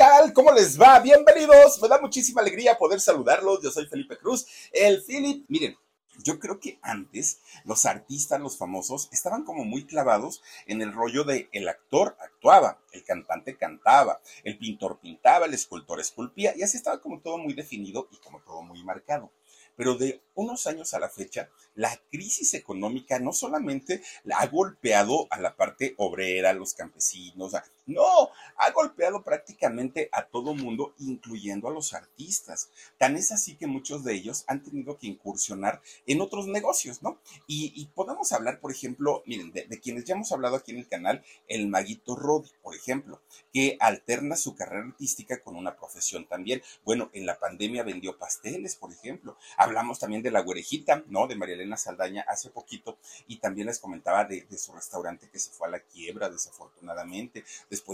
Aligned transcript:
tal? 0.00 0.32
¿Cómo 0.32 0.50
les 0.50 0.80
va? 0.80 0.98
Bienvenidos. 0.98 1.78
Me 1.82 1.86
da 1.86 2.00
muchísima 2.00 2.40
alegría 2.40 2.78
poder 2.78 3.02
saludarlos. 3.02 3.62
Yo 3.62 3.70
soy 3.70 3.84
Felipe 3.84 4.16
Cruz, 4.16 4.46
el 4.72 5.02
Philip. 5.02 5.44
Miren, 5.48 5.76
yo 6.24 6.38
creo 6.38 6.58
que 6.58 6.78
antes 6.80 7.40
los 7.66 7.84
artistas, 7.84 8.40
los 8.40 8.56
famosos, 8.56 9.10
estaban 9.12 9.44
como 9.44 9.66
muy 9.66 9.84
clavados 9.84 10.42
en 10.64 10.80
el 10.80 10.94
rollo 10.94 11.24
de 11.24 11.50
el 11.52 11.68
actor 11.68 12.16
actuaba, 12.18 12.80
el 12.92 13.04
cantante 13.04 13.58
cantaba, 13.58 14.22
el 14.42 14.56
pintor 14.56 15.00
pintaba, 15.00 15.44
el 15.44 15.52
escultor 15.52 16.00
esculpía, 16.00 16.56
y 16.56 16.62
así 16.62 16.78
estaba 16.78 17.02
como 17.02 17.20
todo 17.20 17.36
muy 17.36 17.52
definido 17.52 18.08
y 18.10 18.16
como 18.20 18.40
todo 18.40 18.62
muy 18.62 18.82
marcado. 18.82 19.30
Pero 19.76 19.96
de 19.96 20.22
unos 20.34 20.66
años 20.66 20.94
a 20.94 20.98
la 20.98 21.08
fecha, 21.08 21.50
la 21.74 21.94
crisis 22.10 22.54
económica 22.54 23.18
no 23.18 23.32
solamente 23.32 24.02
ha 24.34 24.46
golpeado 24.46 25.26
a 25.30 25.40
la 25.40 25.56
parte 25.56 25.94
obrera, 25.96 26.50
a 26.50 26.54
los 26.54 26.74
campesinos, 26.74 27.54
no, 27.90 28.30
ha 28.56 28.70
golpeado 28.72 29.22
prácticamente 29.22 30.08
a 30.12 30.24
todo 30.24 30.54
mundo, 30.54 30.94
incluyendo 30.98 31.68
a 31.68 31.72
los 31.72 31.94
artistas. 31.94 32.70
Tan 32.98 33.16
es 33.16 33.32
así 33.32 33.56
que 33.56 33.66
muchos 33.66 34.04
de 34.04 34.14
ellos 34.14 34.44
han 34.46 34.62
tenido 34.62 34.98
que 34.98 35.06
incursionar 35.06 35.82
en 36.06 36.20
otros 36.20 36.46
negocios, 36.46 37.02
¿no? 37.02 37.18
Y, 37.46 37.88
podemos 37.94 38.32
hablar, 38.32 38.60
por 38.60 38.70
ejemplo, 38.70 39.22
miren, 39.26 39.52
de, 39.52 39.80
quienes 39.80 40.04
ya 40.04 40.14
hemos 40.14 40.32
hablado 40.32 40.56
aquí 40.56 40.72
en 40.72 40.78
el 40.78 40.88
canal, 40.88 41.22
el 41.48 41.68
Maguito 41.68 42.14
Rodi, 42.14 42.50
por 42.62 42.74
ejemplo, 42.74 43.20
que 43.52 43.76
alterna 43.80 44.36
su 44.36 44.54
carrera 44.54 44.86
artística 44.86 45.42
con 45.42 45.56
una 45.56 45.76
profesión 45.76 46.26
también. 46.26 46.62
Bueno, 46.84 47.10
en 47.12 47.26
la 47.26 47.38
pandemia 47.38 47.82
vendió 47.82 48.18
pasteles, 48.18 48.76
por 48.76 48.92
ejemplo. 48.92 49.36
Hablamos 49.56 49.98
también 49.98 50.22
de 50.22 50.30
la 50.30 50.40
güerejita, 50.40 51.04
¿no? 51.08 51.26
De 51.26 51.36
María 51.36 51.54
Elena 51.54 51.76
Saldaña 51.76 52.24
hace 52.28 52.50
poquito 52.50 52.98
y 53.26 53.38
también 53.38 53.66
les 53.66 53.78
comentaba 53.78 54.24
de, 54.24 54.46
su 54.58 54.72
restaurante 54.72 55.28
que 55.30 55.38
se 55.38 55.50
fue 55.50 55.68
a 55.68 55.70
la 55.70 55.80
quiebra, 55.80 56.28
desafortunadamente. 56.28 57.44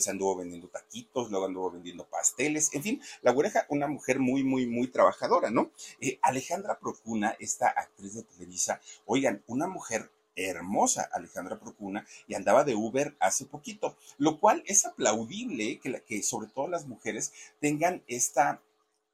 Anduvo 0.08 0.36
vendiendo 0.36 0.68
taquitos, 0.68 1.30
luego 1.30 1.46
anduvo 1.46 1.70
vendiendo 1.70 2.06
pasteles. 2.06 2.72
En 2.74 2.82
fin, 2.82 3.02
la 3.22 3.32
güereja, 3.32 3.66
una 3.68 3.86
mujer 3.86 4.18
muy, 4.18 4.44
muy, 4.44 4.66
muy 4.66 4.88
trabajadora, 4.88 5.50
¿no? 5.50 5.70
Eh, 6.00 6.18
Alejandra 6.22 6.78
Procuna, 6.78 7.36
esta 7.38 7.68
actriz 7.68 8.14
de 8.14 8.22
Televisa, 8.22 8.80
oigan, 9.04 9.42
una 9.46 9.66
mujer 9.66 10.10
hermosa 10.36 11.08
Alejandra 11.12 11.58
Procuna 11.58 12.06
y 12.28 12.34
andaba 12.34 12.62
de 12.62 12.74
Uber 12.74 13.16
hace 13.20 13.46
poquito, 13.46 13.96
lo 14.18 14.38
cual 14.38 14.62
es 14.66 14.84
aplaudible 14.84 15.80
que, 15.80 16.02
que 16.02 16.22
sobre 16.22 16.48
todo 16.48 16.68
las 16.68 16.86
mujeres 16.86 17.32
tengan 17.58 18.02
esta 18.06 18.60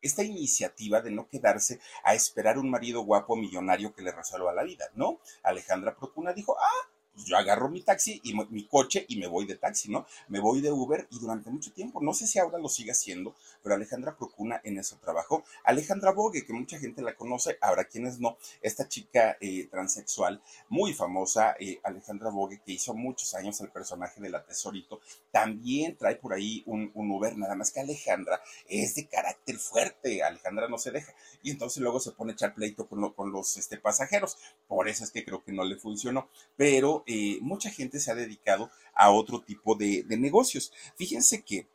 esta 0.03 0.25
iniciativa 0.25 1.01
de 1.01 1.13
no 1.13 1.29
quedarse 1.29 1.79
a 2.03 2.15
esperar 2.15 2.59
un 2.59 2.69
marido 2.69 3.03
guapo 3.03 3.37
millonario 3.37 3.95
que 3.95 4.03
le 4.03 4.11
resuelva 4.11 4.53
la 4.53 4.65
vida, 4.65 4.87
¿no? 4.95 5.21
Alejandra 5.45 5.95
Procuna 5.95 6.33
dijo, 6.33 6.57
ah, 6.59 6.91
pues 7.15 7.27
yo 7.27 7.37
agarro 7.37 7.69
mi 7.69 7.83
taxi 7.83 8.21
y 8.25 8.35
mi 8.35 8.67
coche 8.67 9.05
y 9.09 9.17
me 9.17 9.27
voy 9.27 9.47
de 9.47 9.57
taxi, 9.57 9.91
¿no? 9.91 10.07
Me 10.29 10.41
voy 10.41 10.61
de 10.61 10.73
Uber 10.73 11.07
y 11.11 11.19
durante 11.19 11.51
mucho 11.51 11.73
tiempo, 11.73 12.01
no 12.01 12.15
sé 12.15 12.27
si 12.27 12.39
ahora 12.39 12.59
lo 12.59 12.69
sigue 12.69 12.93
haciendo, 12.93 13.35
pero 13.63 13.75
Alejandra 13.75 14.17
Procuna 14.17 14.61
en 14.65 14.79
eso 14.79 14.99
trabajó. 15.01 15.45
Alejandra 15.65 16.13
Bogue, 16.13 16.45
que 16.45 16.53
mucha 16.53 16.79
gente 16.79 17.03
la 17.03 17.15
conoce, 17.15 17.59
ahora 17.61 17.85
quienes 17.85 18.19
no, 18.19 18.39
esta 18.61 18.89
chica 18.89 19.37
eh, 19.41 19.69
transexual 19.71 20.43
muy 20.69 20.95
famosa, 20.95 21.55
eh, 21.59 21.81
Alejandra 21.83 22.31
Bogue, 22.31 22.61
que 22.65 22.73
hizo 22.73 22.95
muchos 22.95 23.35
años 23.35 23.61
el 23.61 23.71
personaje 23.71 24.21
de 24.21 24.31
la 24.31 24.45
Tesorito, 24.45 25.01
también 25.31 25.97
trae 25.97 26.17
por 26.17 26.33
ahí 26.33 26.63
un, 26.67 26.91
Uber, 26.95 27.37
nada 27.37 27.55
más 27.55 27.71
que 27.71 27.81
Alejandra 27.81 28.41
es 28.69 28.95
de 28.95 29.07
carácter 29.07 29.57
fuerte, 29.59 30.23
Alejandra 30.23 30.69
no 30.69 30.79
se 30.79 30.91
deja, 30.91 31.13
y 31.43 31.51
entonces 31.51 31.83
luego 31.83 32.01
se 32.01 32.13
pone 32.13 32.33
a 32.33 32.35
echar 32.35 32.55
pleito 32.55 32.87
con, 32.87 33.13
con 33.13 33.33
los 33.33 33.57
este, 33.57 33.77
pasajeros, 33.77 34.39
por 34.67 34.89
eso 34.89 35.05
es 35.05 35.11
que 35.11 35.25
creo 35.25 35.45
que 35.45 35.53
no 35.53 35.65
le 35.65 35.77
funcionó, 35.77 36.29
pero 36.57 37.02
eh, 37.07 37.39
mucha 37.41 37.71
gente 37.71 38.01
se 38.01 38.11
ha 38.11 38.15
dedicado 38.15 38.71
a 38.95 39.11
otro 39.11 39.41
tipo 39.43 39.75
de, 39.75 40.05
negocios. 40.09 40.73
Fíjense 40.97 41.43
que 41.43 41.67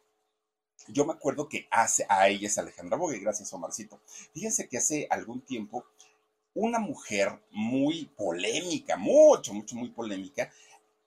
yo 0.89 1.05
me 1.05 1.13
acuerdo 1.13 1.49
que 1.49 1.67
hace, 1.71 2.05
a 2.09 2.29
ella 2.29 2.47
es 2.47 2.57
Alejandra 2.57 2.97
Bogue, 2.97 3.19
gracias 3.19 3.53
Omarcito. 3.53 3.99
Fíjense 4.33 4.67
que 4.67 4.77
hace 4.77 5.07
algún 5.09 5.41
tiempo 5.41 5.85
una 6.53 6.79
mujer 6.79 7.39
muy 7.51 8.05
polémica, 8.15 8.97
mucho, 8.97 9.53
mucho, 9.53 9.75
muy 9.75 9.89
polémica, 9.89 10.51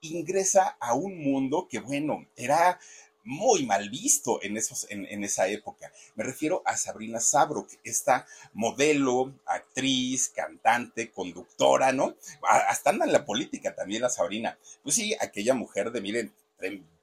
ingresa 0.00 0.76
a 0.80 0.94
un 0.94 1.18
mundo 1.18 1.66
que, 1.68 1.80
bueno, 1.80 2.26
era 2.36 2.78
muy 3.24 3.66
mal 3.66 3.90
visto 3.90 4.42
en, 4.42 4.56
esos, 4.56 4.86
en, 4.90 5.24
esa 5.24 5.48
época. 5.48 5.92
Me 6.14 6.24
refiero 6.24 6.62
a 6.64 6.76
Sabrina 6.76 7.20
Sabrok, 7.20 7.68
esta 7.84 8.26
modelo, 8.52 9.32
actriz, 9.46 10.28
cantante, 10.28 11.10
conductora, 11.10 11.92
¿no? 11.92 12.16
Hasta 12.42 12.90
anda 12.90 13.04
en 13.04 13.12
la 13.12 13.24
política 13.24 13.74
también 13.74 14.02
la 14.02 14.10
Sabrina. 14.10 14.58
Pues 14.82 14.94
sí, 14.94 15.14
aquella 15.20 15.54
mujer 15.54 15.92
de, 15.92 16.00
miren, 16.00 16.32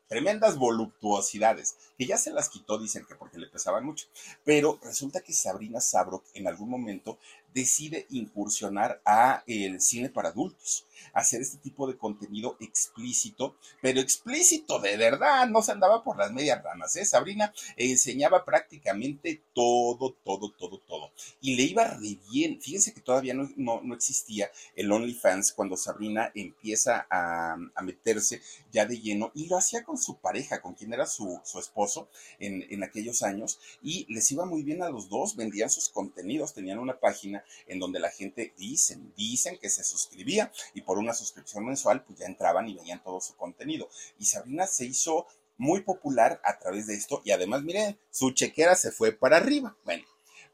tremendas 0.07 0.57
voluptuosidades, 0.57 1.75
que 1.97 2.05
ya 2.05 2.17
se 2.17 2.31
las 2.31 2.49
quitó, 2.49 2.77
dicen 2.77 3.05
que 3.05 3.15
porque 3.15 3.37
le 3.37 3.47
pesaban 3.47 3.85
mucho. 3.85 4.07
Pero 4.43 4.79
resulta 4.81 5.21
que 5.21 5.33
Sabrina 5.33 5.81
Sabrok 5.81 6.23
en 6.33 6.47
algún 6.47 6.69
momento 6.69 7.19
decide 7.53 8.05
incursionar 8.09 9.01
a 9.05 9.43
el 9.47 9.81
cine 9.81 10.09
para 10.09 10.29
adultos, 10.29 10.85
hacer 11.13 11.41
este 11.41 11.57
tipo 11.57 11.87
de 11.87 11.97
contenido 11.97 12.57
explícito, 12.59 13.55
pero 13.81 13.99
explícito 13.99 14.79
de 14.79 14.97
verdad, 14.97 15.47
no 15.47 15.61
se 15.61 15.71
andaba 15.71 16.03
por 16.03 16.17
las 16.17 16.31
medias 16.31 16.61
ramas, 16.63 16.95
¿eh? 16.95 17.05
Sabrina 17.05 17.53
enseñaba 17.75 18.45
prácticamente 18.45 19.41
todo, 19.53 20.15
todo, 20.23 20.51
todo, 20.51 20.79
todo. 20.79 21.11
Y 21.41 21.55
le 21.55 21.63
iba 21.63 21.85
re 21.85 22.17
bien. 22.31 22.61
Fíjense 22.61 22.93
que 22.93 23.01
todavía 23.01 23.33
no, 23.33 23.49
no, 23.55 23.93
existía 23.93 24.51
el 24.75 24.91
OnlyFans 24.91 25.53
cuando 25.53 25.77
Sabrina 25.77 26.31
empieza 26.35 27.07
a, 27.09 27.57
meterse 27.81 28.41
ya 28.71 28.85
de 28.85 28.99
lleno 28.99 29.31
y 29.33 29.47
lo 29.47 29.57
hacía 29.57 29.83
con 29.83 29.97
su 29.97 30.17
pareja, 30.17 30.61
con 30.61 30.73
quien 30.73 30.93
era 30.93 31.05
su, 31.05 31.39
esposo 31.57 32.09
en, 32.39 32.65
en 32.69 32.83
aquellos 32.83 33.23
años, 33.23 33.59
y 33.81 34.05
les 34.13 34.31
iba 34.31 34.45
muy 34.45 34.63
bien 34.63 34.83
a 34.83 34.89
los 34.89 35.09
dos, 35.09 35.35
vendían 35.35 35.69
sus 35.69 35.89
contenidos, 35.89 36.53
tenían 36.53 36.79
una 36.79 36.99
página 36.99 37.36
en 37.67 37.79
donde 37.79 37.99
la 37.99 38.09
gente 38.09 38.53
dicen, 38.57 39.13
dicen 39.15 39.57
que 39.57 39.69
se 39.69 39.83
suscribía 39.83 40.51
y 40.73 40.81
por 40.81 40.97
una 40.97 41.13
suscripción 41.13 41.65
mensual 41.65 42.03
pues 42.03 42.19
ya 42.19 42.25
entraban 42.25 42.67
y 42.67 42.75
veían 42.75 43.03
todo 43.03 43.21
su 43.21 43.35
contenido. 43.35 43.89
Y 44.19 44.25
Sabrina 44.25 44.67
se 44.67 44.85
hizo 44.85 45.27
muy 45.57 45.81
popular 45.81 46.39
a 46.43 46.57
través 46.59 46.87
de 46.87 46.95
esto 46.95 47.21
y 47.25 47.31
además 47.31 47.63
miren, 47.63 47.97
su 48.11 48.31
chequera 48.31 48.75
se 48.75 48.91
fue 48.91 49.11
para 49.11 49.37
arriba. 49.37 49.75
Bueno, 49.83 50.05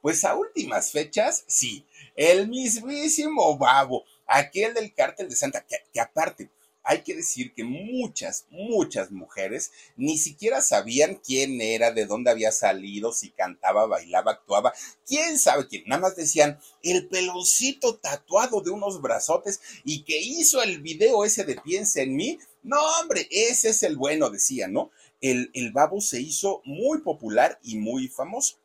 pues 0.02 0.24
a 0.26 0.36
últimas 0.36 0.92
fechas, 0.92 1.46
sí, 1.48 1.86
el 2.16 2.48
mismísimo 2.48 3.58
babo, 3.58 4.04
aquel 4.26 4.74
del 4.74 4.94
cártel 4.94 5.30
de 5.30 5.36
Santa, 5.36 5.66
que 5.66 6.00
aparte, 6.02 6.50
hay 6.84 7.02
que 7.02 7.16
decir 7.16 7.54
que 7.54 7.64
muchas, 7.64 8.46
muchas 8.50 9.12
mujeres 9.12 9.72
ni 9.96 10.18
siquiera 10.18 10.62
sabían 10.62 11.16
quién 11.16 11.62
era, 11.62 11.92
de 11.92 12.06
dónde 12.06 12.32
había 12.32 12.52
salido, 12.52 13.14
si 13.14 13.32
cantaba, 13.32 13.88
bailaba, 13.88 14.34
actuaba, 14.34 14.74
quién 15.06 15.40
sabe 15.40 15.68
quién. 15.68 15.84
Nada 15.88 16.02
más 16.02 16.16
decían 16.16 16.60
el 16.82 17.08
peloncito 17.08 17.96
tatuado 17.96 18.62
de 18.62 18.72
unos 18.72 19.02
brazotes 19.02 19.62
y 19.84 20.04
que 20.04 20.20
hizo 20.20 20.62
el 20.62 20.82
video 20.82 21.24
ese 21.24 21.46
de 21.46 21.56
Piensa 21.56 22.02
en 22.02 22.16
mí. 22.16 22.40
No, 22.62 22.78
hombre, 23.00 23.28
ese 23.32 23.70
es 23.70 23.84
el 23.84 23.98
bueno, 23.98 24.30
decían, 24.30 24.74
¿no? 24.74 24.92
El, 25.22 25.52
el 25.54 25.72
babo 25.72 26.02
se 26.02 26.20
hizo 26.20 26.62
muy 26.66 27.00
popular 27.00 27.60
y 27.64 27.78
muy 27.78 28.08
famoso 28.10 28.58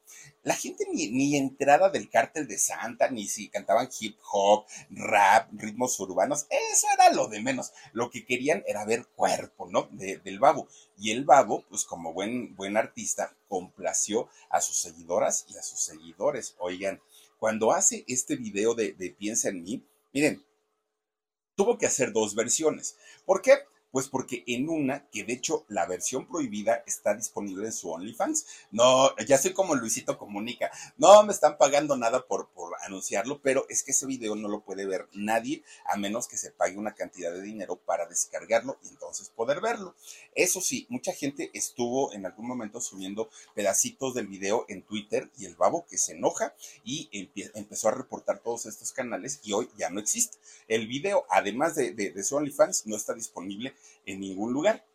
la 0.42 0.54
gente 0.54 0.86
ni, 0.92 1.10
ni, 1.10 1.36
enterada 1.36 1.90
del 1.90 2.08
cártel 2.08 2.46
de 2.46 2.58
Santa, 2.58 3.10
ni 3.10 3.26
si 3.26 3.48
cantaban 3.48 3.88
hip 4.00 4.16
hop, 4.32 4.64
rap, 4.90 5.50
ritmos 5.52 5.98
urbanos, 6.00 6.46
eso 6.48 6.86
era 6.94 7.12
lo 7.12 7.28
de 7.28 7.40
menos. 7.40 7.72
Lo 7.92 8.10
que 8.10 8.24
querían 8.24 8.62
era 8.66 8.84
ver 8.84 9.06
cuerpo, 9.06 9.68
¿no? 9.68 9.88
del 9.92 10.38
babo. 10.38 10.68
Y 10.96 11.10
el 11.10 11.24
babo, 11.24 11.64
pues 11.68 11.84
como 11.84 12.12
buen, 12.12 12.54
buen 12.56 12.76
artista, 12.76 13.36
complació 13.48 14.28
a 14.48 14.60
sus 14.60 14.80
seguidoras 14.80 15.44
y 15.48 15.56
a 15.56 15.62
sus 15.62 15.80
seguidores. 15.80 16.54
Oigan, 16.58 17.00
cuando 17.38 17.72
hace 17.72 18.04
este 18.08 18.36
video 18.36 18.74
de, 18.74 18.92
de 18.92 19.10
Piensa 19.10 19.48
en 19.48 19.62
mí, 19.62 19.84
miren, 20.12 20.44
tuvo 21.56 21.76
que 21.76 21.86
hacer 21.86 22.12
dos 22.12 22.34
versiones. 22.34 22.96
¿Por 23.26 23.42
qué? 23.42 23.58
Pues 23.90 24.08
porque 24.08 24.44
en 24.46 24.68
una, 24.68 25.08
que 25.10 25.24
de 25.24 25.32
hecho 25.32 25.64
la 25.68 25.86
versión 25.86 26.28
prohibida 26.28 26.82
está 26.86 27.14
disponible 27.14 27.66
en 27.66 27.72
su 27.72 27.90
OnlyFans. 27.90 28.46
No, 28.70 29.16
ya 29.26 29.38
soy 29.38 29.52
como 29.52 29.74
Luisito 29.74 30.18
Comunica. 30.18 30.70
No 30.96 31.22
me 31.22 31.32
están 31.32 31.56
pagando 31.56 31.96
nada 31.96 32.26
por, 32.26 32.50
por 32.50 32.74
anunciarlo, 32.82 33.40
pero 33.40 33.66
es 33.68 33.82
que 33.82 33.92
ese 33.92 34.06
video 34.06 34.34
no 34.34 34.48
lo 34.48 34.60
puede 34.60 34.86
ver 34.86 35.08
nadie 35.12 35.62
a 35.86 35.96
menos 35.96 36.28
que 36.28 36.36
se 36.36 36.50
pague 36.50 36.76
una 36.76 36.94
cantidad 36.94 37.32
de 37.32 37.42
dinero 37.42 37.76
para 37.76 38.06
descargarlo 38.06 38.78
y 38.82 38.88
entonces 38.88 39.30
poder 39.30 39.60
verlo. 39.60 39.94
Eso 40.34 40.60
sí, 40.60 40.86
mucha 40.90 41.12
gente 41.12 41.50
estuvo 41.54 42.12
en 42.12 42.26
algún 42.26 42.46
momento 42.46 42.80
subiendo 42.80 43.30
pedacitos 43.54 44.14
del 44.14 44.26
video 44.26 44.66
en 44.68 44.82
Twitter 44.82 45.30
y 45.38 45.46
el 45.46 45.56
babo 45.56 45.86
que 45.88 45.98
se 45.98 46.12
enoja 46.12 46.54
y 46.84 47.08
empezó 47.54 47.88
a 47.88 47.92
reportar 47.92 48.40
todos 48.40 48.66
estos 48.66 48.92
canales 48.92 49.40
y 49.42 49.52
hoy 49.52 49.68
ya 49.76 49.90
no 49.90 50.00
existe. 50.00 50.36
El 50.66 50.86
video, 50.86 51.24
además 51.30 51.74
de, 51.74 51.92
de, 51.92 52.10
de 52.10 52.22
su 52.22 52.36
OnlyFans, 52.36 52.86
no 52.86 52.96
está 52.96 53.14
disponible 53.14 53.74
en 54.06 54.20
ningún 54.20 54.52
lugar. 54.52 54.86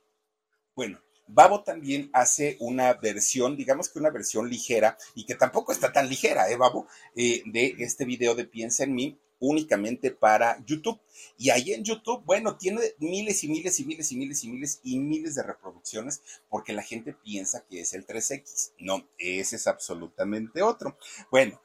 Bueno, 0.75 0.99
Babo 1.27 1.63
también 1.63 2.09
hace 2.13 2.57
una 2.59 2.93
versión, 2.93 3.55
digamos 3.55 3.89
que 3.89 3.99
una 3.99 4.09
versión 4.09 4.49
ligera, 4.49 4.97
y 5.15 5.25
que 5.25 5.35
tampoco 5.35 5.71
está 5.71 5.91
tan 5.91 6.09
ligera, 6.09 6.49
¿eh, 6.49 6.57
Babo? 6.57 6.87
Eh, 7.15 7.43
de 7.45 7.75
este 7.79 8.05
video 8.05 8.35
de 8.35 8.45
Piensa 8.45 8.83
en 8.83 8.93
mí, 8.93 9.17
únicamente 9.43 10.11
para 10.11 10.63
YouTube. 10.65 10.99
Y 11.37 11.49
ahí 11.49 11.73
en 11.73 11.83
YouTube, 11.83 12.23
bueno, 12.25 12.57
tiene 12.57 12.81
miles 12.99 13.43
y 13.43 13.49
miles 13.49 13.79
y 13.79 13.85
miles 13.85 14.11
y 14.11 14.15
miles 14.15 14.43
y 14.43 14.47
miles 14.47 14.79
y 14.83 14.99
miles 14.99 15.35
de 15.35 15.43
reproducciones 15.43 16.21
porque 16.49 16.71
la 16.71 16.81
gente 16.81 17.13
piensa 17.13 17.65
que 17.69 17.81
es 17.81 17.93
el 17.93 18.05
3X. 18.05 18.71
No, 18.79 19.05
ese 19.17 19.57
es 19.57 19.67
absolutamente 19.67 20.61
otro. 20.61 20.97
Bueno, 21.29 21.61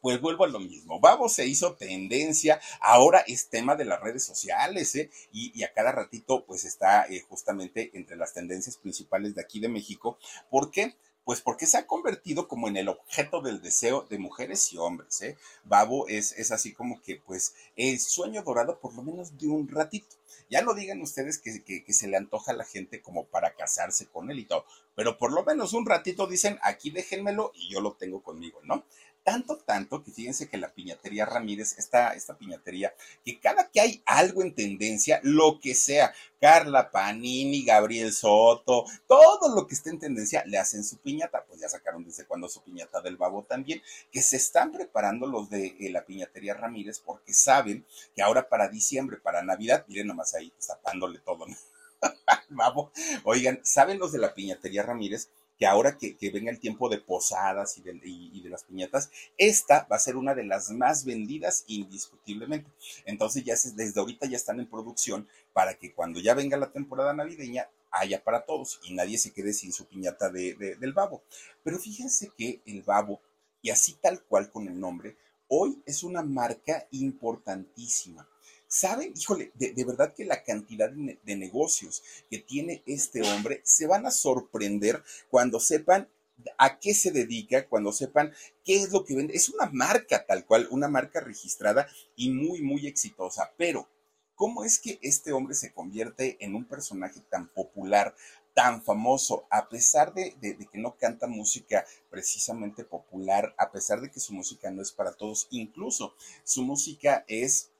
pues 0.00 0.20
vuelvo 0.20 0.44
a 0.44 0.48
lo 0.48 0.60
mismo. 0.60 1.00
Babo 1.00 1.28
se 1.28 1.46
hizo 1.46 1.74
tendencia, 1.74 2.60
ahora 2.80 3.20
es 3.26 3.48
tema 3.48 3.76
de 3.76 3.84
las 3.84 4.00
redes 4.00 4.24
sociales, 4.24 4.94
¿eh? 4.94 5.10
y, 5.32 5.62
a 5.62 5.72
cada 5.72 5.92
ratito, 5.92 6.44
pues 6.44 6.64
está 6.64 7.06
eh, 7.06 7.20
justamente 7.28 7.90
entre 7.94 8.16
las 8.16 8.34
tendencias 8.34 8.76
principales 8.76 9.34
de 9.34 9.42
aquí 9.42 9.60
de 9.60 9.68
México. 9.68 10.18
¿Por 10.50 10.70
qué? 10.70 10.94
Pues 11.24 11.40
porque 11.40 11.66
se 11.66 11.78
ha 11.78 11.86
convertido 11.86 12.48
como 12.48 12.66
en 12.66 12.76
el 12.76 12.88
objeto 12.88 13.42
del 13.42 13.62
deseo 13.62 14.06
de 14.10 14.18
mujeres 14.18 14.72
y 14.72 14.78
hombres, 14.78 15.22
¿eh? 15.22 15.36
Babo 15.62 16.08
es, 16.08 16.32
es 16.32 16.50
así 16.50 16.72
como 16.72 17.00
que, 17.00 17.16
pues, 17.16 17.54
el 17.76 18.00
sueño 18.00 18.42
dorado 18.42 18.80
por 18.80 18.92
lo 18.94 19.04
menos 19.04 19.38
de 19.38 19.46
un 19.46 19.68
ratito. 19.68 20.16
Ya 20.50 20.62
no 20.62 20.74
digan 20.74 21.00
ustedes 21.00 21.38
que, 21.38 21.62
que, 21.62 21.92
se 21.92 22.08
le 22.08 22.16
antoja 22.16 22.52
a 22.52 22.56
la 22.56 22.64
gente 22.64 23.00
como 23.00 23.24
para 23.26 23.54
casarse 23.54 24.06
con 24.06 24.30
él 24.30 24.40
y 24.40 24.44
todo, 24.44 24.66
pero 24.96 25.16
por 25.16 25.32
lo 25.32 25.44
menos 25.44 25.72
un 25.72 25.86
ratito 25.86 26.26
dicen, 26.26 26.58
aquí 26.62 26.90
déjenmelo 26.90 27.52
y 27.54 27.72
yo 27.72 27.80
lo 27.80 27.94
tengo 27.94 28.22
conmigo, 28.22 28.60
¿no? 28.64 28.84
Tanto, 29.24 29.56
tanto 29.58 30.02
que 30.02 30.10
fíjense 30.10 30.48
que 30.48 30.56
la 30.56 30.72
piñatería 30.74 31.24
Ramírez, 31.24 31.78
esta, 31.78 32.12
esta 32.14 32.36
piñatería, 32.36 32.92
que 33.24 33.38
cada 33.38 33.70
que 33.70 33.80
hay 33.80 34.02
algo 34.04 34.42
en 34.42 34.52
tendencia, 34.52 35.20
lo 35.22 35.60
que 35.60 35.76
sea, 35.76 36.12
Carla 36.40 36.90
Panini, 36.90 37.64
Gabriel 37.64 38.12
Soto, 38.12 38.84
todo 39.06 39.54
lo 39.54 39.68
que 39.68 39.74
esté 39.74 39.90
en 39.90 40.00
tendencia, 40.00 40.42
le 40.46 40.58
hacen 40.58 40.82
su 40.82 40.98
piñata. 40.98 41.44
Pues 41.44 41.60
ya 41.60 41.68
sacaron 41.68 42.04
desde 42.04 42.24
cuando 42.24 42.48
su 42.48 42.62
piñata 42.62 43.00
del 43.00 43.16
babo 43.16 43.44
también, 43.44 43.80
que 44.10 44.22
se 44.22 44.36
están 44.36 44.72
preparando 44.72 45.28
los 45.28 45.48
de 45.48 45.76
eh, 45.78 45.90
la 45.90 46.04
piñatería 46.04 46.54
Ramírez 46.54 46.98
porque 46.98 47.32
saben 47.32 47.86
que 48.16 48.22
ahora 48.22 48.48
para 48.48 48.68
diciembre, 48.68 49.18
para 49.18 49.42
Navidad, 49.42 49.84
miren 49.86 50.08
nomás 50.08 50.34
ahí, 50.34 50.52
tapándole 50.66 51.20
todo, 51.20 51.46
¿no? 51.46 51.56
Babo. 52.48 52.90
Oigan, 53.22 53.60
¿saben 53.62 54.00
los 54.00 54.10
de 54.10 54.18
la 54.18 54.34
piñatería 54.34 54.82
Ramírez? 54.82 55.28
Que 55.58 55.66
ahora 55.66 55.96
que, 55.96 56.16
venga 56.32 56.50
el 56.50 56.58
tiempo 56.58 56.88
de 56.88 56.98
posadas 56.98 57.78
y 57.78 57.82
de, 57.82 57.92
de, 57.92 58.50
las 58.50 58.64
piñatas, 58.64 59.10
esta 59.38 59.86
va 59.90 59.96
a 59.96 60.00
ser 60.00 60.16
una 60.16 60.34
de 60.34 60.44
las 60.44 60.70
más 60.70 61.04
vendidas 61.04 61.64
indiscutiblemente. 61.66 62.70
Entonces 63.04 63.44
ya 63.44 63.54
desde 63.74 64.00
ahorita 64.00 64.26
ya 64.26 64.36
están 64.36 64.58
en 64.60 64.66
producción 64.66 65.28
para 65.52 65.74
que 65.74 65.92
cuando 65.92 66.20
ya 66.20 66.34
venga 66.34 66.56
la 66.56 66.72
temporada 66.72 67.12
navideña 67.12 67.68
haya 67.92 68.24
para 68.24 68.44
todos 68.44 68.80
y 68.82 68.94
nadie 68.94 69.18
se 69.18 69.32
quede 69.32 69.52
sin 69.52 69.72
su 69.72 69.86
piñata 69.86 70.30
de, 70.30 70.54
del 70.80 70.92
babo. 70.92 71.22
Pero 71.62 71.78
fíjense 71.78 72.32
que 72.36 72.62
el 72.66 72.82
babo, 72.82 73.20
y 73.60 73.70
así 73.70 73.94
tal 74.00 74.22
cual 74.24 74.50
con 74.50 74.66
el 74.66 74.80
nombre, 74.80 75.16
hoy 75.46 75.82
es 75.86 76.02
una 76.02 76.22
marca 76.22 76.88
importantísima. 76.90 78.26
¿Saben? 78.72 79.12
Híjole, 79.14 79.52
de, 79.52 79.84
verdad 79.84 80.14
que 80.14 80.24
la 80.24 80.42
cantidad 80.42 80.90
de, 80.90 81.36
negocios 81.36 82.02
que 82.30 82.38
tiene 82.38 82.82
este 82.86 83.20
hombre 83.20 83.60
se 83.64 83.86
van 83.86 84.06
a 84.06 84.10
sorprender 84.10 85.04
cuando 85.28 85.60
sepan 85.60 86.08
a 86.56 86.78
qué 86.78 86.94
se 86.94 87.10
dedica, 87.10 87.68
cuando 87.68 87.92
sepan 87.92 88.32
qué 88.64 88.76
es 88.76 88.90
lo 88.90 89.04
que 89.04 89.14
vende. 89.14 89.36
Es 89.36 89.50
una 89.50 89.68
marca 89.70 90.24
tal 90.24 90.46
cual, 90.46 90.68
una 90.70 90.88
marca 90.88 91.20
registrada 91.20 91.86
y 92.16 92.30
muy, 92.30 92.62
muy 92.62 92.86
exitosa. 92.86 93.52
Pero, 93.58 93.90
¿cómo 94.34 94.64
es 94.64 94.78
que 94.78 94.98
este 95.02 95.32
hombre 95.32 95.54
se 95.54 95.74
convierte 95.74 96.38
en 96.40 96.54
un 96.54 96.64
personaje 96.64 97.20
tan 97.28 97.48
popular, 97.48 98.14
tan 98.54 98.82
famoso, 98.82 99.46
a 99.50 99.68
pesar 99.68 100.14
de, 100.14 100.34
de, 100.40 100.56
que 100.56 100.78
no 100.78 100.96
canta 100.96 101.26
música 101.26 101.84
precisamente 102.08 102.84
popular, 102.84 103.54
a 103.58 103.70
pesar 103.70 104.00
de 104.00 104.10
que 104.10 104.18
su 104.18 104.32
música 104.32 104.70
no 104.70 104.80
es 104.80 104.92
para 104.92 105.12
todos, 105.12 105.46
incluso 105.50 106.14
su 106.42 106.62
música 106.62 107.26
es 107.28 107.71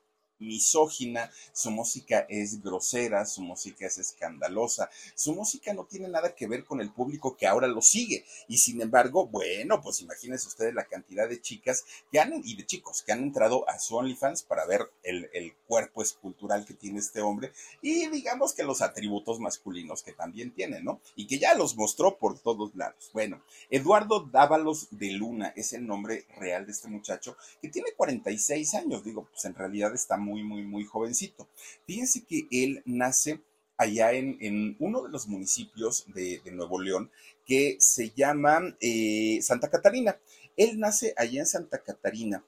misógina, 0.42 1.30
su 1.52 1.70
música 1.70 2.26
es 2.28 2.62
grosera, 2.62 3.24
su 3.24 3.42
música 3.42 3.86
es 3.86 3.98
escandalosa, 3.98 4.90
su 5.14 5.34
música 5.34 5.72
no 5.72 5.84
tiene 5.84 6.08
nada 6.08 6.34
que 6.34 6.46
ver 6.46 6.64
con 6.64 6.80
el 6.80 6.92
público 6.92 7.36
que 7.36 7.46
ahora 7.46 7.66
lo 7.66 7.80
sigue. 7.80 8.24
Y 8.48 8.58
sin 8.58 8.80
embargo, 8.80 9.26
bueno, 9.26 9.80
pues 9.80 10.00
imagínense 10.00 10.48
ustedes 10.48 10.74
la 10.74 10.86
cantidad 10.86 11.28
de 11.28 11.40
chicas 11.40 11.84
que 12.10 12.20
han, 12.20 12.42
y 12.44 12.56
de 12.56 12.66
chicos 12.66 13.02
que 13.02 13.12
han 13.12 13.22
entrado 13.22 13.68
a 13.68 13.78
su 13.78 13.96
OnlyFans 13.96 14.42
para 14.42 14.66
ver 14.66 14.90
el, 15.02 15.30
el 15.32 15.54
cuerpo 15.66 16.02
escultural 16.02 16.64
que 16.66 16.74
tiene 16.74 16.98
este 16.98 17.20
hombre 17.20 17.52
y 17.80 18.08
digamos 18.08 18.54
que 18.54 18.62
los 18.62 18.82
atributos 18.82 19.40
masculinos 19.40 20.02
que 20.02 20.12
también 20.12 20.52
tiene, 20.52 20.82
¿no? 20.82 21.00
Y 21.16 21.26
que 21.26 21.38
ya 21.38 21.54
los 21.54 21.76
mostró 21.76 22.18
por 22.18 22.38
todos 22.38 22.74
lados. 22.74 23.10
Bueno, 23.12 23.42
Eduardo 23.70 24.20
Dávalos 24.20 24.88
de 24.90 25.12
Luna 25.12 25.52
es 25.56 25.72
el 25.72 25.86
nombre 25.86 26.26
real 26.36 26.66
de 26.66 26.72
este 26.72 26.88
muchacho 26.88 27.36
que 27.60 27.68
tiene 27.68 27.92
46 27.96 28.74
años, 28.74 29.04
digo, 29.04 29.26
pues 29.30 29.44
en 29.44 29.54
realidad 29.54 29.94
está 29.94 30.16
muy 30.16 30.31
muy, 30.32 30.43
muy, 30.43 30.62
muy 30.62 30.84
jovencito. 30.84 31.49
Fíjense 31.87 32.25
que 32.25 32.46
él 32.50 32.82
nace 32.87 33.40
allá 33.76 34.12
en, 34.12 34.76
uno 34.79 35.02
de 35.02 35.11
los 35.11 35.29
municipios 35.29 36.06
de, 36.14 36.40
Nuevo 36.52 36.81
León 36.81 37.11
que 37.44 37.76
se 37.81 38.11
llama 38.11 38.76
eh, 38.81 39.40
Santa 39.43 39.69
Catarina. 39.69 40.19
Él 40.56 40.79
nace 40.79 41.12
allá 41.17 41.40
en 41.40 41.46
Santa 41.46 41.82
Catarina 41.82 42.44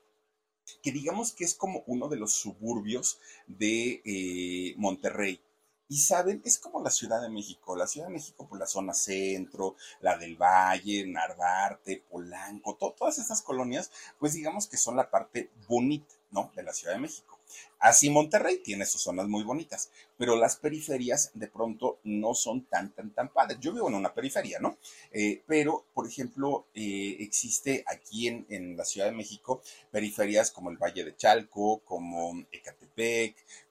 que 0.83 0.93
digamos 0.93 1.33
que 1.33 1.45
es 1.45 1.55
como 1.55 1.83
uno 1.87 2.09
de 2.09 2.17
los 2.17 2.33
suburbios 2.33 3.19
de 3.47 4.01
eh, 4.05 4.75
Monterrey. 4.79 5.39
Y 5.87 5.99
saben, 5.99 6.41
es 6.47 6.59
como 6.59 6.83
la 6.83 6.91
Ciudad 6.91 7.21
de 7.21 7.29
México. 7.29 7.77
La 7.77 7.87
Ciudad 7.87 8.07
de 8.07 8.15
México, 8.15 8.49
por 8.49 8.59
la 8.59 8.67
zona 8.67 8.95
centro, 8.95 9.77
la 10.01 10.17
del 10.17 10.37
Valle, 10.37 11.07
Narvarte, 11.07 12.03
Polanco, 12.11 12.77
todas 12.97 13.19
estas 13.19 13.43
colonias, 13.43 13.91
pues 14.19 14.33
digamos 14.33 14.67
que 14.67 14.79
son 14.79 14.97
la 14.97 15.11
parte 15.11 15.51
bonita, 15.69 16.15
¿no? 16.31 16.51
De 16.57 16.63
la 16.63 16.73
Ciudad 16.73 16.95
de 16.95 17.01
México. 17.01 17.34
Así 17.79 18.09
Monterrey 18.09 18.63
tiene 18.63 18.87
sus 18.87 19.03
zonas 19.03 19.29
muy 19.29 19.43
bonitas, 19.43 19.91
pero 20.17 20.37
las 20.37 20.57
periferias 20.57 21.31
de 21.35 21.49
pronto 21.49 21.99
no 22.05 22.35
son 22.35 22.65
tan, 22.65 22.93
tan, 22.95 23.11
tan 23.11 23.29
padres. 23.31 23.59
Yo 23.61 23.73
vivo 23.73 23.89
en 23.89 23.95
una 23.95 24.15
periferia, 24.15 24.59
¿no? 24.59 24.79
Eh, 25.11 25.43
pero, 25.47 25.85
por 25.93 26.09
ejemplo, 26.09 26.67
eh, 26.75 27.17
existe 27.21 27.85
aquí 27.87 28.29
en, 28.29 28.47
en, 28.49 28.77
la 28.77 28.85
Ciudad 28.85 29.09
de 29.09 29.17
México 29.17 29.61
periferias 29.91 30.51
como 30.51 30.71
el 30.71 30.79
Valle 30.79 31.05
de 31.05 31.15
Chalco, 31.17 31.81
como 31.85 32.45
Ecatepec, 32.51 32.84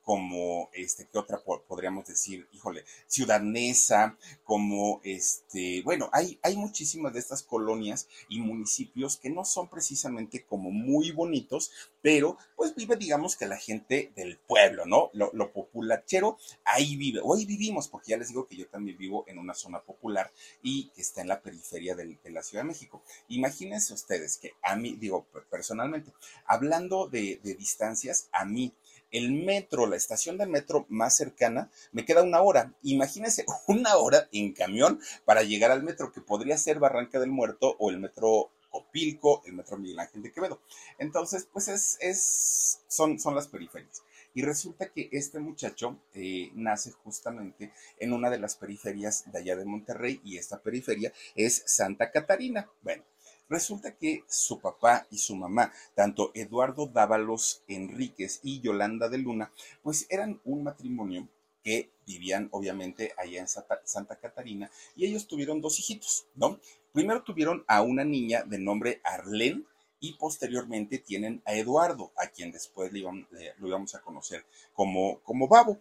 como, 0.04 0.70
este, 0.74 1.08
¿qué 1.08 1.18
otra 1.18 1.42
podríamos 1.68 2.06
decir? 2.06 2.48
Híjole, 2.52 2.84
Ciudad 3.08 3.42
Neza, 3.42 4.18
como, 4.44 5.00
este, 5.04 5.82
bueno, 5.84 6.10
hay, 6.12 6.38
hay 6.44 6.58
muchísimas 6.58 7.14
de 7.14 7.20
estas 7.20 7.42
colonias 7.42 8.08
y 8.28 8.42
municipios 8.42 9.18
que 9.18 9.30
no 9.30 9.46
son 9.46 9.70
precisamente 9.70 10.44
como 10.44 10.72
muy 10.72 11.12
bonitos, 11.12 11.72
pero 12.02 12.38
pues 12.58 12.76
vive, 12.76 12.98
digamos 12.98 13.38
que 13.38 13.48
la 13.48 13.56
gente 13.56 14.12
del 14.16 14.38
pueblo, 14.40 14.86
¿no? 14.86 15.10
Lo, 15.14 15.32
lo 15.34 15.54
populachero, 15.54 16.38
ahí 16.66 16.98
vive, 16.98 17.22
hoy 17.24 17.46
vivimos, 17.46 17.88
porque 17.88 18.12
ya 18.12 18.18
les 18.18 18.28
digo 18.28 18.46
que 18.46 18.58
yo 18.58 18.68
también 18.68 18.98
vivo 18.98 19.24
en 19.28 19.38
una 19.38 19.54
zona 19.54 19.82
popular 19.82 20.34
y 20.62 20.90
que 20.90 21.02
está 21.02 21.22
en 21.22 21.30
la 21.30 21.42
periferia 21.42 21.96
de 21.96 22.20
la 22.26 22.44
Ciudad 22.44 22.64
de 22.64 22.68
México. 22.68 23.02
Imagínense 23.30 23.94
ustedes 23.94 24.38
que 24.38 24.52
a 24.62 24.76
mí, 24.76 24.98
digo, 25.00 25.26
personalmente, 25.50 26.12
hablando 26.46 27.08
de 27.08 27.40
distancias, 27.58 28.28
a 28.34 28.44
mí, 28.44 28.74
el 29.14 29.32
metro, 29.32 29.88
la 29.88 29.96
estación 29.96 30.38
de 30.38 30.46
metro 30.46 30.86
más 30.90 31.16
cercana, 31.16 31.72
me 31.94 32.04
queda 32.04 32.24
una 32.24 32.42
hora. 32.42 32.74
Imagínense 32.82 33.46
una 33.68 33.96
hora 33.96 34.28
en 34.34 34.52
camión 34.54 35.00
para 35.24 35.44
llegar 35.44 35.72
al 35.72 35.84
metro, 35.84 36.12
que 36.12 36.20
podría 36.20 36.58
ser 36.58 36.80
Barranca 36.80 37.20
del 37.20 37.32
Muerto 37.32 37.78
o 37.80 37.90
el 37.90 38.00
metro 38.00 38.52
Copilco, 38.70 39.44
el 39.46 39.54
metro 39.54 39.78
Miguel 39.78 40.00
Ángel 40.00 40.24
de 40.24 40.32
Quevedo. 40.32 40.60
Entonces, 40.98 41.48
pues 41.54 41.68
es, 41.68 41.98
es 42.02 42.82
son, 42.88 43.20
son 43.20 43.36
las 43.36 43.48
periferias. 43.48 44.02
Y 44.34 44.42
resulta 44.42 44.90
que 44.92 45.10
este 45.12 45.40
muchacho 45.40 46.00
eh, 46.16 46.50
nace 46.56 46.92
justamente 46.92 47.72
en 48.00 48.14
una 48.14 48.32
de 48.32 48.40
las 48.40 48.56
periferias 48.56 49.32
de 49.32 49.38
allá 49.38 49.56
de 49.56 49.66
Monterrey 49.66 50.22
y 50.24 50.38
esta 50.38 50.60
periferia 50.60 51.14
es 51.36 51.62
Santa 51.68 52.10
Catarina. 52.10 52.68
Bueno, 52.82 53.04
Resulta 53.50 53.96
que 53.96 54.24
su 54.28 54.60
papá 54.60 55.06
y 55.12 55.18
su 55.18 55.36
mamá, 55.36 55.72
tanto 55.96 56.32
Eduardo 56.34 56.88
Dávalos 56.88 57.64
Enríquez 57.68 58.40
y 58.44 58.62
Yolanda 58.62 59.10
de 59.10 59.18
Luna, 59.18 59.52
pues 59.82 60.08
eran 60.10 60.42
un 60.44 60.64
matrimonio 60.64 61.28
que 61.64 61.92
vivían 62.06 62.50
obviamente 62.52 63.14
allá 63.18 63.40
en 63.40 63.48
Santa, 63.48 64.20
Catarina 64.20 64.70
y 64.96 65.06
ellos 65.06 65.28
tuvieron 65.28 65.62
dos 65.62 65.80
hijitos, 65.80 66.26
¿no? 66.36 66.60
Primero 66.92 67.24
tuvieron 67.24 67.64
a 67.68 67.82
una 67.82 68.04
niña 68.04 68.44
de 68.44 68.60
nombre 68.60 69.02
Arlene 69.04 69.64
y 70.00 70.14
posteriormente 70.14 71.00
tienen 71.00 71.42
a 71.46 71.54
Eduardo, 71.56 72.12
a 72.18 72.28
quien 72.28 72.52
después 72.52 72.92
le 72.92 73.02
lo 73.02 73.68
íbamos 73.68 73.96
a 73.96 74.02
conocer 74.02 74.46
como, 74.74 75.20
como 75.22 75.48
Babo. 75.48 75.80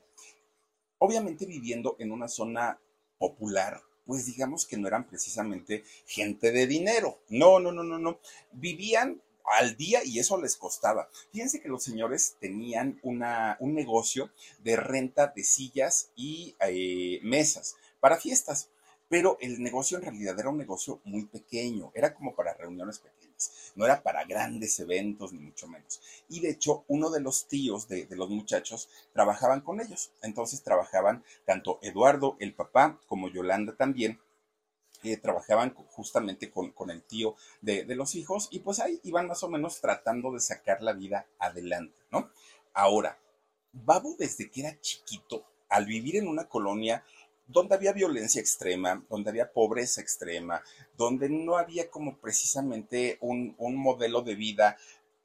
Obviamente 0.99 1.45
viviendo 1.45 1.97
en 1.99 2.13
una 2.13 2.29
zona 2.29 2.79
popular, 3.19 3.83
pues 4.05 4.27
digamos 4.27 4.67
que 4.67 4.77
no 4.77 4.89
eran 4.89 5.07
precisamente 5.07 5.85
gente 6.07 6.53
de 6.53 6.67
dinero. 6.67 7.21
No, 7.29 7.61
no, 7.61 7.73
no, 7.73 7.83
no, 7.83 7.99
no. 7.99 8.19
Vivían 8.53 9.21
al 9.45 9.77
día 9.77 10.05
y 10.05 10.19
eso 10.19 10.41
les 10.41 10.57
costaba. 10.57 11.09
Fíjense 11.33 11.61
que 11.61 11.69
los 11.69 11.83
señores 11.83 12.37
tenían 12.41 12.99
una, 13.03 13.57
un 13.61 13.75
negocio 13.75 14.31
de 14.61 14.77
renta 14.77 15.33
de 15.35 15.45
sillas 15.45 16.11
y 16.15 16.55
eh, 16.61 17.21
mesas 17.23 17.77
para 18.01 18.19
fiestas. 18.19 18.71
pero 19.09 19.37
el 19.41 19.63
negocio 19.63 19.99
en 19.99 20.05
realidad 20.05 20.39
era 20.41 20.49
un 20.49 20.57
negocio 20.57 21.01
muy 21.05 21.27
pequeño, 21.27 21.91
era 21.95 22.15
como 22.15 22.35
para 22.35 22.55
reuniones 22.55 22.99
pequeñas, 22.99 23.22
no 23.75 23.85
era 23.85 24.03
para 24.03 24.25
grandes 24.25 24.79
eventos 24.81 25.33
ni 25.33 25.41
mucho 25.41 25.67
menos. 25.69 26.01
Y 26.29 26.41
de 26.41 26.51
hecho, 26.51 26.85
uno 26.89 27.11
de 27.11 27.21
los 27.21 27.49
tíos 27.49 27.89
de, 27.89 28.07
los 28.11 28.29
muchachos 28.29 28.89
trabajaban 29.13 29.63
con 29.63 29.81
ellos, 29.81 30.13
entonces 30.23 30.63
trabajaban 30.63 31.25
tanto 31.45 31.79
Eduardo, 31.83 32.37
el 32.41 32.55
papá, 32.55 33.01
como 33.07 33.29
Yolanda 33.29 33.75
también, 33.77 34.21
trabajaban 35.21 35.75
justamente 35.75 36.51
con, 36.51 36.73
el 36.91 37.03
tío 37.03 37.35
de, 37.61 37.85
de, 37.85 37.97
los 37.97 38.15
hijos 38.15 38.47
y 38.53 38.61
pues 38.61 38.79
ahí 38.79 39.01
iban 39.03 39.27
más 39.27 39.43
o 39.43 39.49
menos 39.49 39.81
tratando 39.81 40.31
de 40.31 40.39
sacar 40.39 40.81
la 40.81 40.93
vida 40.93 41.27
adelante, 41.41 41.99
¿no? 42.13 42.31
Ahora, 42.73 43.19
Babo 43.73 44.15
desde 44.19 44.51
que 44.51 44.61
era 44.61 44.81
chiquito, 44.81 45.45
al 45.69 45.87
vivir 45.87 46.17
en 46.17 46.29
una 46.29 46.49
colonia 46.49 47.03
donde 47.53 47.75
había 47.75 47.93
violencia 47.93 48.41
extrema, 48.41 49.05
donde 49.09 49.31
había 49.31 49.53
pobreza 49.53 50.01
extrema, 50.01 50.63
donde 50.97 51.29
no 51.29 51.57
había 51.57 51.91
como 51.91 52.19
precisamente 52.19 53.19
un, 53.21 53.55
un 53.59 53.77
modelo 53.77 54.23
de 54.23 54.35
vida 54.35 54.77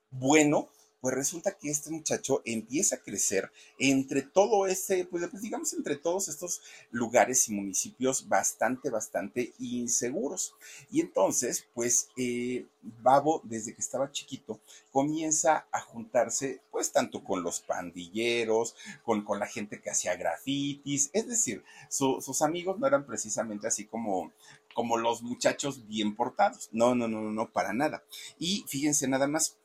bueno, 0.10 0.69
pues 1.01 1.16
resulta 1.16 1.58
que 1.58 1.70
este 1.70 1.89
muchacho 1.89 2.42
empieza 2.46 2.96
a 2.96 3.00
crecer 3.00 3.51
entre 3.80 4.22
todo 4.22 4.68
ese, 4.68 5.06
pues, 5.06 5.30
digamos, 5.42 5.74
entre 5.74 5.96
todos 5.96 6.27
estos 6.27 6.62
lugares 6.92 7.48
y 7.48 7.54
municipios 7.54 8.27
bastante, 8.27 8.89
bastante 8.89 9.54
inseguros. 9.60 10.54
Y 10.92 11.01
entonces, 11.01 11.68
pues, 11.74 12.10
eh, 12.18 12.66
Babo, 12.82 13.42
desde 13.44 13.74
que 13.74 13.82
estaba 13.82 14.12
chiquito, 14.12 14.60
comienza 14.92 15.68
a 15.72 15.82
juntarse, 15.82 16.62
pues, 16.72 16.92
tanto 16.92 17.24
con 17.24 17.44
los 17.44 17.60
pandilleros, 17.60 18.75
con, 19.04 19.24
con 19.24 19.39
la 19.39 19.48
gente 19.48 19.82
que 19.82 19.89
hacía 19.89 20.16
grafitis, 20.16 21.10
es 21.13 21.27
decir, 21.27 21.63
sus 21.89 22.42
amigos 22.42 22.80
no 22.80 22.88
eran 22.88 23.06
precisamente 23.06 23.68
así 23.68 23.86
como 23.86 24.32
como 24.74 24.98
los 24.98 25.24
muchachos 25.24 25.88
bien 25.88 26.16
portados. 26.16 26.70
No, 26.72 26.94
no, 26.94 27.08
no, 27.08 27.20
no, 27.32 27.50
para 27.50 27.74
nada. 27.74 28.04
Y 28.38 28.63
fíjense 28.68 29.08
nada 29.08 29.27
más, 29.27 29.58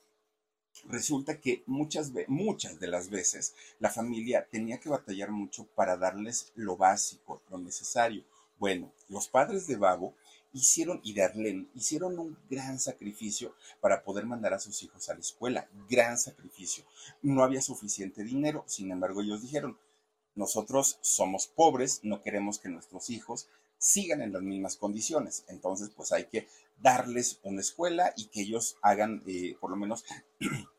resulta 0.89 1.41
que 1.41 1.63
muchas, 1.67 2.13
muchas 2.29 2.79
de 2.81 2.89
las 2.89 3.11
veces 3.11 3.55
la 3.79 3.91
familia 3.91 4.47
tenía 4.51 4.79
que 4.79 4.89
batallar 4.89 5.31
mucho 5.31 5.67
para 5.75 5.97
darles 5.97 6.53
lo 6.55 6.77
básico, 6.77 7.43
lo 7.51 7.59
necesario. 7.59 8.25
Bueno, 8.59 8.93
los 9.09 9.29
padres 9.29 9.67
de 9.67 9.77
Babo 9.77 10.15
hicieron, 10.53 11.01
y 11.03 11.15
de 11.15 11.67
hicieron 11.75 12.19
un 12.19 12.39
gran 12.49 12.79
sacrificio 12.79 13.55
para 13.81 14.05
poder 14.05 14.27
mandar 14.27 14.55
a 14.55 14.61
sus 14.61 14.83
hijos 14.83 15.09
a 15.09 15.15
la 15.15 15.21
escuela. 15.21 15.69
Gran 15.89 16.19
sacrificio. 16.19 16.85
No 17.23 17.43
había 17.43 17.61
suficiente 17.61 18.23
dinero, 18.23 18.65
sin 18.67 18.91
embargo 18.91 19.23
ellos 19.23 19.43
dijeron, 19.43 19.79
nosotros 20.35 20.99
somos 21.03 21.47
pobres, 21.47 22.01
no 22.03 22.23
queremos 22.23 22.59
que 22.59 22.69
nuestros 22.69 23.11
hijos 23.11 23.49
sigan 23.79 24.23
en 24.23 24.33
las 24.33 24.43
mismas 24.43 24.77
condiciones. 24.77 25.45
Entonces, 25.49 25.91
pues 25.95 26.13
hay 26.13 26.25
que 26.27 26.49
darles 26.81 27.39
una 27.43 27.61
escuela 27.61 28.13
y 28.17 28.27
que 28.27 28.43
ellos 28.43 28.77
hagan, 28.81 29.23
eh, 29.27 29.57
por 29.61 29.71
lo 29.71 29.77
menos, 29.77 30.05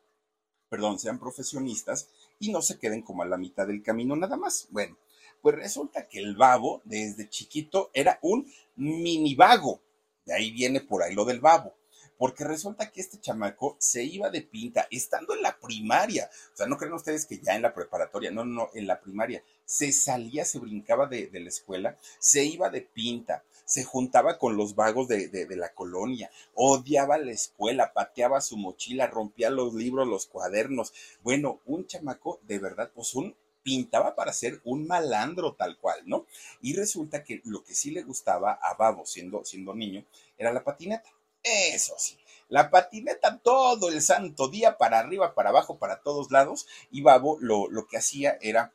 perdón, 0.74 0.98
sean 0.98 1.20
profesionistas 1.20 2.10
y 2.40 2.52
no 2.52 2.64
se 2.64 2.80
queden 2.80 3.04
como 3.04 3.22
a 3.22 3.28
la 3.28 3.38
mitad 3.38 3.68
del 3.68 3.84
camino 3.84 4.16
nada 4.16 4.38
más. 4.38 4.66
Bueno, 4.72 4.98
pues 5.40 5.54
resulta 5.56 6.08
que 6.08 6.18
el 6.18 6.36
babo 6.36 6.82
desde 6.84 7.30
chiquito 7.30 7.92
era 7.94 8.18
un 8.24 8.52
mini 8.76 9.36
vago. 9.36 9.82
De 10.26 10.34
ahí 10.34 10.50
viene 10.50 10.82
por 10.82 11.04
ahí 11.04 11.14
lo 11.14 11.26
del 11.26 11.42
babo 11.42 11.76
porque 12.18 12.44
resulta 12.44 12.90
que 12.90 13.02
este 13.02 13.20
chamaco 13.20 13.76
se 13.80 14.04
iba 14.04 14.30
de 14.30 14.42
pinta 14.42 14.88
estando 14.90 15.36
en 15.36 15.42
la 15.42 15.60
primaria. 15.60 16.30
O 16.54 16.56
sea, 16.56 16.68
no 16.68 16.78
creen 16.78 16.94
ustedes 16.94 17.26
que 17.26 17.40
ya 17.40 17.54
en 17.54 17.62
la 17.62 17.74
preparatoria, 17.74 18.32
no, 18.32 18.46
no, 18.46 18.70
en 18.74 18.88
la 18.88 19.02
primaria. 19.02 19.44
Se 19.66 19.92
salía, 19.92 20.46
se 20.46 20.60
brincaba 20.60 21.08
de, 21.08 21.30
la 21.34 21.50
escuela, 21.50 21.98
se 22.20 22.46
iba 22.46 22.70
de 22.70 22.82
pinta, 22.82 23.44
se 23.66 23.84
juntaba 23.84 24.38
con 24.38 24.58
los 24.58 24.76
vagos 24.76 25.08
de, 25.08 25.28
de, 25.28 25.56
la 25.56 25.74
colonia, 25.74 26.30
odiaba 26.54 27.18
la 27.18 27.32
escuela, 27.32 27.94
pateaba 27.94 28.42
su 28.42 28.58
mochila, 28.58 29.08
rompía 29.08 29.50
los 29.50 29.74
libros, 29.74 30.08
los 30.08 30.26
cuadernos. 30.26 30.94
Bueno, 31.22 31.62
un 31.66 31.88
chamaco 31.88 32.40
de 32.44 32.60
verdad, 32.60 32.92
pues 32.94 33.16
un 33.16 33.36
pintaba 33.64 34.16
para 34.16 34.34
ser 34.34 34.62
un 34.66 34.86
malandro 34.86 35.56
tal 35.56 35.78
cual, 35.78 36.02
¿no? 36.06 36.26
Y 36.62 36.76
resulta 36.76 37.24
que 37.24 37.42
lo 37.46 37.64
que 37.64 37.74
sí 37.74 37.92
le 37.92 38.04
gustaba 38.04 38.60
a 38.62 38.76
Babo 38.76 39.06
siendo, 39.06 39.44
siendo 39.46 39.74
niño 39.74 40.06
era 40.38 40.52
la 40.52 40.64
patineta. 40.64 41.10
Eso 41.42 41.96
sí, 41.98 42.18
la 42.48 42.70
patineta 42.70 43.40
todo 43.40 43.90
el 43.90 44.02
santo 44.02 44.48
día, 44.48 44.78
para 44.78 45.00
arriba, 45.00 45.34
para 45.34 45.50
abajo, 45.50 45.78
para 45.78 46.02
todos 46.02 46.32
lados, 46.32 46.68
y 46.92 47.02
Babo 47.02 47.38
lo, 47.42 47.70
lo 47.70 47.88
que 47.88 47.98
hacía 47.98 48.38
era 48.42 48.74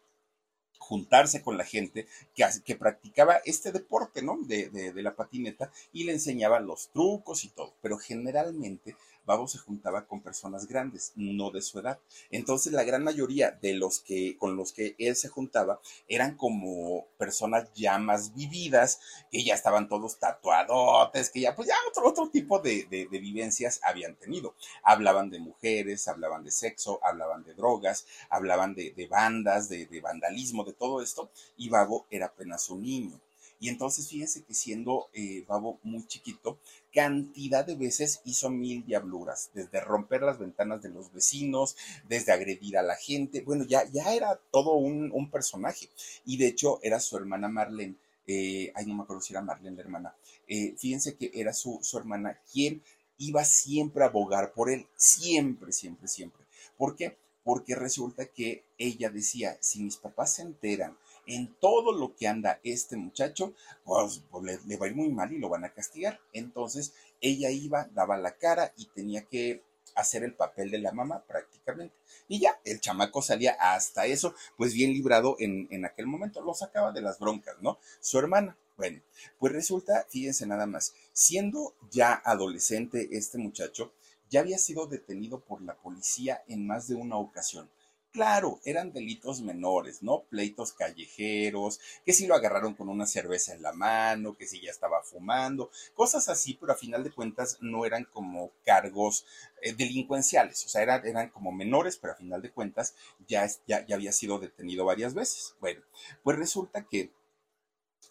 juntarse 0.79 1.43
con 1.43 1.57
la 1.59 1.65
gente 1.65 2.07
que, 2.35 2.47
que 2.65 2.77
practicaba 2.77 3.41
este 3.45 3.73
deporte, 3.73 4.23
¿no? 4.23 4.39
De, 4.43 4.71
de, 4.71 4.93
de, 4.93 5.03
la 5.03 5.15
patineta 5.15 5.71
y 5.93 6.05
le 6.05 6.13
enseñaba 6.13 6.61
los 6.61 6.89
trucos 6.91 7.45
y 7.45 7.51
todo. 7.51 7.75
Pero 7.83 7.99
generalmente 7.99 8.97
Babo 9.29 9.47
se 9.47 9.59
juntaba 9.59 10.07
con 10.07 10.23
personas 10.23 10.67
grandes, 10.67 11.13
no 11.15 11.51
de 11.51 11.61
su 11.61 11.79
edad. 11.79 11.99
Entonces 12.31 12.73
la 12.73 12.83
gran 12.83 13.05
mayoría 13.05 13.51
de 13.51 13.75
los 13.75 14.01
que 14.01 14.39
con 14.39 14.57
los 14.57 14.73
que 14.73 14.97
él 14.99 15.17
se 15.17 15.29
juntaba 15.29 15.81
eran 16.09 16.35
como 16.35 17.07
personas 17.19 17.69
ya 17.75 17.99
más 17.99 18.35
vividas, 18.35 19.01
que 19.31 19.45
ya 19.45 19.55
estaban 19.55 19.87
todos 19.87 20.19
tatuadotes, 20.19 21.29
que 21.29 21.41
ya 21.41 21.55
pues 21.55 21.69
ya 21.69 21.75
otro, 21.87 22.09
otro 22.09 22.31
tipo 22.31 22.59
de, 22.61 22.87
de, 22.87 23.07
vivencias 23.19 23.81
habían 23.83 24.17
tenido. 24.17 24.55
Hablaban 24.83 25.29
de 25.29 25.41
mujeres, 25.41 26.09
hablaban 26.09 26.43
de 26.43 26.51
sexo, 26.51 26.99
hablaban 27.03 27.45
de 27.45 27.53
drogas, 27.53 28.07
hablaban 28.31 28.75
de, 28.75 29.09
bandas, 29.11 29.69
de, 29.69 30.01
vandalismo, 30.01 30.65
de 30.65 30.73
todo 30.73 31.03
esto, 31.03 31.31
y 31.59 31.69
Babo 31.69 32.07
era 32.11 32.27
apenas 32.27 32.71
un 32.71 32.83
niño. 32.83 33.21
Y 33.61 33.69
entonces 33.69 34.09
fíjense 34.09 34.45
que 34.45 34.55
siendo 34.55 35.09
eh, 35.13 35.45
Babo 35.49 35.81
muy 35.83 36.07
chiquito, 36.07 36.59
cantidad 36.93 37.65
de 37.65 37.75
veces 37.75 38.21
hizo 38.25 38.51
mil 38.51 38.85
diabluras, 38.85 39.51
desde 39.53 39.81
romper 39.81 40.23
las 40.23 40.39
ventanas 40.39 40.81
de 40.83 40.91
los 40.91 41.13
vecinos, 41.13 41.77
desde 42.09 42.33
agredir 42.33 42.79
a 42.79 42.83
la 42.83 42.97
gente. 42.97 43.43
Bueno, 43.43 43.65
ya, 43.65 43.85
ya 43.91 44.15
era 44.15 44.41
todo 44.53 44.75
un, 44.75 45.31
personaje. 45.31 45.89
Y 46.25 46.37
de 46.37 46.47
hecho 46.47 46.79
era 46.83 47.01
su 47.01 47.17
hermana 47.17 47.49
Marlene. 47.49 47.97
Eh, 48.27 48.73
ay, 48.75 48.87
no 48.87 48.95
me 48.95 49.03
acuerdo 49.03 49.23
si 49.23 49.33
era 49.33 49.43
Marlene 49.43 49.77
la 49.77 49.83
hermana. 49.83 50.15
Eh, 50.47 50.75
fíjense 50.79 51.17
que 51.17 51.31
era 51.35 51.53
su, 51.53 51.81
su 51.83 51.99
hermana 51.99 52.39
quien 52.53 52.83
iba 53.19 53.45
siempre 53.45 54.05
a 54.05 54.07
abogar 54.07 54.53
por 54.53 54.71
él. 54.71 54.87
Siempre, 54.97 55.73
siempre, 55.73 56.09
siempre. 56.09 56.45
¿Por 56.77 56.95
qué? 56.95 57.17
Porque 57.43 57.75
resulta 57.75 58.27
que 58.27 58.65
ella 58.79 59.11
decía, 59.11 59.59
si 59.61 59.83
mis 59.83 59.97
papás 59.97 60.35
se 60.35 60.43
enteran 60.43 60.97
en 61.29 61.55
todo 61.61 61.93
lo 61.93 62.17
que 62.17 62.27
anda 62.27 62.59
este 62.65 62.97
muchacho, 62.97 63.55
pues, 63.85 64.23
pues 64.31 64.65
le, 64.65 64.77
va 64.77 64.87
a 64.87 64.89
ir 64.89 64.97
muy 64.97 65.11
mal 65.11 65.33
y 65.33 65.39
lo 65.39 65.49
van 65.49 65.65
a 65.65 65.73
castigar. 65.73 66.19
Entonces 66.33 66.95
ella 67.21 67.51
iba, 67.51 67.89
daba 67.93 68.17
la 68.17 68.33
cara 68.37 68.73
y 68.77 68.87
tenía 68.87 69.23
que 69.27 69.63
hacer 69.95 70.25
el 70.25 70.35
papel 70.35 70.71
de 70.71 70.79
la 70.79 70.93
mamá 70.93 71.23
prácticamente. 71.27 71.95
Y 72.29 72.41
ya, 72.41 72.59
el 72.65 72.81
chamaco 72.81 73.21
salía 73.21 73.53
hasta 73.61 74.07
eso, 74.07 74.35
pues 74.57 74.73
bien 74.73 74.93
librado 74.93 75.37
en, 75.39 75.69
en 75.71 75.85
aquel 75.85 76.07
momento, 76.07 76.41
lo 76.41 76.55
sacaba 76.55 76.93
de 76.93 77.03
las 77.03 77.19
broncas, 77.19 77.57
¿no? 77.61 77.79
Su 78.01 78.19
hermana. 78.19 78.57
Bueno, 78.77 79.03
pues 79.39 79.53
resulta, 79.53 80.07
fíjense 80.09 80.47
nada 80.47 80.67
más, 80.67 80.95
siendo 81.13 81.75
ya 81.91 82.15
adolescente 82.25 83.09
este 83.11 83.37
muchacho, 83.37 83.93
ya 84.31 84.41
había 84.41 84.59
sido 84.59 84.87
detenido 84.87 85.41
por 85.41 85.63
la 85.63 85.75
policía 85.75 86.45
en 86.47 86.67
más 86.67 86.87
de 86.87 86.95
una 86.95 87.17
ocasión. 87.17 87.69
Claro, 88.13 88.59
eran 88.65 88.93
delitos 88.93 89.43
menores, 89.43 90.03
¿no? 90.03 90.23
Pleitos 90.25 90.73
callejeros, 90.73 91.79
que 92.05 92.13
si 92.15 92.27
lo 92.27 92.35
agarraron 92.35 92.75
con 92.75 92.89
una 92.89 93.07
cerveza 93.07 93.55
en 93.55 93.63
la 93.63 93.73
mano, 93.73 94.35
que 94.37 94.47
si 94.47 94.61
ya 94.61 94.71
estaba 94.71 95.03
fumando, 95.03 95.71
cosas 95.95 96.29
así, 96.29 96.55
pero 96.55 96.73
a 96.73 96.77
final 96.77 97.05
de 97.05 97.13
cuentas 97.13 97.59
no 97.61 97.85
eran 97.85 98.05
como 98.05 98.51
cargos 98.65 99.27
eh, 99.63 99.75
delincuenciales, 99.75 100.65
o 100.65 100.69
sea, 100.69 100.83
eran, 100.83 101.07
eran, 101.07 101.29
como 101.31 101.53
menores, 101.53 101.97
pero 101.99 102.15
a 102.15 102.17
final 102.17 102.41
de 102.43 102.51
cuentas 102.51 102.95
ya, 103.29 103.47
ya, 103.67 103.87
ya 103.87 103.95
había 103.97 104.13
sido 104.13 104.39
detenido 104.39 104.85
varias 104.87 105.15
veces. 105.15 105.55
Bueno, 105.61 105.83
pues 106.25 106.39
resulta 106.39 106.87
que 106.87 107.13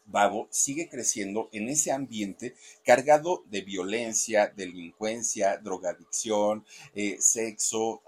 Babo 0.06 0.48
sigue 0.50 0.90
creciendo 0.90 1.50
en 1.52 1.70
ese 1.70 1.92
ambiente 1.92 2.56
cargado 2.84 3.44
de 3.48 3.62
violencia, 3.62 4.48
delincuencia, 4.56 5.58
drogadicción, 5.58 6.66
eh, 6.96 7.18
sexo, 7.20 8.02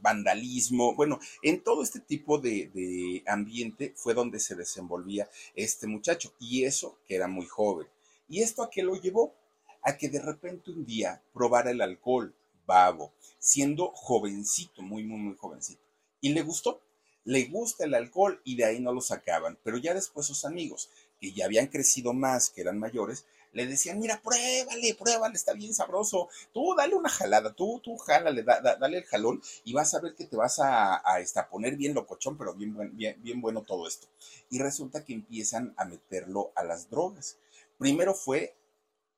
vandalismo, 0.00 0.94
bueno, 0.94 1.18
en 1.42 1.62
todo 1.62 1.82
este 1.82 2.00
tipo 2.00 2.38
de, 2.38 3.22
ambiente 3.26 3.92
fue 3.96 4.14
donde 4.14 4.40
se 4.40 4.54
desenvolvía 4.54 5.28
este 5.54 5.86
muchacho, 5.86 6.34
y 6.38 6.64
eso 6.64 6.98
que 7.06 7.16
era 7.16 7.28
muy 7.28 7.46
joven. 7.46 7.86
¿Y 8.28 8.42
esto 8.42 8.62
a 8.62 8.70
qué 8.70 8.82
lo 8.82 8.96
llevó? 8.96 9.34
A 9.82 9.96
que 9.96 10.08
de 10.08 10.20
repente 10.20 10.70
un 10.70 10.84
día 10.84 11.22
probara 11.32 11.70
el 11.70 11.80
alcohol, 11.80 12.34
babo, 12.66 13.12
siendo 13.38 13.90
jovencito, 13.94 14.82
muy, 14.82 15.02
muy, 15.02 15.18
muy 15.18 15.36
jovencito. 15.36 15.82
Y 16.20 16.32
le 16.32 16.42
gustó, 16.42 16.80
le 17.24 17.46
gusta 17.46 17.84
el 17.84 17.94
alcohol 17.94 18.40
y 18.44 18.56
de 18.56 18.64
ahí 18.64 18.80
no 18.80 18.92
lo 18.92 19.00
sacaban, 19.00 19.58
pero 19.62 19.78
ya 19.78 19.94
después 19.94 20.26
sus 20.26 20.44
amigos, 20.44 20.90
que 21.20 21.32
ya 21.32 21.44
habían 21.44 21.66
crecido 21.66 22.12
más, 22.12 22.50
que 22.50 22.60
eran 22.60 22.78
mayores, 22.78 23.26
le 23.52 23.66
decían, 23.66 23.98
mira, 23.98 24.20
pruébale, 24.22 24.94
pruébale, 24.94 25.34
está 25.34 25.52
bien 25.52 25.74
sabroso, 25.74 26.28
tú 26.52 26.74
dale 26.76 26.94
una 26.94 27.08
jalada, 27.08 27.52
tú, 27.52 27.80
tú 27.82 27.96
jálale, 27.96 28.42
dale 28.42 28.98
el 28.98 29.04
jalón 29.04 29.42
y 29.64 29.72
vas 29.72 29.94
a 29.94 30.00
ver 30.00 30.14
que 30.14 30.26
te 30.26 30.36
vas 30.36 30.58
a, 30.58 31.02
a, 31.04 31.20
este, 31.20 31.40
poner 31.50 31.76
bien 31.76 31.94
locochón, 31.94 32.36
pero 32.36 32.54
bien, 32.54 32.96
bien, 32.96 33.16
bien 33.22 33.40
bueno 33.40 33.62
todo 33.62 33.88
esto. 33.88 34.06
Y 34.48 34.58
resulta 34.58 35.04
que 35.04 35.14
empiezan 35.14 35.74
a 35.76 35.84
meterlo 35.84 36.52
a 36.54 36.64
las 36.64 36.90
drogas. 36.90 37.38
Primero 37.78 38.14
fue 38.14 38.54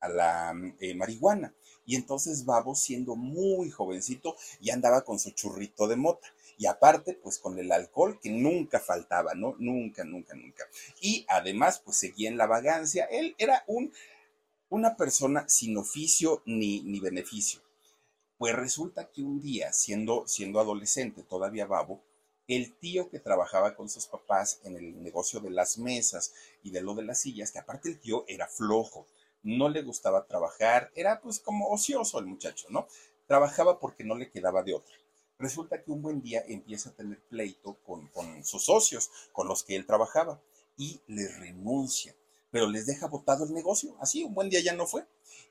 a 0.02 0.08
la 0.08 0.54
eh, 0.80 0.94
marihuana. 0.94 1.54
Y 1.86 1.96
entonces 1.96 2.44
Babo, 2.44 2.74
siendo 2.74 3.16
muy 3.16 3.70
jovencito, 3.70 4.36
ya 4.60 4.74
andaba 4.74 5.02
con 5.02 5.18
su 5.18 5.30
churrito 5.30 5.88
de 5.88 5.96
mota. 5.96 6.28
Y 6.58 6.66
aparte, 6.66 7.14
pues 7.14 7.38
con 7.38 7.58
el 7.58 7.72
alcohol 7.72 8.20
que 8.20 8.30
nunca 8.30 8.78
faltaba, 8.78 9.34
¿no? 9.34 9.56
Nunca, 9.58 10.04
nunca, 10.04 10.34
nunca. 10.34 10.64
Y 11.00 11.24
además, 11.28 11.80
pues 11.84 11.96
seguía 11.96 12.28
en 12.28 12.36
la 12.36 12.46
vagancia. 12.46 13.06
Él 13.06 13.34
era 13.38 13.64
un, 13.66 13.92
una 14.72 14.96
persona 14.96 15.46
sin 15.50 15.76
oficio 15.76 16.42
ni, 16.46 16.80
ni 16.80 16.98
beneficio. 16.98 17.60
Pues 18.38 18.54
resulta 18.56 19.10
que 19.10 19.22
un 19.22 19.38
día, 19.38 19.70
siendo, 19.74 20.26
siendo 20.26 20.60
adolescente, 20.60 21.22
todavía 21.22 21.66
Babo, 21.66 22.02
el 22.48 22.72
tío 22.78 23.10
que 23.10 23.20
trabajaba 23.20 23.76
con 23.76 23.90
sus 23.90 24.06
papás 24.06 24.60
en 24.64 24.76
el 24.76 25.02
negocio 25.02 25.40
de 25.40 25.50
las 25.50 25.76
mesas 25.76 26.32
y 26.62 26.70
de 26.70 26.80
lo 26.80 26.94
de 26.94 27.02
las 27.02 27.20
sillas, 27.20 27.52
que 27.52 27.58
aparte 27.58 27.90
el 27.90 28.00
tío 28.00 28.24
era 28.28 28.48
flojo, 28.48 29.06
no 29.42 29.68
le 29.68 29.82
gustaba 29.82 30.26
trabajar, 30.26 30.90
era 30.94 31.20
pues 31.20 31.38
como 31.38 31.68
ocioso 31.68 32.18
el 32.18 32.24
muchacho, 32.24 32.66
¿no? 32.70 32.88
Trabajaba 33.26 33.78
porque 33.78 34.04
no 34.04 34.14
le 34.14 34.30
quedaba 34.30 34.62
de 34.62 34.72
otra. 34.72 34.94
Resulta 35.38 35.82
que 35.82 35.90
un 35.90 36.00
buen 36.00 36.22
día 36.22 36.42
empieza 36.48 36.88
a 36.88 36.94
tener 36.94 37.20
pleito 37.28 37.76
con, 37.84 38.08
con 38.08 38.42
sus 38.42 38.64
socios, 38.64 39.10
con 39.32 39.48
los 39.48 39.64
que 39.64 39.76
él 39.76 39.84
trabajaba, 39.84 40.40
y 40.78 41.02
le 41.08 41.28
renuncia, 41.28 42.16
pero 42.52 42.68
les 42.68 42.86
deja 42.86 43.08
botado 43.08 43.44
el 43.44 43.52
negocio, 43.52 43.96
así, 43.98 44.22
un 44.22 44.34
buen 44.34 44.50
día 44.50 44.60
ya 44.60 44.74
no 44.74 44.86
fue. 44.86 45.04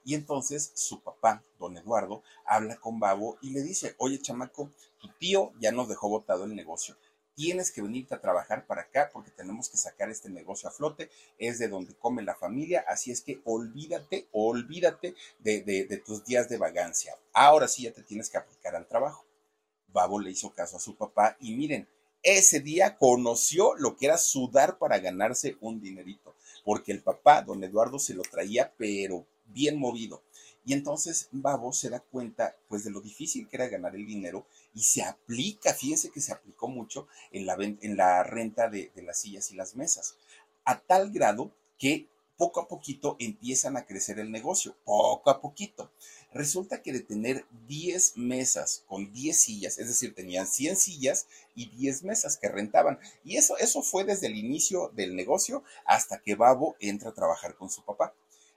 Y 0.05 0.13
entonces 0.13 0.71
su 0.75 1.01
papá, 1.01 1.43
don 1.59 1.75
Eduardo, 1.75 2.23
habla 2.45 2.77
con 2.77 2.99
Babo 2.99 3.37
y 3.41 3.49
le 3.49 3.63
dice, 3.63 3.95
oye 3.97 4.21
chamaco, 4.21 4.71
tu 4.99 5.09
tío 5.19 5.51
ya 5.59 5.71
nos 5.71 5.89
dejó 5.89 6.07
botado 6.07 6.45
el 6.45 6.55
negocio, 6.55 6.95
tienes 7.35 7.71
que 7.71 7.81
venirte 7.81 8.13
a 8.13 8.21
trabajar 8.21 8.67
para 8.67 8.83
acá 8.83 9.09
porque 9.11 9.31
tenemos 9.31 9.67
que 9.67 9.77
sacar 9.77 10.11
este 10.11 10.29
negocio 10.29 10.69
a 10.69 10.71
flote, 10.71 11.09
es 11.39 11.57
de 11.57 11.69
donde 11.69 11.95
come 11.95 12.21
la 12.21 12.35
familia, 12.35 12.85
así 12.87 13.11
es 13.11 13.21
que 13.21 13.41
olvídate, 13.45 14.27
olvídate 14.31 15.15
de, 15.39 16.03
tus 16.05 16.23
días 16.23 16.49
de 16.49 16.57
vagancia. 16.57 17.17
Ahora 17.33 17.67
sí 17.67 17.83
ya 17.83 17.93
te 17.93 18.03
tienes 18.03 18.29
que 18.29 18.37
aplicar 18.37 18.75
al 18.75 18.87
trabajo. 18.87 19.25
Babo 19.87 20.19
le 20.19 20.29
hizo 20.29 20.53
caso 20.53 20.77
a 20.77 20.79
su 20.79 20.95
papá 20.95 21.35
y 21.39 21.55
miren, 21.55 21.89
ese 22.23 22.59
día 22.59 22.97
conoció 22.97 23.73
lo 23.75 23.97
que 23.97 24.05
era 24.05 24.17
sudar 24.17 24.77
para 24.77 24.99
ganarse 24.99 25.57
un 25.59 25.81
dinerito, 25.81 26.35
porque 26.63 26.91
el 26.91 27.01
papá, 27.01 27.41
don 27.41 27.63
Eduardo, 27.63 27.99
se 27.99 28.13
lo 28.13 28.23
traía, 28.23 28.73
pero 28.77 29.25
bien 29.45 29.77
movido. 29.77 30.23
Y 30.63 30.73
entonces 30.73 31.27
Babo 31.31 31.73
se 31.73 31.89
da 31.89 31.99
cuenta 31.99 32.55
pues 32.67 32.83
de 32.83 32.91
lo 32.91 33.01
difícil 33.01 33.47
que 33.47 33.57
era 33.57 33.67
ganar 33.67 33.95
el 33.95 34.05
dinero 34.05 34.45
y 34.75 34.83
se 34.83 35.03
aplica, 35.03 35.73
fíjense 35.73 36.11
que 36.11 36.21
se 36.21 36.31
aplicó 36.31 36.67
mucho 36.67 37.07
en 37.31 37.47
la, 37.47 37.55
en 37.59 37.97
la 37.97 38.23
renta 38.23 38.69
de, 38.69 38.91
de 38.95 39.01
las 39.01 39.19
sillas 39.19 39.51
y 39.51 39.55
las 39.55 39.75
mesas, 39.75 40.17
a 40.63 40.79
tal 40.79 41.11
grado 41.11 41.51
que 41.79 42.07
poco 42.37 42.59
a 42.59 42.67
poquito 42.67 43.15
empiezan 43.19 43.77
a 43.77 43.85
crecer 43.85 44.19
el 44.19 44.31
negocio, 44.31 44.75
poco 44.83 45.29
a 45.29 45.41
poquito. 45.41 45.91
Resulta 46.33 46.81
que 46.81 46.93
de 46.93 47.01
tener 47.01 47.45
10 47.67 48.17
mesas 48.17 48.83
con 48.87 49.11
10 49.11 49.37
sillas, 49.37 49.77
es 49.77 49.87
decir, 49.87 50.15
tenían 50.15 50.47
100 50.47 50.77
sillas 50.77 51.27
y 51.55 51.69
10 51.69 52.03
mesas 52.03 52.37
que 52.37 52.47
rentaban. 52.47 52.99
Y 53.25 53.35
eso, 53.35 53.57
eso 53.57 53.81
fue 53.81 54.05
desde 54.05 54.27
el 54.27 54.37
inicio 54.37 54.91
del 54.95 55.15
negocio 55.15 55.63
hasta 55.85 56.19
que 56.21 56.35
Babo 56.35 56.77
entra 56.79 57.09
a 57.09 57.13
trabajar 57.13 57.55
con 57.55 57.69
su 57.69 57.83
papá. 57.83 58.13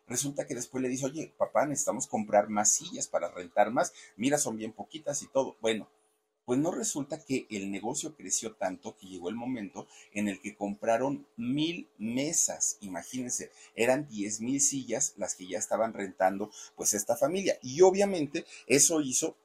Resulta 0.07 0.47
que 0.47 0.55
después 0.55 0.83
le 0.83 0.89
dice, 0.89 1.07
oye, 1.07 1.33
papá, 1.37 1.67
necesitamos 1.67 2.07
comprar 2.07 2.49
más 2.49 2.71
sillas 2.71 3.09
para 3.09 3.29
rentar 3.29 3.71
más. 3.71 3.93
Mira, 4.17 4.39
son 4.39 4.57
bien 4.57 4.73
poquitas 4.73 5.23
y 5.23 5.27
todo. 5.29 5.57
Bueno, 5.61 5.89
pues 6.45 6.59
no 6.59 6.71
resulta 6.71 7.23
que 7.25 7.47
el 7.51 7.71
negocio 7.71 8.15
creció 8.15 8.55
tanto 8.55 8.97
que 8.97 9.07
llegó 9.07 9.29
el 9.29 9.35
momento 9.35 9.87
en 10.13 10.29
el 10.29 10.41
que 10.41 10.57
compraron 10.57 11.27
mil 11.37 11.89
mesas. 11.99 12.77
Imagínense, 12.81 13.51
eran 13.75 14.09
diez 14.09 14.41
mil 14.41 14.61
sillas 14.61 15.15
las 15.17 15.35
que 15.35 15.47
ya 15.47 15.59
estaban 15.59 15.93
rentando 15.93 16.51
pues 16.77 16.95
esta 16.95 17.17
familia. 17.17 17.59
Y 17.63 17.81
obviamente 17.81 18.45
eso 18.67 19.01
hizo 19.01 19.37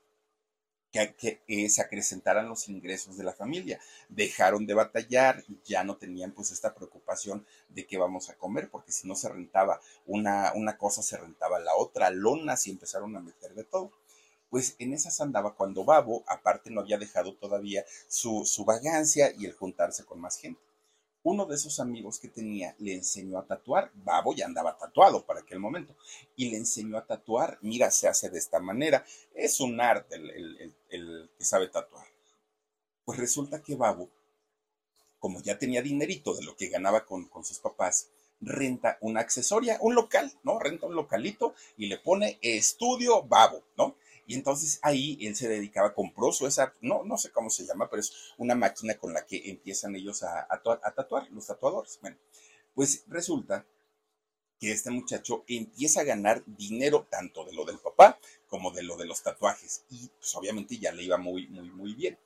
que, 0.92 1.70
se 1.70 1.82
acrecentaran 1.82 2.50
los 2.50 2.68
ingresos 2.68 3.18
de 3.18 3.24
la 3.24 3.34
familia. 3.34 3.80
Dejaron 4.10 4.66
de 4.66 4.74
batallar, 4.74 5.44
ya 5.66 5.84
no 5.84 5.98
tenían 5.98 6.32
pues 6.32 6.52
esta 6.52 6.74
preocupación 6.74 7.46
de 7.70 7.86
qué 7.86 7.98
vamos 7.98 8.30
a 8.30 8.36
comer, 8.36 8.70
porque 8.70 8.92
si 8.92 9.08
no 9.08 9.16
se 9.16 9.30
rentaba 9.30 9.80
una, 10.06 10.54
una 10.56 10.78
cosa, 10.78 11.02
se 11.02 11.18
rentaba 11.18 11.60
la 11.60 11.76
otra, 11.76 12.10
lonas 12.10 12.66
y 12.68 12.72
empezaron 12.72 13.16
a 13.16 13.22
meter 13.22 13.54
de 13.54 13.64
todo. 13.64 13.92
Pues 14.50 14.76
en 14.80 14.94
esas 14.94 15.22
andaba 15.22 15.56
cuando 15.56 15.84
Babo, 15.84 16.24
aparte 16.28 16.72
no 16.72 16.82
había 16.82 16.98
dejado 16.98 17.36
todavía 17.36 17.86
su, 18.08 18.46
su 18.46 18.66
vagancia 18.66 19.32
y 19.38 19.46
el 19.46 19.54
juntarse 19.54 20.06
con 20.06 20.20
más 20.20 20.38
gente 20.38 20.62
uno 21.24 21.46
de 21.46 21.56
esos 21.56 21.80
amigos 21.80 22.20
que 22.20 22.30
tenía 22.30 22.76
le 22.80 22.94
enseñó 22.94 23.38
a 23.40 23.46
tatuar. 23.46 23.92
Babo 23.94 24.34
ya 24.34 24.46
andaba 24.46 24.78
tatuado 24.78 25.26
para 25.26 25.42
aquel 25.42 25.60
momento. 25.60 25.96
Y 26.36 26.50
le 26.50 26.58
enseñó 26.58 26.98
a 26.98 27.06
tatuar. 27.06 27.58
Mira, 27.62 27.92
se 27.92 28.08
hace 28.08 28.30
de 28.30 28.40
esta 28.40 28.60
manera. 28.60 29.06
Es 29.34 29.60
un 29.60 29.80
arte 29.82 30.16
el, 30.16 31.30
que 31.38 31.46
sabe 31.46 31.68
tatuar. 31.68 32.08
Pues 33.04 33.20
resulta 33.20 33.62
que 33.62 33.76
Babo, 33.76 34.10
como 35.20 35.42
ya 35.42 35.58
tenía 35.58 35.82
dinerito 35.82 36.34
de 36.34 36.44
lo 36.44 36.56
que 36.56 36.70
ganaba 36.70 37.06
con, 37.06 37.26
con 37.26 37.44
sus 37.44 37.60
papás, 37.60 38.10
renta 38.40 38.98
una 39.02 39.20
accesoria, 39.20 39.78
un 39.82 39.96
local, 39.96 40.32
¿no? 40.44 40.60
Renta 40.60 40.86
un 40.86 40.96
localito 40.96 41.54
y 41.76 41.88
le 41.88 41.98
pone 41.98 42.40
estudio 42.42 43.24
Babo, 43.24 43.64
¿no? 43.78 43.96
Y 44.30 44.36
entonces 44.36 44.78
ahí 44.84 45.18
él 45.22 45.36
se 45.36 45.48
dedicaba, 45.48 45.96
compró 45.96 46.32
su 46.32 46.46
esa, 46.46 46.72
no, 46.82 47.04
no 47.04 47.18
sé 47.18 47.32
cómo 47.32 47.50
se 47.50 47.66
llama, 47.66 47.90
pero 47.90 48.00
es 48.00 48.14
una 48.38 48.54
máquina 48.54 48.94
con 48.94 49.12
la 49.12 49.26
que 49.26 49.50
empiezan 49.50 49.96
ellos 49.96 50.22
a, 50.22 50.48
tatuar, 50.96 51.28
los 51.32 51.48
tatuadores. 51.48 51.98
Bueno, 52.00 52.16
pues 52.76 53.06
resulta 53.08 53.66
que 54.60 54.72
este 54.72 54.92
muchacho 54.92 55.46
empieza 55.48 56.02
a 56.02 56.04
ganar 56.04 56.44
dinero 56.46 57.08
tanto 57.10 57.44
de 57.44 57.54
lo 57.54 57.66
del 57.66 57.80
papá 57.80 58.20
como 58.48 58.70
de 58.70 58.84
lo 58.84 58.98
de 58.98 59.08
los 59.08 59.24
tatuajes. 59.24 59.86
Y 59.90 60.10
pues 60.10 60.36
obviamente 60.36 60.78
ya 60.78 60.92
le 60.92 61.02
iba 61.02 61.18
muy, 61.18 61.48
muy, 61.48 61.72
muy 61.72 61.96
bien. 61.96 62.20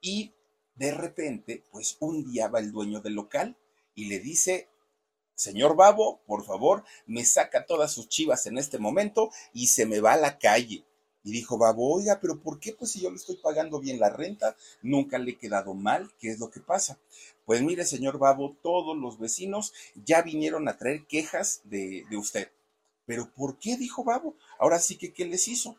Y 0.00 0.32
de 0.74 0.94
repente, 0.94 1.66
pues 1.70 1.98
un 2.00 2.24
día 2.32 2.48
va 2.48 2.60
el 2.60 2.72
dueño 2.72 3.02
del 3.02 3.12
local 3.12 3.58
y 3.94 4.06
le 4.06 4.20
dice, 4.20 4.70
señor 5.34 5.76
Babo, 5.76 6.22
por 6.26 6.46
favor, 6.46 6.82
me 7.04 7.26
saca 7.26 7.66
todas 7.66 7.92
sus 7.92 8.08
chivas 8.08 8.46
en 8.46 8.56
este 8.56 8.78
momento 8.78 9.30
y 9.52 9.66
se 9.66 9.84
me 9.84 10.00
va 10.00 10.14
a 10.14 10.16
la 10.16 10.38
calle. 10.38 10.86
Y 11.26 11.32
dijo 11.32 11.58
Babo, 11.58 11.92
oiga, 11.92 12.20
pero 12.20 12.40
¿por 12.40 12.60
qué? 12.60 12.72
Pues 12.72 12.92
si 12.92 13.00
yo 13.00 13.10
le 13.10 13.16
estoy 13.16 13.34
pagando 13.34 13.80
bien 13.80 13.98
la 13.98 14.10
renta, 14.10 14.56
nunca 14.80 15.18
le 15.18 15.32
he 15.32 15.36
quedado 15.36 15.74
mal, 15.74 16.08
¿qué 16.20 16.30
es 16.30 16.38
lo 16.38 16.52
que 16.52 16.60
pasa? 16.60 17.00
Pues 17.44 17.62
mire, 17.62 17.84
señor 17.84 18.16
Babo, 18.18 18.56
todos 18.62 18.96
los 18.96 19.18
vecinos 19.18 19.72
ya 19.96 20.22
vinieron 20.22 20.68
a 20.68 20.78
traer 20.78 21.04
quejas 21.06 21.62
de, 21.64 22.04
de 22.08 22.16
usted. 22.16 22.52
¿Pero 23.06 23.28
por 23.34 23.58
qué? 23.58 23.76
dijo 23.76 24.04
Babo. 24.04 24.36
Ahora 24.60 24.78
sí 24.78 24.96
que, 24.98 25.12
¿qué 25.12 25.24
les 25.24 25.48
hizo? 25.48 25.76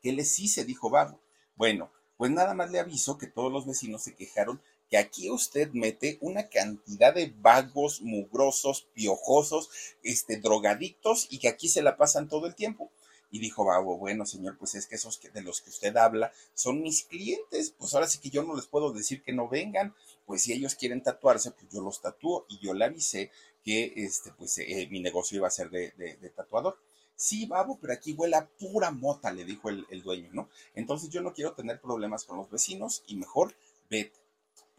¿Qué 0.00 0.12
les 0.12 0.38
hice? 0.38 0.64
dijo 0.64 0.88
Babo. 0.88 1.20
Bueno, 1.54 1.92
pues 2.16 2.30
nada 2.30 2.54
más 2.54 2.70
le 2.70 2.80
aviso 2.80 3.18
que 3.18 3.26
todos 3.26 3.52
los 3.52 3.66
vecinos 3.66 4.02
se 4.02 4.14
quejaron 4.14 4.62
que 4.88 4.96
aquí 4.96 5.30
usted 5.30 5.72
mete 5.72 6.16
una 6.22 6.48
cantidad 6.48 7.14
de 7.14 7.34
vagos, 7.38 8.00
mugrosos, 8.00 8.88
piojosos, 8.94 9.68
este, 10.02 10.38
drogadictos 10.38 11.26
y 11.28 11.38
que 11.38 11.48
aquí 11.48 11.68
se 11.68 11.82
la 11.82 11.98
pasan 11.98 12.30
todo 12.30 12.46
el 12.46 12.54
tiempo. 12.54 12.90
Y 13.32 13.40
dijo 13.40 13.64
Babo, 13.64 13.96
bueno, 13.96 14.26
señor, 14.26 14.58
pues 14.58 14.74
es 14.74 14.86
que 14.86 14.94
esos 14.94 15.18
de 15.20 15.40
los 15.40 15.62
que 15.62 15.70
usted 15.70 15.96
habla 15.96 16.32
son 16.54 16.82
mis 16.82 17.04
clientes, 17.04 17.74
pues 17.76 17.94
ahora 17.94 18.06
sí 18.06 18.18
que 18.20 18.30
yo 18.30 18.42
no 18.42 18.54
les 18.54 18.66
puedo 18.66 18.92
decir 18.92 19.22
que 19.22 19.32
no 19.32 19.48
vengan, 19.48 19.94
pues 20.26 20.42
si 20.42 20.52
ellos 20.52 20.74
quieren 20.74 21.02
tatuarse, 21.02 21.50
pues 21.50 21.66
yo 21.72 21.80
los 21.80 22.00
tatúo 22.00 22.44
y 22.48 22.58
yo 22.60 22.74
le 22.74 22.84
avisé 22.84 23.30
que 23.64 23.92
este, 23.96 24.32
pues 24.32 24.58
eh, 24.58 24.86
mi 24.90 25.00
negocio 25.00 25.38
iba 25.38 25.48
a 25.48 25.50
ser 25.50 25.70
de, 25.70 26.32
tatuador. 26.36 26.78
Sí, 27.16 27.46
babo, 27.46 27.78
pero 27.80 27.94
aquí 27.94 28.12
huele 28.12 28.36
a 28.36 28.46
pura 28.46 28.90
mota, 28.90 29.32
le 29.32 29.44
dijo 29.44 29.70
el, 29.70 29.86
el, 29.90 30.02
dueño, 30.02 30.28
¿no? 30.32 30.50
Entonces 30.74 31.08
yo 31.08 31.22
no 31.22 31.32
quiero 31.32 31.54
tener 31.54 31.80
problemas 31.80 32.24
con 32.24 32.36
los 32.36 32.50
vecinos 32.50 33.02
y 33.06 33.16
mejor 33.16 33.54
vete 33.88 34.21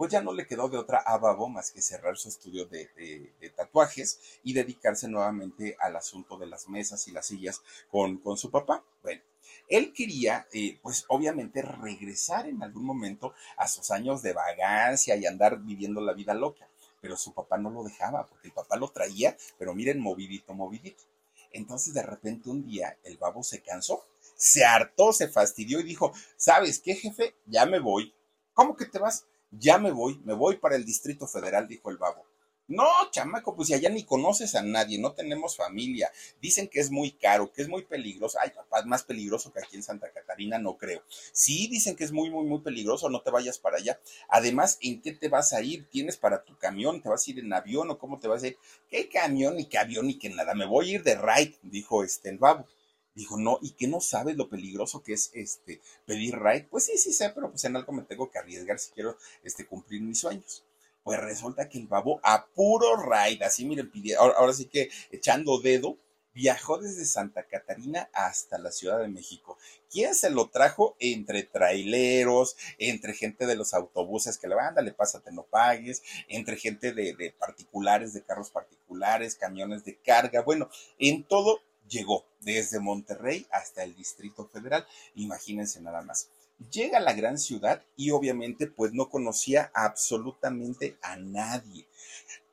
pues 0.03 0.11
ya 0.11 0.21
no 0.21 0.33
le 0.33 0.45
quedó 0.45 0.67
de 0.67 0.77
otra 0.77 0.97
a 0.97 1.17
Babo 1.17 1.47
más 1.47 1.71
que 1.71 1.81
cerrar 1.81 2.17
su 2.17 2.27
estudio 2.27 2.65
de, 2.65 3.31
tatuajes 3.55 4.19
y 4.43 4.51
dedicarse 4.51 5.07
nuevamente 5.07 5.77
al 5.79 5.95
asunto 5.95 6.37
de 6.37 6.45
las 6.45 6.67
mesas 6.67 7.07
y 7.07 7.13
las 7.13 7.27
sillas 7.27 7.61
con, 7.89 8.19
su 8.35 8.51
papá. 8.51 8.83
Bueno, 9.01 9.21
él 9.69 9.93
quería, 9.93 10.45
eh, 10.51 10.77
pues 10.81 11.05
obviamente, 11.07 11.61
regresar 11.61 12.49
en 12.49 12.61
algún 12.63 12.83
momento 12.83 13.33
a 13.55 13.69
sus 13.69 13.91
años 13.91 14.21
de 14.21 14.33
vagancia 14.33 15.15
y 15.15 15.25
andar 15.25 15.59
viviendo 15.61 16.01
la 16.01 16.11
vida 16.11 16.33
loca, 16.33 16.67
pero 16.99 17.15
su 17.15 17.33
papá 17.33 17.57
no 17.57 17.69
lo 17.69 17.85
dejaba, 17.85 18.25
porque 18.25 18.49
el 18.49 18.53
papá 18.53 18.75
lo 18.75 18.89
traía, 18.89 19.37
pero 19.57 19.73
miren, 19.73 20.01
movidito, 20.01 20.53
movidito. 20.53 21.05
Entonces, 21.53 21.93
de 21.93 22.03
repente, 22.03 22.49
un 22.49 22.65
día, 22.65 22.97
el 23.05 23.17
babo 23.17 23.41
se 23.41 23.61
cansó, 23.61 24.03
se 24.35 24.65
hartó, 24.65 25.13
se 25.13 25.29
fastidió 25.29 25.79
y 25.79 25.83
dijo, 25.83 26.11
¿sabes 26.35 26.81
qué, 26.81 26.93
jefe? 26.93 27.37
Ya 27.45 27.65
me 27.65 27.79
voy. 27.79 28.13
¿Cómo 28.53 28.75
que 28.75 28.85
te 28.85 28.99
vas? 28.99 29.25
Ya 29.59 29.77
me 29.77 29.91
voy, 29.91 30.19
me 30.25 30.33
voy 30.33 30.57
para 30.57 30.75
el 30.75 30.83
Distrito 30.83 31.27
Federal, 31.27 31.67
dijo 31.67 31.89
el 31.89 31.97
babo. 31.97 32.25
No, 32.67 32.87
chamaco, 33.11 33.55
pues 33.55 33.71
allá 33.71 33.89
ni 33.89 34.03
conoces 34.03 34.55
a 34.55 34.63
nadie, 34.63 34.97
no 34.97 35.13
tenemos 35.13 35.57
familia. 35.57 36.11
Dicen 36.41 36.67
que 36.69 36.79
es 36.79 36.89
muy 36.89 37.11
caro, 37.11 37.51
que 37.51 37.61
es 37.61 37.67
muy 37.67 37.83
peligroso. 37.83 38.39
Ay, 38.41 38.51
papá, 38.51 38.83
más 38.85 39.03
peligroso 39.03 39.51
que 39.51 39.59
aquí 39.59 39.75
en 39.75 39.83
Santa 39.83 40.11
Catarina, 40.11 40.57
no 40.57 40.77
creo. 40.77 41.03
Sí, 41.33 41.67
dicen 41.67 41.95
que 41.95 42.05
es 42.05 42.11
muy, 42.11 42.29
muy, 42.29 42.45
muy 42.45 42.61
peligroso, 42.61 43.09
no 43.09 43.21
te 43.21 43.31
vayas 43.31 43.59
para 43.59 43.77
allá. 43.77 43.99
Además, 44.29 44.77
¿en 44.81 45.01
qué 45.01 45.11
te 45.11 45.27
vas 45.27 45.51
a 45.53 45.61
ir? 45.61 45.87
¿Tienes 45.89 46.17
para 46.17 46.43
tu 46.43 46.57
camión? 46.57 47.01
¿Te 47.01 47.09
vas 47.09 47.27
a 47.27 47.31
ir 47.31 47.39
en 47.39 47.53
avión 47.53 47.91
o 47.91 47.99
cómo 47.99 48.17
te 48.17 48.29
vas 48.29 48.43
a 48.43 48.47
ir? 48.47 48.57
¿Qué 48.89 49.09
camión, 49.09 49.57
ni 49.57 49.65
qué 49.65 49.77
avión, 49.77 50.07
ni 50.07 50.17
qué 50.17 50.29
nada? 50.29 50.53
Me 50.55 50.65
voy 50.65 50.89
a 50.89 50.93
ir 50.93 51.03
de 51.03 51.15
ride, 51.15 51.57
dijo 51.63 52.03
este 52.03 52.29
el 52.29 52.37
babo. 52.37 52.65
Dijo, 53.15 53.37
no, 53.37 53.59
¿y 53.61 53.71
que 53.71 53.87
no 53.87 54.01
sabes 54.01 54.35
lo 54.37 54.49
peligroso 54.49 55.03
que 55.03 55.13
es 55.13 55.29
este 55.33 55.81
pedir 56.05 56.35
ride? 56.39 56.67
Pues 56.69 56.85
sí, 56.85 56.97
sí 56.97 57.13
sé, 57.13 57.29
pero 57.29 57.49
pues 57.49 57.63
en 57.65 57.75
algo 57.75 57.93
me 57.93 58.03
tengo 58.03 58.29
que 58.31 58.39
arriesgar 58.39 58.79
si 58.79 58.91
quiero 58.91 59.17
este, 59.43 59.65
cumplir 59.65 60.01
mis 60.01 60.19
sueños. 60.19 60.63
Pues 61.03 61.19
resulta 61.19 61.69
que 61.69 61.77
el 61.77 61.87
babo 61.87 62.19
a 62.23 62.47
puro 62.47 62.95
ride, 62.97 63.43
así 63.43 63.65
miren, 63.65 63.91
ahora, 64.17 64.35
ahora 64.37 64.53
sí 64.53 64.65
que 64.65 64.89
echando 65.11 65.59
dedo, 65.59 65.97
viajó 66.33 66.79
desde 66.79 67.05
Santa 67.05 67.43
Catarina 67.43 68.09
hasta 68.13 68.57
la 68.57 68.71
Ciudad 68.71 68.99
de 68.99 69.07
México. 69.07 69.57
¿Quién 69.91 70.15
se 70.15 70.29
lo 70.29 70.49
trajo? 70.49 70.95
Entre 70.99 71.43
traileros, 71.43 72.57
entre 72.79 73.13
gente 73.13 73.45
de 73.45 73.55
los 73.55 73.73
autobuses 73.73 74.37
que 74.37 74.47
le 74.47 74.55
van, 74.55 74.69
ándale, 74.69 74.91
pásate, 74.93 75.31
no 75.31 75.43
pagues, 75.43 76.01
entre 76.27 76.57
gente 76.57 76.93
de, 76.93 77.13
de 77.13 77.31
particulares, 77.31 78.13
de 78.13 78.23
carros 78.23 78.49
particulares, 78.49 79.35
camiones 79.35 79.83
de 79.85 79.97
carga, 79.97 80.41
bueno, 80.41 80.69
en 80.97 81.23
todo 81.23 81.61
llegó, 81.87 82.25
desde 82.41 82.79
Monterrey 82.79 83.45
hasta 83.51 83.83
el 83.83 83.95
Distrito 83.95 84.47
Federal, 84.47 84.85
imagínense 85.15 85.81
nada 85.81 86.01
más. 86.01 86.29
Llega 86.71 86.99
a 86.99 87.01
la 87.01 87.13
gran 87.13 87.37
ciudad 87.37 87.83
y 87.95 88.11
obviamente 88.11 88.67
pues 88.67 88.93
no 88.93 89.09
conocía 89.09 89.71
absolutamente 89.73 90.97
a 91.01 91.15
nadie. 91.17 91.87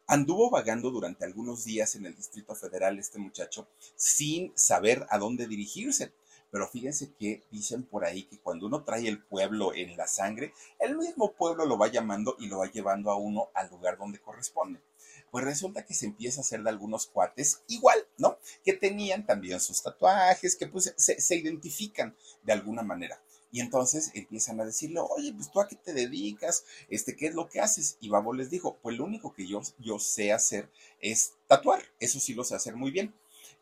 Anduvo 0.06 0.50
vagando 0.50 0.90
durante 0.90 1.24
algunos 1.24 1.64
días 1.64 1.94
en 1.94 2.06
el 2.06 2.16
Distrito 2.16 2.54
Federal 2.54 2.98
este 2.98 3.18
muchacho 3.18 3.68
sin 3.94 4.52
saber 4.56 5.06
a 5.10 5.18
dónde 5.18 5.46
dirigirse. 5.46 6.12
Pero 6.50 6.66
fíjense 6.66 7.12
que 7.14 7.44
dicen 7.52 7.84
por 7.84 8.04
ahí 8.04 8.24
que 8.24 8.40
cuando 8.40 8.66
uno 8.66 8.82
trae 8.82 9.06
el 9.06 9.22
pueblo 9.22 9.72
en 9.72 9.96
la 9.96 10.08
sangre, 10.08 10.52
el 10.80 10.96
mismo 10.96 11.32
pueblo 11.32 11.64
lo 11.64 11.78
va 11.78 11.86
llamando 11.86 12.34
y 12.40 12.48
lo 12.48 12.58
va 12.58 12.70
llevando 12.70 13.12
a 13.12 13.16
uno 13.16 13.50
al 13.54 13.70
lugar 13.70 13.96
donde 13.98 14.18
corresponde. 14.18 14.80
Pues 15.30 15.44
resulta 15.44 15.84
que 15.84 15.94
se 15.94 16.06
empieza 16.06 16.40
a 16.40 16.42
hacer 16.42 16.62
de 16.62 16.70
algunos 16.70 17.06
cuates 17.06 17.62
igual, 17.68 17.98
¿no? 18.18 18.38
Que 18.64 18.72
tenían 18.72 19.26
también 19.26 19.60
sus 19.60 19.82
tatuajes, 19.82 20.56
que 20.56 20.66
pues 20.66 20.94
se, 20.96 21.36
identifican 21.36 22.16
de 22.42 22.52
alguna 22.52 22.82
manera. 22.82 23.22
Y 23.52 23.60
entonces 23.60 24.10
empiezan 24.14 24.60
a 24.60 24.64
decirle, 24.64 25.00
oye, 25.00 25.32
pues 25.32 25.50
tú 25.50 25.60
a 25.60 25.68
qué 25.68 25.76
te 25.76 25.92
dedicas, 25.92 26.64
este, 26.88 27.16
¿qué 27.16 27.26
es 27.26 27.34
lo 27.34 27.48
que 27.48 27.60
haces? 27.60 27.96
Y 28.00 28.08
Babo 28.08 28.32
les 28.32 28.50
dijo, 28.50 28.78
pues 28.82 28.96
lo 28.96 29.04
único 29.04 29.34
que 29.34 29.46
yo, 29.46 29.60
yo 29.78 29.98
sé 29.98 30.32
hacer 30.32 30.70
es 31.00 31.34
tatuar, 31.48 31.82
eso 31.98 32.20
sí 32.20 32.34
lo 32.34 32.44
sé 32.44 32.54
hacer 32.54 32.76
muy 32.76 32.90
bien. 32.90 33.12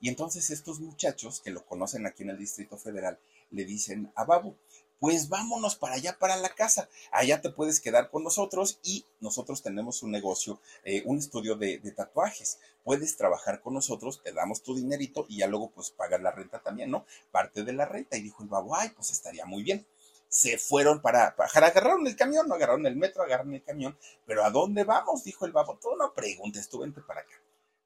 Y 0.01 0.09
entonces 0.09 0.51
estos 0.51 0.81
muchachos 0.81 1.41
que 1.41 1.51
lo 1.51 1.65
conocen 1.67 2.07
aquí 2.07 2.23
en 2.23 2.31
el 2.31 2.39
Distrito 2.39 2.77
Federal 2.77 3.19
le 3.51 3.65
dicen 3.65 4.13
a 4.15 4.25
Babo, 4.25 4.57
pues 5.01 5.29
vámonos 5.29 5.77
para 5.77 5.95
allá, 5.95 6.19
para 6.19 6.37
la 6.37 6.51
casa. 6.51 6.89
Allá 7.13 7.41
te 7.41 7.51
puedes 7.51 7.81
quedar 7.81 8.11
con 8.11 8.25
nosotros 8.25 8.79
y 8.83 9.05
nosotros 9.21 9.63
tenemos 9.63 10.03
un 10.03 10.11
negocio, 10.11 10.61
eh, 10.85 11.03
un 11.05 11.19
estudio 11.19 11.57
de, 11.57 11.79
tatuajes. 11.97 12.59
Puedes 12.85 13.17
trabajar 13.17 13.61
con 13.61 13.75
nosotros, 13.75 14.23
te 14.23 14.33
damos 14.33 14.63
tu 14.63 14.75
dinerito 14.75 15.27
y 15.29 15.39
ya 15.39 15.47
luego 15.47 15.71
pues 15.71 15.91
pagas 15.91 16.21
la 16.21 16.31
renta 16.31 16.61
también, 16.61 16.91
¿no? 16.91 17.05
Parte 17.31 17.65
de 17.65 17.73
la 17.73 17.85
renta. 17.85 18.17
Y 18.17 18.23
dijo 18.23 18.43
el 18.43 18.49
babo, 18.49 18.75
ay, 18.77 18.91
pues 18.91 19.11
estaría 19.11 19.45
muy 19.45 19.63
bien. 19.63 19.87
Se 20.29 20.59
fueron 20.59 21.01
para, 21.01 21.35
para 21.37 21.67
agarraron 21.67 22.07
el 22.07 22.17
camión, 22.17 22.49
no 22.49 22.55
agarraron 22.55 22.87
el 22.87 22.97
metro, 22.97 23.23
agarraron 23.23 23.55
el 23.55 23.63
camión. 23.63 23.97
Pero 24.27 24.45
¿a 24.45 24.51
dónde 24.51 24.85
vamos? 24.85 25.25
Dijo 25.25 25.47
el 25.47 25.53
babo. 25.53 25.79
Tú 25.81 25.89
no 25.97 26.13
preguntes, 26.13 26.69
tú 26.69 26.81
vente 26.81 27.01
para 27.01 27.21
acá 27.21 27.35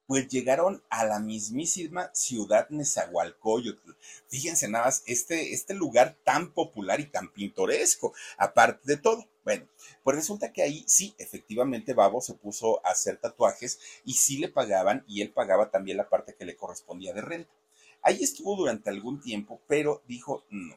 pues 0.07 0.27
llegaron 0.27 0.83
a 0.89 1.05
la 1.05 1.19
mismísima 1.19 2.09
ciudad 2.13 2.69
Nezahualcóyotl. 2.69 3.91
Fíjense 4.27 4.67
nada 4.67 4.85
más, 4.85 5.03
este, 5.05 5.53
este 5.53 5.73
lugar 5.73 6.17
tan 6.23 6.51
popular 6.53 6.99
y 6.99 7.05
tan 7.05 7.31
pintoresco, 7.31 8.13
aparte 8.37 8.81
de 8.85 8.97
todo. 8.97 9.27
Bueno, 9.43 9.67
pues 10.03 10.15
resulta 10.15 10.53
que 10.53 10.63
ahí 10.63 10.85
sí, 10.87 11.13
efectivamente, 11.17 11.93
Babo 11.93 12.21
se 12.21 12.33
puso 12.33 12.85
a 12.85 12.91
hacer 12.91 13.17
tatuajes 13.17 13.79
y 14.05 14.13
sí 14.13 14.37
le 14.37 14.47
pagaban 14.47 15.03
y 15.07 15.21
él 15.21 15.31
pagaba 15.31 15.69
también 15.69 15.97
la 15.97 16.09
parte 16.09 16.35
que 16.35 16.45
le 16.45 16.55
correspondía 16.55 17.13
de 17.13 17.21
renta. 17.21 17.51
Ahí 18.01 18.23
estuvo 18.23 18.55
durante 18.55 18.89
algún 18.89 19.21
tiempo, 19.21 19.61
pero 19.67 20.01
dijo, 20.07 20.45
no, 20.49 20.75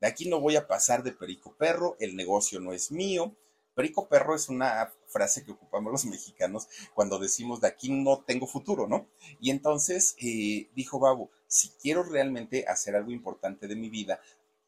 de 0.00 0.06
aquí 0.06 0.28
no 0.28 0.40
voy 0.40 0.56
a 0.56 0.66
pasar 0.66 1.02
de 1.02 1.12
perico 1.12 1.54
perro, 1.56 1.96
el 2.00 2.16
negocio 2.16 2.60
no 2.60 2.72
es 2.72 2.90
mío, 2.90 3.34
Perico 3.76 4.08
perro 4.08 4.34
es 4.34 4.48
una 4.48 4.90
frase 5.06 5.44
que 5.44 5.52
ocupamos 5.52 5.92
los 5.92 6.06
mexicanos 6.06 6.66
cuando 6.94 7.18
decimos 7.18 7.60
de 7.60 7.68
aquí 7.68 7.90
no 7.90 8.24
tengo 8.26 8.46
futuro, 8.46 8.88
¿no? 8.88 9.06
Y 9.38 9.50
entonces 9.50 10.16
eh, 10.18 10.70
dijo 10.74 10.98
Babu, 10.98 11.28
si 11.46 11.68
quiero 11.82 12.02
realmente 12.02 12.64
hacer 12.66 12.96
algo 12.96 13.10
importante 13.10 13.68
de 13.68 13.76
mi 13.76 13.90
vida, 13.90 14.18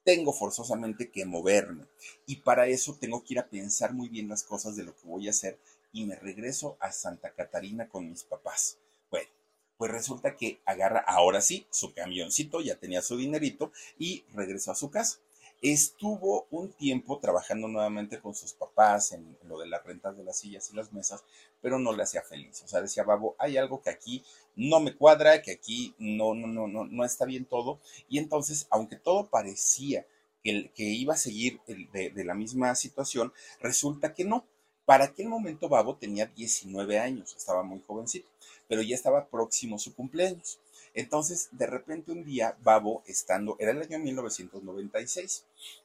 tengo 0.05 0.35
forzosamente 0.35 1.11
que 1.11 1.25
moverme. 1.25 1.87
Y 2.27 2.37
para 2.43 2.67
eso 2.67 2.99
tengo 3.01 3.25
que 3.25 3.33
ir 3.33 3.39
a 3.39 3.49
pensar 3.49 3.95
muy 3.95 4.11
bien 4.11 4.29
las 4.29 4.45
cosas 4.45 4.77
de 4.77 4.85
lo 4.85 4.95
que 4.95 5.07
voy 5.07 5.27
a 5.27 5.31
hacer 5.31 5.59
y 5.91 6.05
me 6.05 6.15
regreso 6.15 6.77
a 6.79 6.93
Santa 6.93 7.33
Catarina 7.33 7.89
con 7.89 8.11
mis 8.11 8.25
papás. 8.25 8.77
Bueno, 9.11 9.31
pues 9.79 9.91
resulta 9.91 10.37
que 10.37 10.61
agarra 10.67 11.01
ahora 11.01 11.41
sí 11.41 11.67
su 11.71 11.95
camioncito, 11.95 12.61
ya 12.61 12.77
tenía 12.77 13.01
su 13.01 13.17
dinerito 13.17 13.73
y 13.99 14.27
regresó 14.35 14.71
a 14.71 14.75
su 14.75 14.91
casa. 14.91 15.19
Estuvo 15.61 16.47
un 16.51 16.73
tiempo 16.73 17.19
trabajando 17.19 17.67
nuevamente 17.67 18.21
con 18.21 18.35
sus 18.35 18.53
papás 18.53 19.13
en, 19.13 19.37
lo 19.43 19.59
de 19.59 19.67
las 19.67 19.85
rentas 19.85 20.17
de 20.17 20.23
las 20.23 20.39
sillas 20.39 20.71
y 20.71 20.77
las 20.77 20.93
mesas, 20.93 21.25
pero 21.61 21.79
no 21.79 21.93
le 21.93 22.05
hacía 22.05 22.23
feliz. 22.23 22.63
O 22.63 22.69
sea, 22.69 22.81
decía, 22.81 23.03
Babo, 23.03 23.35
hay 23.39 23.57
algo 23.57 23.83
que 23.83 23.91
aquí 23.91 24.25
no 24.55 24.79
me 24.79 24.95
cuadra, 24.95 25.43
que 25.43 25.51
aquí 25.51 25.95
no, 25.99 26.35
no, 26.35 26.47
no, 26.47 26.69
no, 26.69 26.85
no 26.85 27.05
está 27.05 27.25
bien 27.25 27.45
todo. 27.45 27.81
Y 28.09 28.19
entonces, 28.19 28.69
aunque 28.71 28.97
todo 28.97 29.29
parecía 29.29 30.07
que, 30.43 30.71
iba 30.77 31.15
a 31.15 31.19
seguir 31.19 31.61
de, 31.67 32.11
de 32.11 32.25
la 32.25 32.35
misma 32.35 32.75
situación, 32.75 33.33
resulta 33.61 34.15
que 34.15 34.25
no. 34.25 34.47
Para 34.85 35.05
aquel 35.05 35.29
momento 35.29 35.69
Babo 35.69 35.97
tenía 35.97 36.27
19 36.27 36.99
años, 36.99 37.35
estaba 37.37 37.63
muy 37.63 37.83
jovencito, 37.87 38.29
pero 38.69 38.81
ya 38.81 38.95
estaba 38.95 39.29
próximo 39.29 39.79
su 39.79 39.95
cumpleaños. 39.95 40.61
Entonces, 40.99 41.49
de 41.53 41.69
repente 41.69 42.11
un 42.11 42.25
día, 42.25 42.57
Babo, 42.65 43.05
estando, 43.07 43.55
era 43.61 43.71
el 43.71 43.81
año 43.81 44.01
1996, 44.01 45.45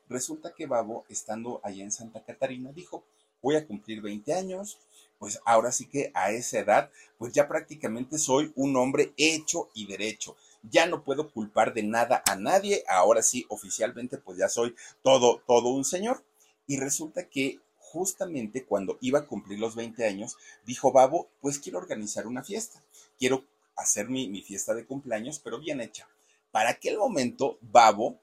resulta 0.09 0.55
que 0.55 0.65
Babo, 0.65 1.05
estando 1.07 1.61
allá 1.63 1.83
en 1.83 1.91
Santa 1.91 2.23
Catarina, 2.23 2.71
dijo, 2.71 3.03
voy 3.39 3.55
a 3.55 3.67
cumplir 3.67 4.01
20 4.01 4.33
años, 4.33 4.79
pues 5.19 5.39
ahora 5.45 5.71
sí 5.71 5.85
que 5.85 6.09
a 6.15 6.31
esa 6.31 6.57
edad, 6.57 6.89
pues 7.19 7.31
ya 7.31 7.47
prácticamente 7.47 8.17
soy 8.17 8.51
un 8.55 8.75
hombre 8.75 9.13
hecho 9.15 9.69
y 9.75 9.85
derecho. 9.85 10.35
Ya 10.63 10.87
no 10.87 11.03
puedo 11.03 11.29
culpar 11.29 11.75
de 11.75 11.83
nada 11.83 12.23
a 12.27 12.35
nadie, 12.35 12.83
ahora 12.87 13.21
sí, 13.21 13.45
oficialmente, 13.49 14.17
pues 14.17 14.39
ya 14.39 14.49
soy 14.49 14.73
todo, 15.03 15.43
todo 15.45 15.69
un 15.69 15.85
señor. 15.85 16.23
Y 16.65 16.77
resulta 16.77 17.29
que 17.29 17.59
justamente 17.77 18.65
cuando 18.65 18.97
iba 18.99 19.19
a 19.19 19.27
cumplir 19.27 19.59
los 19.59 19.75
20 19.75 20.07
años, 20.07 20.37
dijo 20.65 20.91
Babo, 20.91 21.27
pues 21.39 21.59
quiero 21.59 21.77
organizar 21.77 22.25
una 22.25 22.43
fiesta, 22.43 22.81
quiero 23.19 23.43
hacer 23.75 24.09
mi, 24.09 24.41
fiesta 24.41 24.73
de 24.73 24.85
cumpleaños, 24.85 25.39
pero 25.39 25.59
bien 25.59 25.81
hecha. 25.81 26.07
Para 26.51 26.71
aquel 26.71 26.97
momento, 26.97 27.57
Babo 27.61 28.19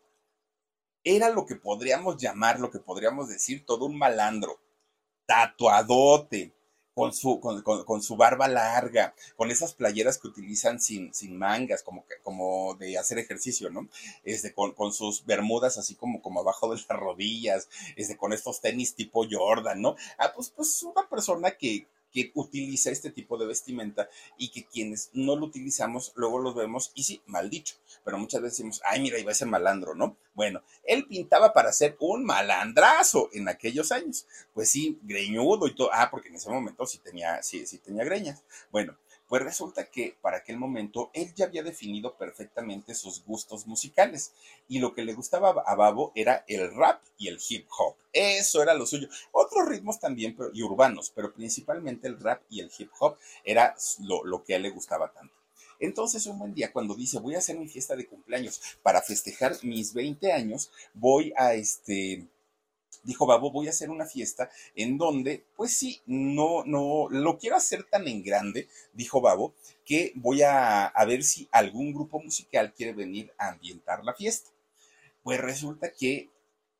era 1.02 1.30
lo 1.30 1.46
que 1.46 1.56
podríamos 1.56 2.16
llamar, 2.18 2.60
lo 2.60 2.70
que 2.70 2.78
podríamos 2.78 3.28
decir, 3.28 3.64
todo 3.64 3.86
un 3.86 3.96
malandro, 3.96 4.60
tatuadote, 5.26 6.52
con 7.00 7.14
su, 7.14 7.40
con, 7.40 8.02
su 8.02 8.16
barba 8.16 8.46
larga, 8.48 9.14
con 9.36 9.50
esas 9.50 9.72
playeras 9.72 10.18
que 10.18 10.28
utilizan 10.28 10.80
sin, 10.80 11.14
sin 11.14 11.38
mangas, 11.38 11.82
como, 11.82 12.04
como 12.22 12.74
de 12.74 12.98
hacer 12.98 13.18
ejercicio, 13.18 13.70
¿no? 13.70 13.88
Este, 14.24 14.52
con, 14.52 14.72
con 14.72 14.92
sus 14.92 15.24
bermudas 15.24 15.78
así 15.78 15.94
como, 15.94 16.20
como 16.20 16.40
abajo 16.40 16.68
de 16.68 16.76
las 16.76 16.86
rodillas, 16.88 17.68
este, 17.96 18.16
con 18.16 18.32
estos 18.32 18.60
tenis 18.60 18.94
tipo 18.94 19.24
Jordan, 19.30 19.80
¿no? 19.80 19.96
Ah, 20.18 20.32
pues, 20.34 20.50
pues 20.50 20.82
una 20.82 21.08
persona 21.08 21.52
que, 21.52 21.86
que 22.12 22.32
utiliza 22.34 22.90
este 22.90 23.10
tipo 23.10 23.38
de 23.38 23.46
vestimenta 23.46 24.08
y 24.36 24.48
que 24.48 24.64
quienes 24.64 25.10
no 25.12 25.36
lo 25.36 25.46
utilizamos 25.46 26.12
luego 26.14 26.38
los 26.38 26.54
vemos 26.54 26.92
y 26.94 27.04
sí, 27.04 27.22
mal 27.26 27.50
dicho, 27.50 27.76
pero 28.04 28.18
muchas 28.18 28.42
veces 28.42 28.58
decimos, 28.58 28.82
ay, 28.84 29.00
mira, 29.00 29.18
iba 29.18 29.32
a 29.32 29.34
ser 29.34 29.48
malandro, 29.48 29.94
¿no? 29.94 30.16
Bueno, 30.34 30.62
él 30.84 31.06
pintaba 31.06 31.52
para 31.52 31.72
ser 31.72 31.96
un 32.00 32.24
malandrazo 32.24 33.28
en 33.32 33.48
aquellos 33.48 33.92
años. 33.92 34.26
Pues 34.54 34.70
sí, 34.70 34.98
greñudo 35.02 35.66
y 35.66 35.74
todo. 35.74 35.90
Ah, 35.92 36.08
porque 36.10 36.28
en 36.28 36.36
ese 36.36 36.50
momento 36.50 36.86
sí 36.86 36.98
tenía, 36.98 37.42
sí, 37.42 37.66
sí 37.66 37.78
tenía 37.78 38.04
greñas. 38.04 38.42
Bueno, 38.70 38.96
pues 39.30 39.44
resulta 39.44 39.84
que 39.84 40.16
para 40.20 40.38
aquel 40.38 40.56
momento 40.56 41.10
él 41.14 41.32
ya 41.36 41.44
había 41.44 41.62
definido 41.62 42.16
perfectamente 42.16 42.96
sus 42.96 43.24
gustos 43.24 43.64
musicales 43.68 44.32
y 44.66 44.80
lo 44.80 44.92
que 44.92 45.04
le 45.04 45.14
gustaba 45.14 45.50
a 45.64 45.74
Babo 45.76 46.10
era 46.16 46.44
el 46.48 46.74
rap 46.74 47.00
y 47.16 47.28
el 47.28 47.38
hip 47.48 47.68
hop. 47.78 47.94
Eso 48.12 48.60
era 48.60 48.74
lo 48.74 48.86
suyo. 48.86 49.08
Otros 49.50 49.68
ritmos 49.68 49.98
también 49.98 50.36
y 50.52 50.62
urbanos, 50.62 51.10
pero 51.14 51.32
principalmente 51.32 52.06
el 52.06 52.20
rap 52.20 52.42
y 52.48 52.60
el 52.60 52.70
hip 52.78 52.90
hop 53.00 53.16
era 53.44 53.74
lo, 54.00 54.24
lo 54.24 54.44
que 54.44 54.54
a 54.54 54.56
él 54.56 54.62
le 54.62 54.70
gustaba 54.70 55.12
tanto. 55.12 55.34
Entonces, 55.80 56.26
un 56.26 56.38
buen 56.38 56.54
día, 56.54 56.72
cuando 56.72 56.94
dice, 56.94 57.18
voy 57.18 57.34
a 57.34 57.38
hacer 57.38 57.58
mi 57.58 57.66
fiesta 57.66 57.96
de 57.96 58.06
cumpleaños 58.06 58.60
para 58.82 59.02
festejar 59.02 59.56
mis 59.62 59.92
20 59.92 60.30
años, 60.30 60.70
voy 60.94 61.32
a 61.36 61.54
este 61.54 62.28
dijo 63.02 63.26
Babo, 63.26 63.50
voy 63.50 63.66
a 63.66 63.70
hacer 63.70 63.88
una 63.90 64.04
fiesta 64.04 64.50
en 64.74 64.98
donde, 64.98 65.46
pues 65.56 65.76
sí, 65.76 66.02
no, 66.06 66.64
no, 66.64 67.08
lo 67.08 67.38
quiero 67.38 67.56
hacer 67.56 67.84
tan 67.84 68.06
en 68.06 68.22
grande, 68.22 68.68
dijo 68.92 69.20
Babo, 69.20 69.54
que 69.84 70.12
voy 70.16 70.42
a, 70.42 70.86
a 70.86 71.04
ver 71.06 71.24
si 71.24 71.48
algún 71.50 71.92
grupo 71.92 72.20
musical 72.20 72.74
quiere 72.74 72.92
venir 72.92 73.32
a 73.38 73.48
ambientar 73.48 74.04
la 74.04 74.14
fiesta. 74.14 74.50
Pues 75.22 75.40
resulta 75.40 75.92
que 75.92 76.28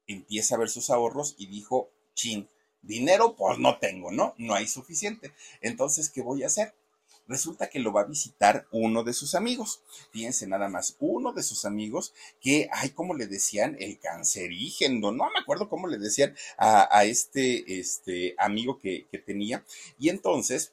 empieza 0.06 0.54
a 0.54 0.59
ver 0.59 0.68
sus 0.68 0.90
ahorros 0.90 1.35
y 1.38 1.46
dijo, 1.46 1.90
chin, 2.14 2.48
dinero 2.82 3.36
pues 3.36 3.58
no 3.58 3.78
tengo, 3.78 4.10
¿no? 4.12 4.34
No 4.38 4.54
hay 4.54 4.66
suficiente. 4.66 5.32
Entonces, 5.60 6.10
¿qué 6.10 6.22
voy 6.22 6.42
a 6.42 6.46
hacer? 6.46 6.74
resulta 7.30 7.70
que 7.70 7.78
lo 7.78 7.92
va 7.92 8.02
a 8.02 8.06
visitar 8.06 8.66
uno 8.72 9.04
de 9.04 9.12
sus 9.12 9.34
amigos. 9.36 9.82
Fíjense 10.10 10.48
nada 10.48 10.68
más, 10.68 10.96
uno 10.98 11.32
de 11.32 11.44
sus 11.44 11.64
amigos 11.64 12.12
que, 12.40 12.68
ay, 12.72 12.90
como 12.90 13.14
le 13.14 13.28
decían, 13.28 13.76
el 13.78 14.00
cancerígeno, 14.00 15.12
no 15.12 15.30
me 15.30 15.38
acuerdo 15.40 15.68
cómo 15.68 15.86
le 15.86 15.98
decían 15.98 16.34
a, 16.58 17.04
este, 17.04 17.78
este 17.78 18.34
amigo 18.36 18.78
que, 18.78 19.06
tenía. 19.24 19.64
Y 19.96 20.08
entonces, 20.08 20.72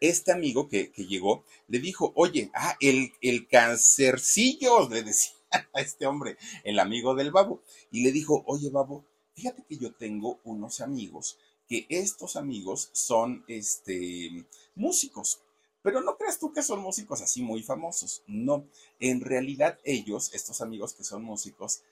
este 0.00 0.32
amigo 0.32 0.66
que, 0.66 0.92
llegó 0.96 1.44
le 1.68 1.78
dijo, 1.78 2.12
oye, 2.16 2.50
ah, 2.54 2.76
el, 2.80 3.12
el 3.20 3.46
cancercillo, 3.46 4.88
le 4.88 5.02
decía 5.02 5.34
a 5.74 5.80
este 5.82 6.06
hombre, 6.06 6.38
el 6.64 6.78
amigo 6.78 7.14
del 7.14 7.32
babo. 7.32 7.62
Y 7.90 8.02
le 8.02 8.12
dijo, 8.12 8.42
oye, 8.46 8.70
babo, 8.70 9.04
fíjate 9.40 9.64
que 9.68 9.78
yo 9.78 9.92
tengo 9.94 10.38
unos 10.44 10.80
amigos 10.80 11.38
que 11.66 11.86
estos 11.88 12.36
amigos 12.36 12.90
son 12.92 13.44
este 13.48 14.46
músicos 14.74 15.40
pero 15.82 16.02
no 16.02 16.16
creas 16.16 16.38
tú 16.38 16.52
que 16.52 16.62
son 16.62 16.80
músicos 16.80 17.22
así 17.22 17.42
muy 17.42 17.62
famosos. 17.62 18.22
No, 18.26 18.66
en 18.98 19.20
realidad 19.20 19.78
ellos, 19.84 20.30
estos 20.34 20.60
amigos 20.60 20.92
que 20.92 21.04
son 21.04 21.24
músicos, 21.24 21.82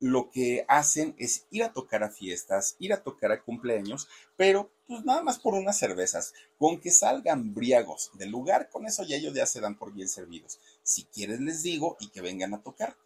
lo 0.00 0.30
que 0.30 0.64
hacen 0.66 1.14
es 1.18 1.46
ir 1.50 1.62
a 1.62 1.72
tocar 1.72 2.02
a 2.02 2.10
fiestas, 2.10 2.74
ir 2.78 2.92
a 2.92 3.02
tocar 3.02 3.30
a 3.32 3.42
cumpleaños, 3.42 4.08
pero 4.36 4.70
pues 4.88 5.04
nada 5.04 5.22
más 5.22 5.38
por 5.38 5.54
unas 5.54 5.78
cervezas. 5.78 6.32
Con 6.58 6.80
que 6.80 6.90
salgan 6.90 7.54
briagos 7.54 8.10
del 8.14 8.30
lugar, 8.30 8.68
con 8.70 8.86
eso 8.86 9.04
ya 9.04 9.16
ellos 9.16 9.34
ya 9.34 9.46
se 9.46 9.60
dan 9.60 9.78
por 9.78 9.92
bien 9.92 10.08
servidos. 10.08 10.58
Si 10.82 11.04
quieres 11.04 11.40
les 11.40 11.62
digo 11.62 11.96
y 12.00 12.08
que 12.08 12.22
vengan 12.22 12.54
a 12.54 12.62
tocar. 12.62 12.96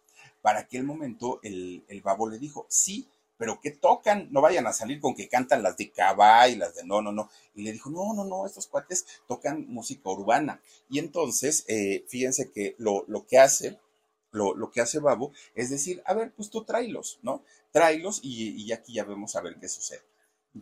Para 0.41 0.61
aquel 0.61 0.83
momento 0.83 1.39
el, 1.43 1.83
el 1.87 2.01
babo 2.01 2.29
le 2.29 2.39
dijo, 2.39 2.65
sí, 2.69 3.07
pero 3.37 3.59
que 3.59 3.71
tocan, 3.71 4.27
no 4.31 4.41
vayan 4.41 4.67
a 4.67 4.73
salir 4.73 4.99
con 4.99 5.15
que 5.15 5.27
cantan 5.27 5.63
las 5.63 5.77
de 5.77 5.91
Cabá 5.91 6.47
y 6.47 6.55
las 6.55 6.75
de 6.75 6.83
no, 6.85 7.01
no, 7.01 7.11
no. 7.11 7.29
Y 7.53 7.63
le 7.63 7.71
dijo, 7.71 7.89
no, 7.89 8.13
no, 8.13 8.23
no, 8.23 8.45
estos 8.45 8.67
cuates 8.67 9.05
tocan 9.27 9.67
música 9.67 10.09
urbana. 10.09 10.61
Y 10.89 10.99
entonces, 10.99 11.65
eh, 11.67 12.05
fíjense 12.07 12.51
que 12.51 12.75
lo, 12.77 13.05
lo 13.07 13.25
que 13.25 13.39
hace, 13.39 13.79
lo, 14.31 14.55
lo, 14.55 14.71
que 14.71 14.81
hace 14.81 14.99
Babo 14.99 15.31
es 15.53 15.69
decir, 15.69 16.01
a 16.05 16.13
ver, 16.13 16.33
pues 16.35 16.49
tú 16.49 16.63
tráelos, 16.63 17.19
¿no? 17.21 17.43
Tráelos 17.71 18.19
y, 18.23 18.51
y 18.51 18.71
aquí 18.71 18.93
ya 18.93 19.03
vemos 19.03 19.35
a 19.35 19.41
ver 19.41 19.57
qué 19.59 19.67
sucede. 19.67 20.03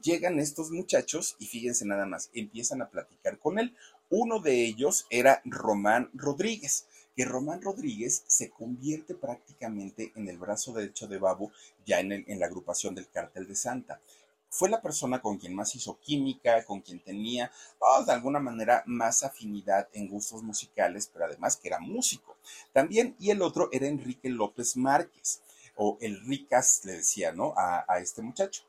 Llegan 0.02 0.40
estos 0.40 0.72
muchachos 0.72 1.36
y 1.38 1.46
fíjense 1.46 1.86
nada 1.86 2.08
más, 2.08 2.32
empiezan 2.34 2.82
a 2.82 2.90
platicar 2.90 3.38
con 3.38 3.60
él. 3.60 3.76
Uno 4.10 4.40
de 4.40 4.66
ellos 4.66 5.06
era 5.12 5.42
Román 5.46 6.10
Rodríguez 6.14 6.88
que 7.16 7.26
Román 7.26 7.62
Rodríguez 7.62 8.24
se 8.28 8.50
convierte 8.50 9.16
prácticamente 9.16 10.12
en 10.16 10.28
el 10.28 10.38
brazo 10.38 10.74
derecho 10.74 11.08
de 11.08 11.20
Babo 11.20 11.52
ya 11.86 12.00
en, 12.00 12.26
la 12.40 12.46
agrupación 12.46 12.96
del 12.96 13.10
Cártel 13.10 13.48
de 13.48 13.56
Santa. 13.56 14.02
Fue 14.50 14.70
la 14.70 14.82
persona 14.82 15.22
con 15.22 15.38
quien 15.38 15.56
más 15.56 15.76
hizo 15.76 16.00
química, 16.00 16.64
con 16.66 16.82
quien 16.82 17.00
tenía 17.00 17.52
oh, 17.80 18.04
de 18.04 18.12
alguna 18.12 18.40
manera 18.40 18.84
más 18.86 19.24
afinidad 19.24 19.88
en 19.94 20.08
gustos 20.08 20.44
musicales, 20.44 21.10
pero 21.12 21.26
además 21.26 21.58
que 21.58 21.70
era 21.70 21.80
músico. 21.80 22.38
También, 22.72 23.16
y 23.20 23.32
el 23.32 23.42
otro 23.42 23.70
era 23.72 23.88
Enrique 23.88 24.30
López 24.30 24.78
Márquez, 24.78 25.42
o 25.76 25.98
el 26.02 26.24
Ricas 26.26 26.82
le 26.84 26.94
decía, 26.94 27.32
¿no? 27.32 27.56
a 27.58 28.00
este 28.00 28.22
muchacho. 28.22 28.64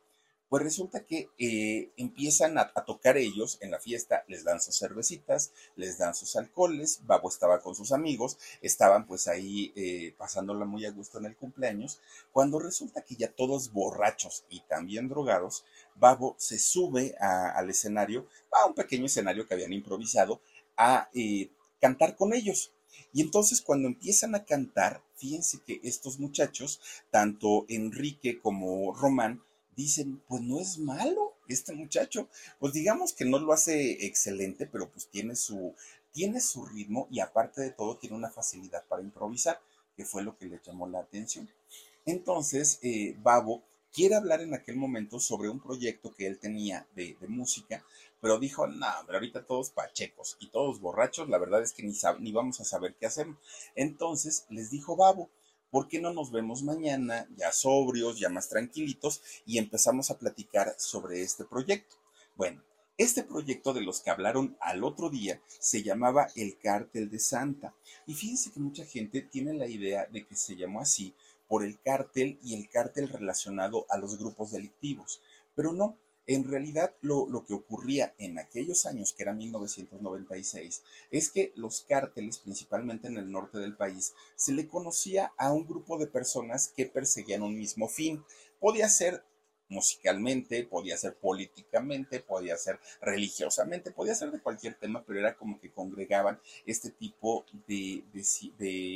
Pues 0.54 0.62
resulta 0.62 1.04
que 1.04 1.30
eh, 1.36 1.90
empiezan 1.96 2.58
a, 2.58 2.72
tocar 2.86 3.16
ellos 3.16 3.58
en 3.60 3.72
la 3.72 3.80
fiesta, 3.80 4.22
les 4.28 4.44
dan 4.44 4.60
sus 4.60 4.78
cervecitas, 4.78 5.50
les 5.74 5.98
dan 5.98 6.14
sus 6.14 6.36
alcoholes, 6.36 7.00
Babo 7.06 7.28
estaba 7.28 7.60
con 7.60 7.74
sus 7.74 7.90
amigos, 7.90 8.38
estaban 8.62 9.04
pues 9.04 9.26
ahí 9.26 9.72
eh, 9.74 10.14
pasándola 10.16 10.64
muy 10.64 10.86
a 10.86 10.92
gusto 10.92 11.18
en 11.18 11.24
el 11.24 11.34
cumpleaños, 11.34 12.00
cuando 12.30 12.60
resulta 12.60 13.02
que 13.02 13.16
ya 13.16 13.32
todos 13.32 13.72
borrachos 13.72 14.44
y 14.48 14.60
también 14.60 15.08
drogados, 15.08 15.64
Babo 15.96 16.36
se 16.38 16.60
sube 16.60 17.16
al 17.18 17.68
escenario, 17.68 18.28
a 18.52 18.66
un 18.66 18.76
pequeño 18.76 19.06
escenario 19.06 19.48
que 19.48 19.54
habían 19.54 19.72
improvisado, 19.72 20.40
a 20.76 21.08
eh, 21.14 21.50
cantar 21.80 22.14
con 22.14 22.32
ellos. 22.32 22.72
Y 23.12 23.22
entonces 23.22 23.60
cuando 23.60 23.88
empiezan 23.88 24.36
a 24.36 24.44
cantar, 24.44 25.02
fíjense 25.16 25.58
que 25.66 25.80
estos 25.82 26.20
muchachos, 26.20 26.80
tanto 27.10 27.64
Enrique 27.68 28.38
como 28.40 28.94
Román, 28.94 29.42
dicen, 29.76 30.22
pues 30.28 30.42
no 30.42 30.60
es 30.60 30.78
malo 30.78 31.34
este 31.48 31.72
muchacho. 31.72 32.28
Pues 32.58 32.72
digamos 32.72 33.12
que 33.12 33.24
no 33.24 33.38
lo 33.38 33.52
hace 33.52 34.06
excelente, 34.06 34.66
pero 34.66 34.88
pues 34.90 35.08
tiene 35.08 35.36
su, 35.36 35.74
tiene 36.12 36.40
su 36.40 36.64
ritmo 36.64 37.08
y 37.10 37.20
aparte 37.20 37.60
de 37.60 37.70
todo 37.70 37.96
tiene 37.96 38.16
una 38.16 38.30
facilidad 38.30 38.84
para 38.86 39.02
improvisar, 39.02 39.60
que 39.96 40.04
fue 40.04 40.22
lo 40.22 40.36
que 40.36 40.46
le 40.46 40.60
llamó 40.64 40.88
la 40.88 41.00
atención. 41.00 41.48
Entonces, 42.06 42.78
eh, 42.82 43.16
Babo 43.22 43.62
quiere 43.92 44.16
hablar 44.16 44.40
en 44.40 44.54
aquel 44.54 44.76
momento 44.76 45.20
sobre 45.20 45.48
un 45.48 45.60
proyecto 45.60 46.14
que 46.14 46.26
él 46.26 46.38
tenía 46.38 46.86
de, 46.94 47.16
música, 47.28 47.84
pero 48.20 48.38
dijo, 48.38 48.66
no, 48.66 48.86
ahorita 48.86 49.46
todos 49.46 49.70
pachecos 49.70 50.36
y 50.40 50.48
todos 50.48 50.80
borrachos, 50.80 51.28
la 51.28 51.38
verdad 51.38 51.62
es 51.62 51.72
que 51.72 51.82
ni, 51.82 51.94
ni 52.20 52.32
vamos 52.32 52.60
a 52.60 52.64
saber 52.64 52.94
qué 52.94 53.06
hacemos. 53.06 53.38
Entonces 53.74 54.46
les 54.50 54.70
dijo 54.70 54.96
Babo, 54.96 55.30
¿por 55.74 55.88
qué 55.88 56.00
no 56.00 56.12
nos 56.12 56.30
vemos 56.30 56.62
mañana 56.62 57.26
ya 57.36 57.50
sobrios, 57.50 58.16
ya 58.16 58.28
más 58.28 58.48
tranquilitos 58.48 59.20
y 59.44 59.58
empezamos 59.58 60.08
a 60.08 60.16
platicar 60.16 60.72
sobre 60.78 61.20
este 61.20 61.44
proyecto? 61.44 61.96
Bueno, 62.36 62.62
este 62.96 63.24
proyecto 63.24 63.74
de 63.74 63.80
los 63.80 64.00
que 64.00 64.10
hablaron 64.10 64.56
al 64.60 64.84
otro 64.84 65.10
día 65.10 65.40
se 65.48 65.82
llamaba 65.82 66.28
el 66.36 66.60
Cártel 66.60 67.10
de 67.10 67.18
Santa. 67.18 67.74
Y 68.06 68.14
fíjense 68.14 68.52
que 68.52 68.60
mucha 68.60 68.84
gente 68.84 69.22
tiene 69.22 69.52
la 69.52 69.66
idea 69.66 70.06
de 70.06 70.24
que 70.24 70.36
se 70.36 70.54
llamó 70.54 70.80
así 70.80 71.12
por 71.48 71.64
el 71.64 71.80
cártel 71.80 72.38
y 72.40 72.54
el 72.54 72.68
cártel 72.68 73.08
relacionado 73.08 73.84
a 73.88 73.98
los 73.98 74.16
grupos 74.16 74.52
delictivos. 74.52 75.22
Pero 75.56 75.72
no, 75.72 75.98
en 76.26 76.44
realidad, 76.44 76.94
lo, 77.02 77.44
que 77.46 77.54
ocurría 77.54 78.14
en 78.18 78.38
aquellos 78.38 78.86
años, 78.86 79.12
que 79.12 79.24
era 79.24 79.34
1996, 79.34 80.82
es 81.10 81.30
que 81.30 81.52
los 81.56 81.82
cárteles, 81.82 82.38
principalmente 82.38 83.08
en 83.08 83.18
el 83.18 83.30
norte 83.30 83.58
del 83.58 83.76
país, 83.76 84.14
se 84.36 84.52
le 84.52 84.66
conocía 84.66 85.32
a 85.36 85.52
un 85.52 85.66
grupo 85.66 85.98
de 85.98 86.06
personas 86.06 86.68
que 86.68 86.86
perseguían 86.86 87.42
un 87.42 87.56
mismo 87.56 87.88
fin. 87.88 88.24
Podía 88.58 88.88
ser 88.88 89.22
musicalmente, 89.68 90.64
podía 90.64 90.96
ser 90.96 91.16
políticamente, 91.16 92.20
podía 92.20 92.56
ser 92.56 92.78
religiosamente, 93.00 93.90
podía 93.90 94.14
ser 94.14 94.30
de 94.30 94.40
cualquier 94.40 94.74
tema, 94.74 95.04
pero 95.04 95.18
era 95.18 95.36
como 95.36 95.60
que 95.60 95.72
congregaban 95.72 96.40
este 96.64 96.90
tipo 96.90 97.44
de, 97.66 98.02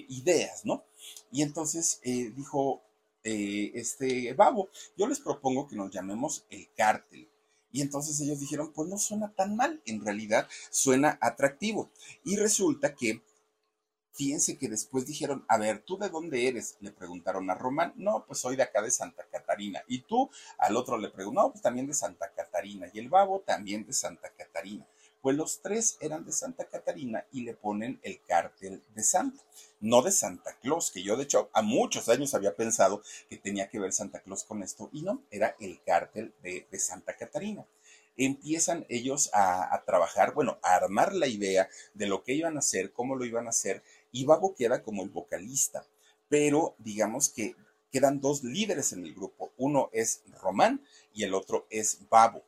ideas, 0.08 0.64
¿no? 0.64 0.84
Y 1.32 1.42
entonces 1.42 2.00
eh, 2.04 2.32
dijo 2.34 2.82
eh, 3.24 3.72
este 3.74 4.32
babo. 4.34 4.68
Yo 4.96 5.06
les 5.06 5.20
propongo 5.20 5.68
que 5.68 5.76
nos 5.76 5.90
llamemos 5.90 6.46
el 6.50 6.68
cártel. 6.76 7.28
Y 7.70 7.82
entonces 7.82 8.18
ellos 8.20 8.40
dijeron, 8.40 8.72
pues 8.72 8.88
no 8.88 8.98
suena 8.98 9.32
tan 9.34 9.56
mal, 9.56 9.82
en 9.84 10.00
realidad 10.02 10.48
suena 10.70 11.18
atractivo. 11.20 11.90
Y 12.24 12.36
resulta 12.36 12.94
que, 12.94 13.22
fíjense 14.12 14.56
que 14.56 14.68
después 14.68 15.06
dijeron, 15.06 15.44
a 15.48 15.58
ver, 15.58 15.80
¿tú 15.84 15.98
de 15.98 16.08
dónde 16.08 16.48
eres? 16.48 16.76
Le 16.80 16.92
preguntaron 16.92 17.50
a 17.50 17.54
Román, 17.54 17.92
no, 17.96 18.24
pues 18.26 18.38
soy 18.40 18.56
de 18.56 18.62
acá 18.62 18.80
de 18.80 18.90
Santa 18.90 19.24
Catarina. 19.30 19.82
Y 19.86 20.00
tú 20.00 20.30
al 20.58 20.76
otro 20.76 20.96
le 20.96 21.10
preguntó, 21.10 21.42
no, 21.42 21.50
pues 21.50 21.62
también 21.62 21.86
de 21.86 21.94
Santa 21.94 22.32
Catarina. 22.34 22.88
Y 22.92 22.98
el 23.00 23.10
babo 23.10 23.40
también 23.40 23.84
de 23.84 23.92
Santa 23.92 24.30
Catarina. 24.30 24.86
Pues 25.20 25.36
los 25.36 25.60
tres 25.60 25.98
eran 26.00 26.24
de 26.24 26.32
Santa 26.32 26.66
Catarina 26.66 27.26
y 27.32 27.42
le 27.42 27.54
ponen 27.54 27.98
el 28.02 28.20
cártel 28.26 28.82
de 28.94 29.02
Santa, 29.02 29.42
no 29.80 30.02
de 30.02 30.12
Santa 30.12 30.56
Claus, 30.60 30.90
que 30.90 31.02
yo 31.02 31.16
de 31.16 31.24
hecho 31.24 31.50
a 31.52 31.62
muchos 31.62 32.08
años 32.08 32.34
había 32.34 32.54
pensado 32.54 33.02
que 33.28 33.36
tenía 33.36 33.68
que 33.68 33.80
ver 33.80 33.92
Santa 33.92 34.20
Claus 34.20 34.44
con 34.44 34.62
esto, 34.62 34.88
y 34.92 35.02
no, 35.02 35.22
era 35.30 35.56
el 35.60 35.80
cártel 35.84 36.34
de, 36.42 36.66
Santa 36.78 37.16
Catarina 37.16 37.66
empiezan 38.20 38.84
ellos 38.88 39.30
a, 39.32 39.72
a, 39.72 39.84
trabajar, 39.84 40.34
bueno, 40.34 40.58
a 40.62 40.74
armar 40.74 41.14
la 41.14 41.28
idea 41.28 41.68
de 41.94 42.06
lo 42.06 42.24
que 42.24 42.32
iban 42.34 42.56
a 42.56 42.58
hacer, 42.58 42.92
cómo 42.92 43.14
lo 43.14 43.24
iban 43.24 43.46
a 43.46 43.50
hacer, 43.50 43.84
y 44.10 44.24
Babo 44.24 44.56
queda 44.56 44.82
como 44.82 45.04
el 45.04 45.08
vocalista, 45.08 45.86
pero 46.28 46.74
digamos 46.78 47.28
que 47.28 47.54
quedan 47.90 48.20
dos 48.20 48.44
líderes 48.44 48.92
en 48.92 49.04
el 49.04 49.14
grupo, 49.14 49.52
uno 49.56 49.88
es 49.92 50.22
Román 50.42 50.82
y 51.12 51.24
el 51.24 51.34
otro 51.34 51.66
es 51.70 52.08
Babo. 52.08 52.42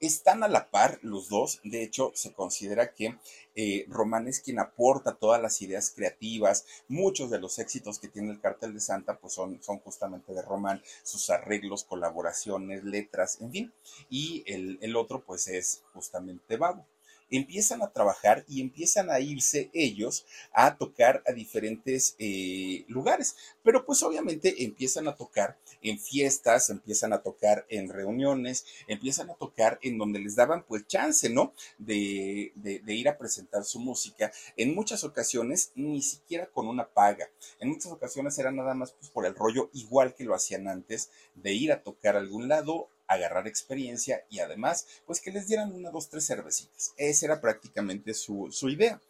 Están 0.00 0.42
a 0.42 0.48
la 0.48 0.70
par 0.70 0.98
los 1.02 1.28
dos, 1.28 1.60
de 1.62 1.82
hecho 1.82 2.10
se 2.14 2.32
considera 2.32 2.94
que 2.94 3.18
eh, 3.54 3.84
Román 3.88 4.28
es 4.28 4.40
quien 4.40 4.58
aporta 4.58 5.16
todas 5.16 5.42
las 5.42 5.60
ideas 5.60 5.92
creativas, 5.94 6.64
muchos 6.88 7.30
de 7.30 7.38
los 7.38 7.58
éxitos 7.58 7.98
que 7.98 8.08
tiene 8.08 8.30
el 8.30 8.40
Cártel 8.40 8.72
de 8.72 8.80
Santa 8.80 9.18
pues 9.18 9.34
son, 9.34 9.62
son 9.62 9.78
justamente 9.80 10.32
de 10.32 10.40
Román, 10.40 10.82
sus 11.02 11.28
arreglos, 11.28 11.84
colaboraciones, 11.84 12.82
letras, 12.82 13.42
en 13.42 13.52
fin, 13.52 13.72
y 14.08 14.42
el, 14.46 14.78
el 14.80 14.96
otro 14.96 15.22
pues 15.22 15.48
es 15.48 15.82
justamente 15.92 16.56
Babo. 16.56 16.86
Empiezan 17.30 17.82
a 17.82 17.92
trabajar 17.92 18.44
y 18.48 18.60
empiezan 18.60 19.10
a 19.10 19.20
irse 19.20 19.70
ellos 19.72 20.26
a 20.52 20.76
tocar 20.76 21.22
a 21.26 21.32
diferentes 21.32 22.14
eh, 22.18 22.84
lugares. 22.88 23.36
Pero 23.62 23.84
pues 23.84 24.02
obviamente 24.02 24.64
empiezan 24.64 25.08
a 25.08 25.16
tocar 25.16 25.58
en 25.82 25.98
fiestas, 25.98 26.70
empiezan 26.70 27.12
a 27.12 27.22
tocar 27.22 27.66
en 27.68 27.88
reuniones, 27.88 28.64
empiezan 28.86 29.30
a 29.30 29.34
tocar 29.34 29.78
en 29.82 29.98
donde 29.98 30.18
les 30.18 30.36
daban 30.36 30.64
pues 30.64 30.86
chance, 30.86 31.28
¿no? 31.28 31.52
De, 31.78 32.52
de, 32.54 32.94
ir 32.94 33.08
a 33.08 33.18
presentar 33.18 33.64
su 33.64 33.78
música. 33.78 34.32
En 34.56 34.74
muchas 34.74 35.04
ocasiones 35.04 35.72
ni 35.74 36.02
siquiera 36.02 36.46
con 36.46 36.68
una 36.68 36.88
paga. 36.88 37.28
En 37.60 37.68
muchas 37.68 37.92
ocasiones 37.92 38.38
era 38.38 38.50
nada 38.50 38.74
más 38.74 38.92
pues 38.92 39.10
por 39.10 39.26
el 39.26 39.34
rollo 39.34 39.70
igual 39.72 40.14
que 40.14 40.24
lo 40.24 40.34
hacían 40.34 40.68
antes 40.68 41.10
de 41.34 41.52
ir 41.52 41.72
a 41.72 41.82
tocar 41.82 42.16
a 42.16 42.20
algún 42.20 42.48
lado 42.48 42.88
agarrar 43.10 43.48
experiencia 43.48 44.24
y 44.30 44.38
además, 44.38 44.86
pues 45.04 45.20
que 45.20 45.32
les 45.32 45.48
dieran 45.48 45.72
una, 45.72 45.90
dos, 45.90 46.08
tres 46.08 46.24
cervecitas. 46.26 46.94
Esa 46.96 47.26
era 47.26 47.40
prácticamente 47.40 48.14
su, 48.14 48.48
idea. 48.68 49.00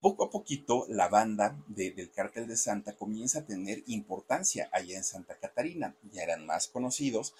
Poco 0.00 0.24
a 0.24 0.30
poquito, 0.30 0.86
la 0.88 1.08
banda 1.08 1.58
del 1.66 2.12
Cártel 2.12 2.46
de 2.46 2.56
Santa 2.56 2.94
comienza 2.94 3.40
a 3.40 3.44
tener 3.44 3.82
importancia 3.88 4.68
allá 4.72 4.96
en 4.96 5.02
Santa 5.02 5.36
Catarina. 5.36 5.96
Ya 6.12 6.22
eran 6.22 6.46
más 6.46 6.68
conocidos, 6.68 7.34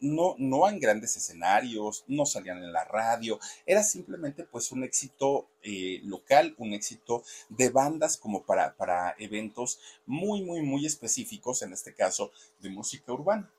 no, 0.00 0.34
no 0.36 0.68
en 0.68 0.78
grandes 0.78 1.16
escenarios, 1.16 2.04
no 2.06 2.26
salían 2.26 2.58
en 2.58 2.74
la 2.74 2.84
radio, 2.84 3.40
era 3.64 3.82
simplemente 3.82 4.44
pues 4.44 4.70
un 4.72 4.84
éxito 4.84 5.48
eh, 5.62 6.00
local, 6.04 6.54
un 6.58 6.74
éxito 6.74 7.24
de 7.48 7.70
bandas 7.70 8.18
como 8.18 8.44
para, 8.44 8.76
para 8.76 9.14
eventos 9.18 9.80
muy, 10.04 10.42
muy, 10.42 10.60
muy 10.60 10.84
específicos, 10.84 11.62
en 11.62 11.72
este 11.72 11.94
caso 11.94 12.30
de 12.60 12.68
música 12.68 13.10
urbana. 13.10 13.50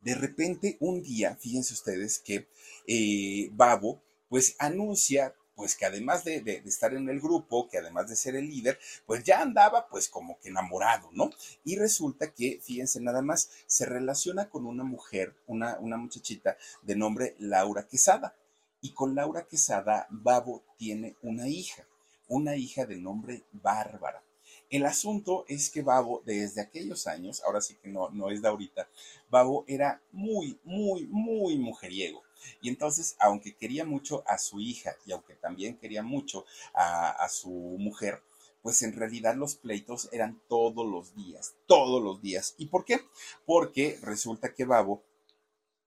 De 0.00 0.14
repente, 0.14 0.76
un 0.80 1.02
día, 1.02 1.36
fíjense 1.36 1.74
ustedes 1.74 2.18
que 2.18 2.48
eh, 2.86 3.50
Babo, 3.52 4.02
pues 4.28 4.56
anuncia 4.58 5.34
pues 5.58 5.74
que 5.74 5.86
además 5.86 6.22
de, 6.22 6.62
estar 6.66 6.94
en 6.94 7.08
el 7.08 7.20
grupo, 7.20 7.68
que 7.68 7.78
además 7.78 8.08
de 8.08 8.14
ser 8.14 8.36
el 8.36 8.48
líder, 8.48 8.78
pues 9.06 9.24
ya 9.24 9.40
andaba 9.40 9.88
pues 9.88 10.08
como 10.08 10.38
que 10.38 10.50
enamorado, 10.50 11.10
¿no? 11.12 11.30
Y 11.64 11.74
resulta 11.74 12.32
que, 12.32 12.60
fíjense 12.62 13.00
nada 13.00 13.22
más, 13.22 13.50
se 13.66 13.84
relaciona 13.84 14.50
con 14.50 14.66
una 14.66 14.84
mujer, 14.84 15.34
una, 15.48 15.76
una 15.80 15.96
muchachita 15.96 16.56
de 16.82 16.94
nombre 16.94 17.34
Laura 17.40 17.88
Quesada. 17.88 18.36
Y 18.80 18.94
con 18.94 19.16
Laura 19.16 19.48
Quesada, 19.48 20.06
Babo 20.10 20.62
tiene 20.76 21.16
una 21.22 21.48
hija, 21.48 21.88
una 22.28 22.54
hija 22.54 22.86
de 22.86 22.94
nombre 22.94 23.42
Bárbara. 23.50 24.22
El 24.70 24.84
asunto 24.84 25.44
es 25.48 25.70
que 25.70 25.82
Babo, 25.82 26.22
desde 26.26 26.60
aquellos 26.60 27.06
años, 27.06 27.42
ahora 27.44 27.60
sí 27.60 27.76
que 27.82 27.88
no, 27.88 28.10
no 28.10 28.30
es 28.30 28.42
de 28.42 28.48
ahorita, 28.48 28.88
Babo 29.30 29.64
era 29.66 30.02
muy, 30.12 30.58
muy, 30.62 31.06
muy 31.06 31.56
mujeriego. 31.56 32.22
Y 32.60 32.68
entonces, 32.68 33.16
aunque 33.18 33.56
quería 33.56 33.84
mucho 33.84 34.22
a 34.26 34.38
su 34.38 34.60
hija 34.60 34.94
y 35.06 35.12
aunque 35.12 35.34
también 35.34 35.78
quería 35.78 36.02
mucho 36.02 36.44
a, 36.74 37.28
su 37.30 37.50
mujer, 37.50 38.22
pues 38.62 38.82
en 38.82 38.92
realidad 38.92 39.36
los 39.36 39.54
pleitos 39.54 40.08
eran 40.12 40.40
todos 40.48 40.86
los 40.86 41.14
días, 41.14 41.54
todos 41.66 42.02
los 42.02 42.20
días. 42.20 42.54
¿Y 42.58 42.66
por 42.66 42.84
qué? 42.84 43.00
Porque 43.46 43.98
resulta 44.02 44.54
que 44.54 44.64
Babo 44.64 45.02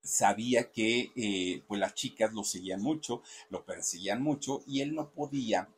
sabía 0.03 0.71
que 0.71 1.11
eh, 1.15 1.63
pues 1.67 1.79
las 1.79 1.93
chicas 1.93 2.33
lo 2.33 2.43
seguían 2.43 2.81
mucho, 2.81 3.21
lo 3.49 3.63
perseguían 3.65 4.21
mucho 4.21 4.63
y 4.65 4.81
él 4.81 4.95
no 4.95 5.11
podía 5.11 5.69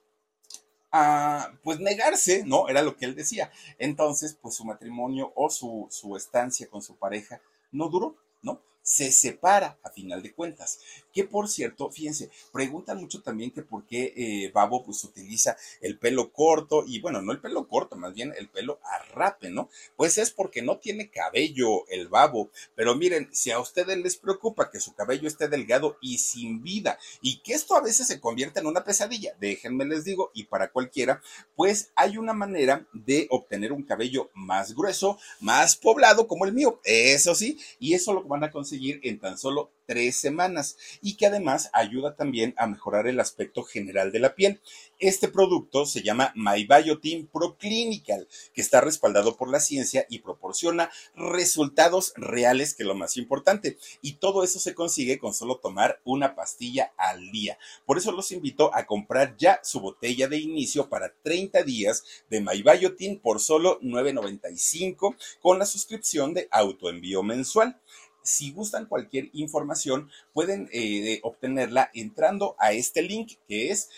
pues 1.64 1.80
negarse, 1.80 2.44
¿no? 2.46 2.70
Era 2.70 2.82
lo 2.82 2.96
que 2.96 3.06
él 3.06 3.16
decía. 3.16 3.52
Entonces, 3.80 4.38
pues 4.40 4.56
su 4.56 4.66
matrimonio 4.66 5.32
o 5.36 5.50
su, 5.50 5.88
su 5.90 6.16
estancia 6.16 6.68
con 6.70 6.82
su 6.82 6.96
pareja 6.98 7.42
no 7.72 7.90
duró, 7.90 8.16
¿no? 8.42 8.62
Se 8.84 9.12
separa 9.12 9.80
a 9.82 9.90
final 9.90 10.22
de 10.22 10.34
cuentas. 10.34 10.80
Que 11.14 11.24
por 11.24 11.48
cierto, 11.48 11.90
fíjense, 11.90 12.30
preguntan 12.52 12.98
mucho 12.98 13.22
también 13.22 13.52
que 13.52 13.62
por 13.62 13.86
qué 13.86 14.14
eh, 14.16 14.52
Babo 14.54 14.84
pues 14.84 15.04
utiliza 15.04 15.56
el 15.82 15.98
pelo 15.98 16.32
corto 16.32 16.84
y 16.86 17.00
bueno, 17.00 17.22
no 17.22 17.32
el 17.32 17.40
pelo 17.40 17.68
corto, 17.68 17.96
más 17.96 18.14
bien 18.14 18.34
el 18.38 18.50
pelo 18.50 18.80
arrape, 18.84 19.50
¿no? 19.50 19.70
Pues 19.96 20.18
es 20.18 20.32
porque 20.32 20.62
no 20.62 20.78
tiene 20.78 21.10
cabello 21.10 21.88
el 21.88 22.08
Babo. 22.10 22.50
Pero 22.76 22.96
miren, 22.96 23.30
si 23.32 23.52
a 23.52 23.60
ustedes 23.60 23.98
les 23.98 24.18
preocupa 24.18 24.70
que 24.70 24.80
su 24.80 24.94
cabello 24.94 25.28
esté 25.28 25.48
delgado 25.48 25.98
y 26.02 26.18
sin 26.18 26.62
vida 26.62 27.00
y 27.22 27.40
que 27.40 27.54
esto 27.54 27.76
a 27.76 27.82
veces 27.82 28.08
se 28.08 28.20
convierte 28.20 28.60
en 28.60 28.68
una 28.68 28.84
pesadilla, 28.84 29.36
déjenme 29.40 29.86
les 29.86 30.04
digo, 30.04 30.32
y 30.34 30.46
para 30.46 30.72
cualquiera, 30.72 31.22
pues 31.56 31.92
hay 31.96 32.18
una 32.18 32.34
manera 32.34 32.86
de 32.92 33.28
obtener 33.30 33.72
un 33.72 33.84
cabello 33.84 34.30
más 34.34 34.74
grueso, 34.74 35.18
más 35.40 35.76
poblado 35.76 36.28
como 36.28 36.46
el 36.46 36.54
mío, 36.54 36.82
eso 36.84 37.36
sí, 37.36 37.60
y 37.80 37.94
eso 37.94 38.14
lo 38.14 38.24
van 38.24 38.44
a 38.44 38.52
conseguir 38.52 38.73
en 39.04 39.20
tan 39.20 39.38
solo 39.38 39.72
tres 39.86 40.16
semanas 40.16 40.78
y 41.02 41.16
que 41.16 41.26
además 41.26 41.70
ayuda 41.74 42.16
también 42.16 42.54
a 42.58 42.68
mejorar 42.68 43.08
el 43.08 43.20
aspecto 43.20 43.64
general 43.64 44.12
de 44.12 44.20
la 44.20 44.36
piel. 44.36 44.62
Este 45.00 45.28
producto 45.28 45.86
se 45.86 46.02
llama 46.02 46.32
MyBiotin 46.36 47.28
Pro 47.28 47.58
Clinical, 47.58 48.28
que 48.54 48.62
está 48.62 48.80
respaldado 48.80 49.36
por 49.36 49.50
la 49.50 49.60
ciencia 49.60 50.06
y 50.10 50.20
proporciona 50.20 50.90
resultados 51.16 52.14
reales, 52.16 52.74
que 52.74 52.84
es 52.84 52.88
lo 52.88 52.96
más 52.96 53.18
importante. 53.18 53.78
Y 54.02 54.14
todo 54.14 54.44
eso 54.44 54.60
se 54.60 54.74
consigue 54.74 55.20
con 55.20 55.34
solo 55.34 55.58
tomar 55.58 56.00
una 56.06 56.36
pastilla 56.36 56.94
al 56.98 57.32
día. 57.32 57.58
Por 57.86 57.98
eso 57.98 58.12
los 58.12 58.32
invito 58.32 58.74
a 58.74 58.86
comprar 58.86 59.36
ya 59.38 59.60
su 59.64 59.82
botella 59.82 60.28
de 60.28 60.38
inicio 60.38 60.88
para 60.88 61.14
30 61.22 61.64
días 61.64 62.04
de 62.30 62.42
MyBiotin 62.42 63.20
por 63.20 63.42
solo 63.42 63.80
$9.95 63.82 65.18
con 65.42 65.60
la 65.60 65.66
suscripción 65.66 66.34
de 66.34 66.48
autoenvío 66.52 67.24
mensual. 67.24 67.80
Si 68.24 68.52
gustan 68.52 68.86
cualquier 68.86 69.30
información, 69.34 70.10
pueden 70.34 70.70
eh, 70.72 71.20
obtenerla 71.24 71.92
entrando 71.94 72.56
a 72.58 72.72
este 72.72 73.02
link 73.02 73.34
que 73.48 73.70
es 73.70 73.90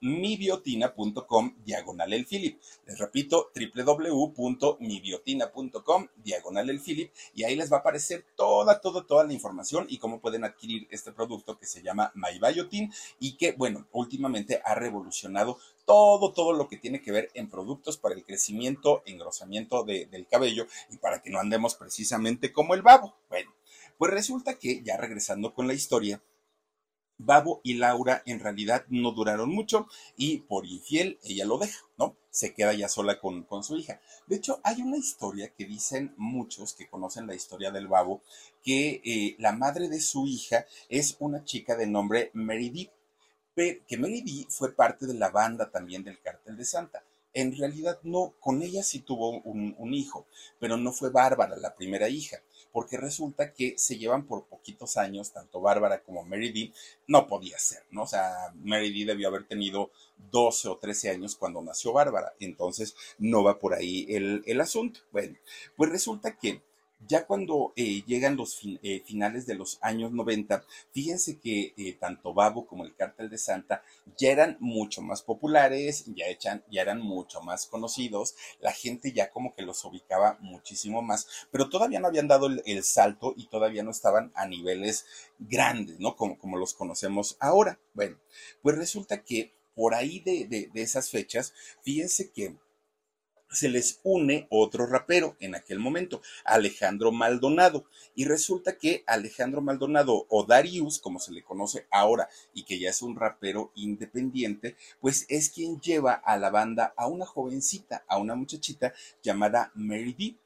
www.mibiotina.com 0.00 1.56
diagonal 1.64 2.12
el 2.12 2.26
Philip. 2.26 2.60
Les 2.86 2.98
repito, 2.98 3.50
www.mibiotina.com 3.54 6.08
diagonal 6.16 6.68
el 6.70 6.80
Philip 6.80 7.12
y 7.34 7.44
ahí 7.44 7.54
les 7.56 7.70
va 7.70 7.76
a 7.78 7.80
aparecer 7.80 8.24
toda, 8.36 8.80
toda, 8.80 9.06
toda 9.06 9.24
la 9.24 9.32
información 9.32 9.86
y 9.88 9.98
cómo 9.98 10.20
pueden 10.20 10.44
adquirir 10.44 10.86
este 10.90 11.12
producto 11.12 11.58
que 11.58 11.66
se 11.66 11.82
llama 11.82 12.12
MyBiotin 12.14 12.92
y 13.18 13.36
que, 13.36 13.52
bueno, 13.52 13.86
últimamente 13.92 14.60
ha 14.64 14.74
revolucionado 14.74 15.58
todo, 15.84 16.32
todo 16.32 16.52
lo 16.52 16.68
que 16.68 16.76
tiene 16.76 17.02
que 17.02 17.12
ver 17.12 17.30
en 17.34 17.50
productos 17.50 17.98
para 17.98 18.14
el 18.14 18.24
crecimiento, 18.24 19.02
engrosamiento 19.06 19.84
del 19.84 20.26
cabello 20.28 20.66
y 20.90 20.98
para 20.98 21.20
que 21.20 21.30
no 21.30 21.40
andemos 21.40 21.74
precisamente 21.74 22.52
como 22.52 22.74
el 22.74 22.82
babo. 22.82 23.16
Bueno, 23.28 23.52
pues 23.98 24.12
resulta 24.12 24.56
que 24.58 24.82
ya 24.82 24.96
regresando 24.96 25.52
con 25.52 25.66
la 25.66 25.74
historia, 25.74 26.22
Babo 27.22 27.60
y 27.62 27.74
Laura 27.74 28.22
en 28.26 28.40
realidad 28.40 28.84
no 28.88 29.12
duraron 29.12 29.50
mucho 29.50 29.86
y 30.16 30.38
por 30.38 30.66
infiel 30.66 31.18
ella 31.24 31.44
lo 31.44 31.58
deja, 31.58 31.78
¿no? 31.98 32.16
Se 32.30 32.54
queda 32.54 32.72
ya 32.72 32.88
sola 32.88 33.18
con, 33.18 33.42
con, 33.42 33.64
su 33.64 33.76
hija. 33.76 34.00
De 34.26 34.36
hecho, 34.36 34.60
hay 34.62 34.82
una 34.82 34.96
historia 34.96 35.52
que 35.52 35.66
dicen 35.66 36.14
muchos 36.16 36.74
que 36.74 36.88
conocen 36.88 37.26
la 37.26 37.34
historia 37.34 37.70
del 37.70 37.88
Babo, 37.88 38.22
que 38.62 39.02
eh, 39.04 39.36
la 39.38 39.52
madre 39.52 39.88
de 39.88 40.00
su 40.00 40.26
hija 40.26 40.66
es 40.88 41.16
una 41.18 41.44
chica 41.44 41.76
de 41.76 41.86
nombre 41.86 42.30
Meredith 42.34 42.90
que 43.86 43.98
Melody 43.98 44.46
fue 44.48 44.74
parte 44.74 45.06
de 45.06 45.14
la 45.14 45.30
banda 45.30 45.70
también 45.70 46.02
del 46.02 46.20
Cártel 46.20 46.56
de 46.56 46.64
Santa. 46.64 47.04
En 47.32 47.56
realidad 47.56 47.98
no, 48.02 48.34
con 48.40 48.62
ella 48.62 48.82
sí 48.82 49.00
tuvo 49.00 49.40
un, 49.42 49.94
hijo, 49.94 50.26
pero 50.58 50.76
no 50.76 50.92
fue 50.92 51.10
Bárbara 51.10 51.56
la 51.56 51.76
primera 51.76 52.08
hija, 52.08 52.38
porque 52.72 52.96
resulta 52.96 53.52
que 53.52 53.74
se 53.78 53.98
llevan 53.98 54.26
por 54.26 54.46
poquitos 54.46 54.96
años, 54.96 55.32
tanto 55.32 55.60
Bárbara 55.60 56.02
como 56.02 56.24
Mary 56.24 56.72
no 57.06 57.26
podía 57.26 57.58
ser, 57.58 57.84
¿no? 57.90 58.02
O 58.02 58.06
sea, 58.06 58.52
Mary 58.62 59.04
debió 59.04 59.28
haber 59.28 59.46
tenido 59.46 59.90
12 60.30 60.68
o 60.68 60.78
13 60.78 61.10
años 61.10 61.36
cuando 61.36 61.62
nació 61.62 61.92
Bárbara, 61.92 62.34
entonces 62.40 62.94
no 63.18 63.42
va 63.42 63.58
por 63.58 63.74
ahí 63.74 64.06
el, 64.08 64.42
el 64.46 64.60
asunto. 64.60 65.00
Bueno, 65.12 65.38
pues 65.76 65.90
resulta 65.90 66.36
que 66.36 66.62
ya 67.06 67.26
cuando 67.26 67.72
eh, 67.76 68.02
llegan 68.06 68.36
los 68.36 68.60
eh, 68.82 69.02
finales 69.06 69.46
de 69.46 69.54
los 69.54 69.78
años 69.80 70.12
90, 70.12 70.64
fíjense 70.92 71.38
que 71.38 71.72
eh, 71.76 71.96
tanto 71.98 72.34
Babo 72.34 72.66
como 72.66 72.84
el 72.84 72.94
Cártel 72.94 73.30
de 73.30 73.38
Santa 73.38 73.82
ya 74.18 74.30
eran 74.30 74.56
mucho 74.60 75.00
más 75.00 75.22
populares, 75.22 76.04
ya, 76.14 76.26
echan, 76.26 76.62
ya 76.70 76.82
eran 76.82 77.00
mucho 77.00 77.40
más 77.40 77.66
conocidos, 77.66 78.34
la 78.60 78.72
gente 78.72 79.12
ya 79.12 79.30
como 79.30 79.54
que 79.54 79.62
los 79.62 79.84
ubicaba 79.84 80.36
muchísimo 80.40 81.00
más, 81.02 81.26
pero 81.50 81.68
todavía 81.68 82.00
no 82.00 82.08
habían 82.08 82.28
dado 82.28 82.46
el, 82.46 82.84
salto 82.84 83.34
y 83.36 83.46
todavía 83.48 83.82
no 83.82 83.90
estaban 83.90 84.32
a 84.34 84.46
niveles 84.46 85.06
grandes, 85.38 86.00
¿no? 86.00 86.16
Como, 86.16 86.38
como 86.38 86.56
los 86.56 86.74
conocemos 86.74 87.36
ahora. 87.40 87.78
Bueno, 87.94 88.18
pues 88.62 88.76
resulta 88.76 89.22
que 89.22 89.52
por 89.74 89.94
ahí 89.94 90.20
de, 90.20 90.46
de 90.46 90.82
esas 90.82 91.10
fechas, 91.10 91.54
fíjense 91.82 92.30
que 92.32 92.56
se 93.50 93.68
les 93.68 94.00
une 94.02 94.46
otro 94.48 94.86
rapero 94.86 95.36
en 95.40 95.54
aquel 95.54 95.78
momento, 95.78 96.22
Alejandro 96.44 97.12
Maldonado. 97.12 97.84
Y 98.14 98.24
resulta 98.24 98.76
que 98.78 99.04
Alejandro 99.06 99.60
Maldonado 99.60 100.26
o 100.28 100.44
Darius, 100.44 100.98
como 100.98 101.18
se 101.18 101.32
le 101.32 101.42
conoce 101.42 101.86
ahora 101.90 102.28
y 102.54 102.64
que 102.64 102.78
ya 102.78 102.90
es 102.90 103.02
un 103.02 103.16
rapero 103.16 103.72
independiente, 103.74 104.76
pues 105.00 105.26
es 105.28 105.50
quien 105.50 105.80
lleva 105.80 106.12
a 106.12 106.36
la 106.36 106.50
banda 106.50 106.94
a 106.96 107.06
una 107.06 107.26
jovencita, 107.26 108.04
a 108.08 108.18
una 108.18 108.34
muchachita 108.34 108.92
llamada 109.22 109.72
Mary 109.74 110.14
D. 110.18 110.36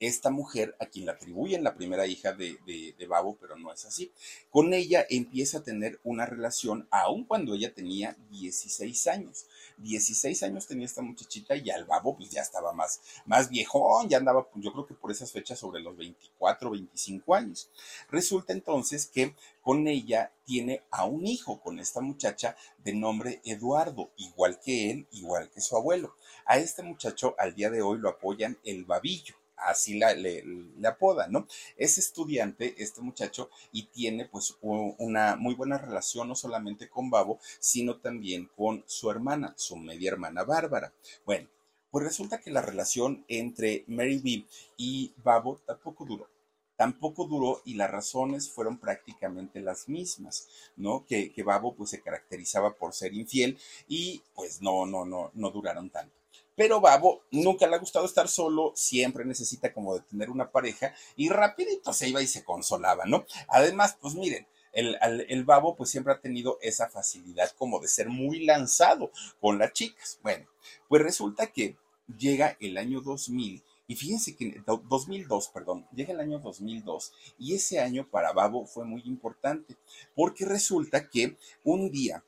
esta 0.00 0.30
mujer 0.30 0.76
a 0.80 0.86
quien 0.86 1.06
le 1.06 1.12
atribuyen 1.12 1.64
la 1.64 1.74
primera 1.74 2.06
hija 2.06 2.32
de, 2.32 2.58
de, 2.66 3.06
Babo, 3.06 3.36
pero 3.40 3.56
no 3.56 3.72
es 3.72 3.84
así. 3.84 4.12
Con 4.50 4.72
ella 4.74 5.06
empieza 5.08 5.58
a 5.58 5.62
tener 5.62 6.00
una 6.02 6.26
relación 6.26 6.88
aun 6.90 7.24
cuando 7.24 7.54
ella 7.54 7.72
tenía 7.74 8.16
16 8.30 9.06
años. 9.08 9.46
16 9.78 10.42
años 10.42 10.66
tenía 10.66 10.86
esta 10.86 11.02
muchachita 11.02 11.56
y 11.56 11.70
al 11.70 11.84
Babo 11.84 12.16
pues 12.16 12.30
ya 12.30 12.40
estaba 12.40 12.72
más, 12.72 13.00
más 13.26 13.48
viejón, 13.48 14.08
ya 14.08 14.18
andaba 14.18 14.48
yo 14.54 14.72
creo 14.72 14.86
que 14.86 14.94
por 14.94 15.10
esas 15.10 15.32
fechas 15.32 15.58
sobre 15.58 15.80
los 15.80 15.96
24, 15.96 16.70
25 16.70 17.34
años. 17.34 17.70
Resulta 18.10 18.52
entonces 18.52 19.06
que 19.06 19.34
con 19.62 19.86
ella 19.86 20.32
tiene 20.44 20.82
a 20.90 21.04
un 21.04 21.26
hijo 21.26 21.60
con 21.60 21.78
esta 21.78 22.00
muchacha 22.00 22.56
de 22.78 22.94
nombre 22.94 23.40
Eduardo, 23.44 24.10
igual 24.16 24.60
que 24.60 24.90
él, 24.90 25.08
igual 25.12 25.50
que 25.50 25.60
su 25.60 25.76
abuelo. 25.76 26.14
A 26.46 26.58
este 26.58 26.82
muchacho 26.82 27.34
al 27.38 27.54
día 27.54 27.70
de 27.70 27.82
hoy 27.82 27.98
lo 27.98 28.08
apoyan 28.08 28.58
el 28.64 28.84
babillo 28.84 29.34
así 29.56 29.98
la, 29.98 30.14
le, 30.14 30.44
apoda, 30.86 31.28
¿no? 31.28 31.46
Es 31.76 31.98
estudiante 31.98 32.74
este 32.78 33.00
muchacho 33.00 33.50
y 33.72 33.84
tiene 33.86 34.26
pues 34.26 34.56
una 34.60 35.36
muy 35.36 35.54
buena 35.54 35.78
relación 35.78 36.28
no 36.28 36.34
solamente 36.34 36.88
con 36.88 37.10
Babo, 37.10 37.38
sino 37.58 37.96
también 37.98 38.50
con 38.56 38.84
su 38.86 39.10
hermana, 39.10 39.54
su 39.56 39.76
media 39.76 40.10
hermana 40.10 40.44
Bárbara. 40.44 40.92
Bueno, 41.24 41.48
pues 41.90 42.04
resulta 42.04 42.40
que 42.40 42.50
la 42.50 42.62
relación 42.62 43.24
entre 43.28 43.84
Mary 43.86 44.18
B 44.18 44.46
y 44.76 45.12
Babo 45.22 45.60
tampoco 45.66 46.04
duró. 46.04 46.28
Tampoco 46.76 47.24
duró 47.26 47.62
y 47.64 47.74
las 47.74 47.88
razones 47.88 48.50
fueron 48.50 48.78
prácticamente 48.78 49.60
las 49.60 49.88
mismas, 49.88 50.48
¿no? 50.76 51.06
Que, 51.06 51.32
que 51.32 51.44
Babo 51.44 51.76
pues 51.76 51.90
se 51.90 52.02
caracterizaba 52.02 52.74
por 52.74 52.94
ser 52.94 53.14
infiel 53.14 53.58
y 53.86 54.22
pues 54.34 54.60
no, 54.60 54.84
no, 54.86 55.04
no, 55.04 55.30
no 55.34 55.50
duraron 55.50 55.88
tanto. 55.90 56.23
Pero 56.56 56.80
Babo 56.80 57.22
nunca 57.30 57.66
le 57.66 57.76
ha 57.76 57.80
gustado 57.80 58.06
estar 58.06 58.28
solo, 58.28 58.72
siempre 58.74 59.24
necesita 59.24 59.72
como 59.72 59.94
de 59.94 60.00
tener 60.02 60.30
una 60.30 60.50
pareja 60.50 60.94
y 61.16 61.28
rapidito 61.28 61.92
se 61.92 62.08
iba 62.08 62.22
y 62.22 62.26
se 62.26 62.44
consolaba, 62.44 63.04
¿no? 63.06 63.26
Además, 63.48 63.96
pues 64.00 64.14
miren, 64.14 64.46
el, 64.72 64.96
el, 65.28 65.44
babo 65.44 65.76
pues 65.76 65.90
siempre 65.90 66.12
ha 66.12 66.20
tenido 66.20 66.58
esa 66.60 66.88
facilidad 66.88 67.50
como 67.56 67.80
de 67.80 67.88
ser 67.88 68.08
muy 68.08 68.44
lanzado 68.44 69.10
con 69.40 69.58
las 69.58 69.72
chicas. 69.72 70.18
Bueno, 70.22 70.46
pues 70.88 71.02
resulta 71.02 71.46
que 71.46 71.76
llega 72.18 72.56
el 72.60 72.76
año 72.76 73.00
2000 73.00 73.62
y 73.86 73.96
fíjense 73.96 74.34
que 74.34 74.62
2002, 74.66 75.48
perdón, 75.48 75.86
llega 75.94 76.12
el 76.12 76.20
año 76.20 76.38
2002 76.38 77.12
y 77.38 77.54
ese 77.54 77.80
año 77.80 78.08
para 78.10 78.32
Babo 78.32 78.66
fue 78.66 78.84
muy 78.84 79.02
importante 79.04 79.76
porque 80.14 80.44
resulta 80.44 81.08
que 81.08 81.36
un 81.62 81.90
día 81.90 82.24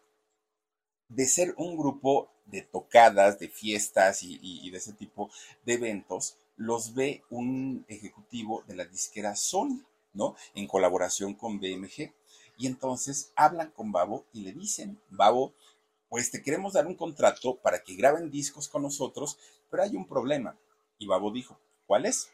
de 1.09 1.27
ser 1.27 1.55
un 1.57 1.77
grupo 1.77 2.31
de 2.47 2.63
tocadas, 2.63 3.39
de 3.39 3.49
fiestas 3.49 4.23
y, 4.23 4.71
de 4.71 4.79
ese 4.79 4.93
tipo 4.93 5.31
de 5.65 5.75
eventos, 5.75 6.39
los 6.57 6.95
ve 6.95 7.23
un 7.31 7.85
ejecutivo 7.89 8.65
de 8.67 8.77
la 8.77 8.85
disquera 8.85 9.37
Sony, 9.37 9.85
¿no? 10.13 10.37
En 10.55 10.67
colaboración 10.67 11.35
con 11.35 11.59
BMG. 11.59 12.13
Y 12.59 12.67
entonces 12.67 13.33
hablan 13.37 13.71
con 13.71 13.93
Babo 13.93 14.25
y 14.33 14.43
le 14.43 14.53
dicen, 14.53 14.99
Babo, 15.11 15.53
pues 16.09 16.31
te 16.31 16.43
queremos 16.43 16.73
dar 16.73 16.87
un 16.87 16.95
contrato 16.95 17.57
para 17.57 17.83
que 17.83 17.97
graben 17.97 18.31
discos 18.31 18.69
con 18.69 18.83
nosotros, 18.83 19.39
pero 19.71 19.83
hay 19.83 19.97
un 19.97 20.07
problema. 20.07 20.59
Y 20.99 21.07
Babo 21.07 21.31
dijo, 21.31 21.59
¿cuál 21.87 22.07
es? 22.07 22.31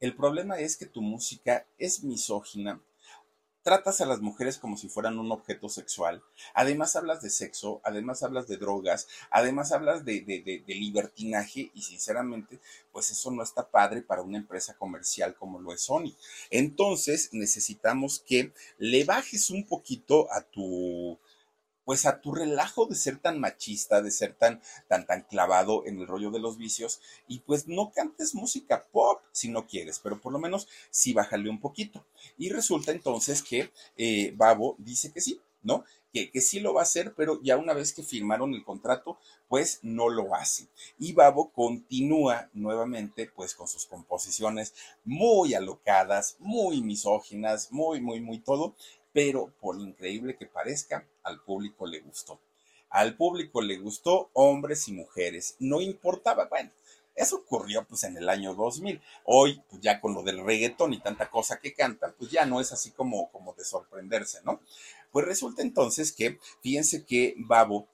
El 0.00 0.16
problema 0.16 0.58
es 0.58 0.76
que 0.76 0.86
tu 0.86 1.00
música 1.00 1.64
es 1.78 2.02
misógina, 2.02 2.82
tratas 3.62 4.00
a 4.00 4.06
las 4.06 4.20
mujeres 4.20 4.58
como 4.58 4.76
si 4.76 4.88
fueran 4.88 5.18
un 5.18 5.30
objeto 5.32 5.68
sexual, 5.68 6.22
además 6.54 6.96
hablas 6.96 7.22
de 7.22 7.30
sexo, 7.30 7.80
además 7.84 8.22
hablas 8.22 8.48
de 8.48 8.56
drogas, 8.56 9.08
además 9.30 9.72
hablas 9.72 10.04
de, 10.04 10.20
de, 10.20 10.74
libertinaje 10.74 11.70
y 11.74 11.82
sinceramente, 11.82 12.60
pues 12.90 13.10
eso 13.10 13.30
no 13.30 13.42
está 13.42 13.70
padre 13.70 14.02
para 14.02 14.22
una 14.22 14.38
empresa 14.38 14.74
comercial 14.76 15.34
como 15.34 15.60
lo 15.60 15.72
es 15.72 15.82
Sony. 15.82 16.14
Entonces 16.50 17.30
necesitamos 17.32 18.20
que 18.26 18.52
le 18.78 19.04
bajes 19.04 19.50
un 19.50 19.66
poquito 19.66 20.30
a 20.32 20.42
tu 20.42 21.18
pues 21.84 22.06
a 22.06 22.20
tu 22.20 22.34
relajo 22.34 22.86
de 22.86 22.94
ser 22.94 23.18
tan 23.18 23.40
machista, 23.40 24.02
de 24.02 24.10
ser 24.10 24.34
tan, 24.34 24.60
tan, 24.88 25.06
tan 25.06 25.22
clavado 25.22 25.84
en 25.86 25.98
el 25.98 26.06
rollo 26.06 26.30
de 26.30 26.40
los 26.40 26.56
vicios, 26.56 27.00
y 27.28 27.40
pues 27.40 27.68
no 27.68 27.92
cantes 27.92 28.34
música 28.34 28.86
pop 28.92 29.20
si 29.32 29.48
no 29.48 29.66
quieres, 29.66 29.98
pero 29.98 30.20
por 30.20 30.32
lo 30.32 30.38
menos 30.38 30.68
sí 30.90 31.12
bájale 31.12 31.50
un 31.50 31.60
poquito. 31.60 32.04
Y 32.38 32.50
resulta 32.50 32.92
entonces 32.92 33.42
que 33.42 33.70
eh, 33.96 34.32
Babo 34.36 34.76
dice 34.78 35.12
que 35.12 35.20
sí, 35.20 35.40
¿no? 35.62 35.84
Que, 36.12 36.30
que, 36.30 36.42
sí 36.42 36.60
lo 36.60 36.74
va 36.74 36.80
a 36.80 36.84
hacer, 36.84 37.14
pero 37.14 37.40
ya 37.42 37.56
una 37.56 37.72
vez 37.72 37.94
que 37.94 38.02
firmaron 38.02 38.52
el 38.52 38.64
contrato, 38.64 39.18
pues 39.48 39.78
no 39.82 40.10
lo 40.10 40.34
hace. 40.34 40.68
Y 40.98 41.14
Babo 41.14 41.50
continúa 41.52 42.50
nuevamente, 42.52 43.30
pues 43.34 43.54
con 43.54 43.66
sus 43.66 43.86
composiciones 43.86 44.74
muy 45.04 45.54
alocadas, 45.54 46.36
muy 46.38 46.82
misóginas, 46.82 47.72
muy, 47.72 48.02
muy, 48.02 48.20
muy 48.20 48.40
todo, 48.40 48.74
pero 49.12 49.52
por 49.60 49.80
increíble 49.80 50.36
que 50.36 50.46
parezca, 50.46 51.06
al 51.22 51.40
público 51.40 51.86
le 51.86 52.00
gustó. 52.00 52.40
Al 52.90 53.16
público 53.16 53.62
le 53.62 53.78
gustó 53.78 54.30
hombres 54.34 54.86
y 54.88 54.92
mujeres, 54.92 55.56
no 55.58 55.80
importaba, 55.80 56.46
bueno, 56.46 56.70
eso 57.14 57.36
ocurrió 57.36 57.84
pues 57.86 58.04
en 58.04 58.16
el 58.16 58.28
año 58.28 58.54
2000. 58.54 59.00
Hoy, 59.24 59.62
pues 59.68 59.82
ya 59.82 60.00
con 60.00 60.14
lo 60.14 60.22
del 60.22 60.44
reggaetón 60.44 60.94
y 60.94 61.00
tanta 61.00 61.30
cosa 61.30 61.58
que 61.58 61.74
cantan, 61.74 62.14
pues 62.18 62.30
ya 62.30 62.46
no 62.46 62.60
es 62.60 62.72
así 62.72 62.90
como, 62.90 63.30
como 63.30 63.52
de 63.54 63.64
sorprenderse, 63.64 64.40
¿no? 64.44 64.60
Pues 65.10 65.26
resulta 65.26 65.62
entonces 65.62 66.12
que, 66.12 66.38
fíjense 66.62 67.04
que 67.04 67.34
Babo 67.36 67.86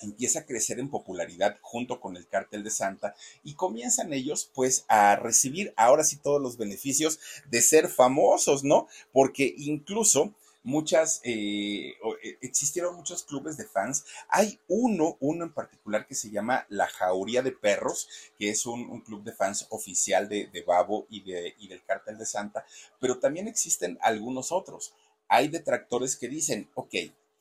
empieza 0.00 0.40
a 0.40 0.46
crecer 0.46 0.80
en 0.80 0.90
popularidad 0.90 1.58
junto 1.62 2.00
con 2.00 2.16
el 2.16 2.26
cártel 2.26 2.64
de 2.64 2.70
Santa 2.70 3.14
y 3.44 3.54
comienzan 3.54 4.12
ellos 4.12 4.50
pues 4.52 4.84
a 4.88 5.14
recibir 5.14 5.72
ahora 5.76 6.02
sí 6.02 6.16
todos 6.16 6.42
los 6.42 6.56
beneficios 6.56 7.20
de 7.46 7.62
ser 7.62 7.88
famosos, 7.88 8.64
¿no? 8.64 8.88
Porque 9.12 9.54
incluso 9.56 10.34
muchas, 10.64 11.20
eh, 11.22 11.94
eh, 12.22 12.38
existieron 12.40 12.96
muchos 12.96 13.22
clubes 13.22 13.56
de 13.56 13.66
fans. 13.66 14.04
Hay 14.28 14.58
uno, 14.66 15.16
uno 15.20 15.44
en 15.44 15.52
particular 15.52 16.06
que 16.06 16.16
se 16.16 16.30
llama 16.30 16.66
La 16.68 16.88
Jauría 16.88 17.42
de 17.42 17.52
Perros, 17.52 18.08
que 18.36 18.50
es 18.50 18.66
un, 18.66 19.00
club 19.02 19.22
de 19.22 19.32
fans 19.32 19.66
oficial 19.70 20.28
de, 20.28 20.46
de 20.46 20.62
Babo 20.62 21.06
y, 21.08 21.22
de, 21.22 21.54
y 21.58 21.68
del 21.68 21.84
Cártel 21.84 22.18
de 22.18 22.26
Santa, 22.26 22.66
pero 22.98 23.18
también 23.18 23.46
existen 23.46 23.98
algunos 24.02 24.50
otros. 24.50 24.94
Hay 25.28 25.48
detractores 25.48 26.16
que 26.16 26.28
dicen, 26.28 26.68
ok, 26.74 26.94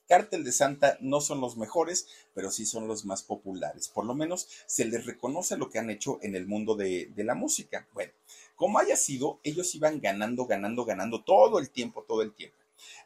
Cártel 0.07 0.43
de 0.43 0.51
Santa 0.51 0.97
no 0.99 1.21
son 1.21 1.39
los 1.39 1.57
mejores, 1.57 2.07
pero 2.33 2.51
sí 2.51 2.65
son 2.65 2.87
los 2.87 3.05
más 3.05 3.23
populares. 3.23 3.87
Por 3.87 4.05
lo 4.05 4.13
menos 4.13 4.47
se 4.65 4.85
les 4.85 5.05
reconoce 5.05 5.57
lo 5.57 5.69
que 5.69 5.79
han 5.79 5.89
hecho 5.89 6.19
en 6.21 6.35
el 6.35 6.45
mundo 6.45 6.75
de, 6.75 7.11
la 7.17 7.35
música. 7.35 7.87
Bueno, 7.93 8.11
como 8.55 8.79
haya 8.79 8.97
sido, 8.97 9.39
ellos 9.43 9.73
iban 9.75 10.01
ganando, 10.01 10.45
ganando, 10.45 10.85
ganando 10.85 11.23
todo 11.23 11.59
el 11.59 11.69
tiempo, 11.69 12.03
todo 12.07 12.21
el 12.21 12.33
tiempo. 12.33 12.57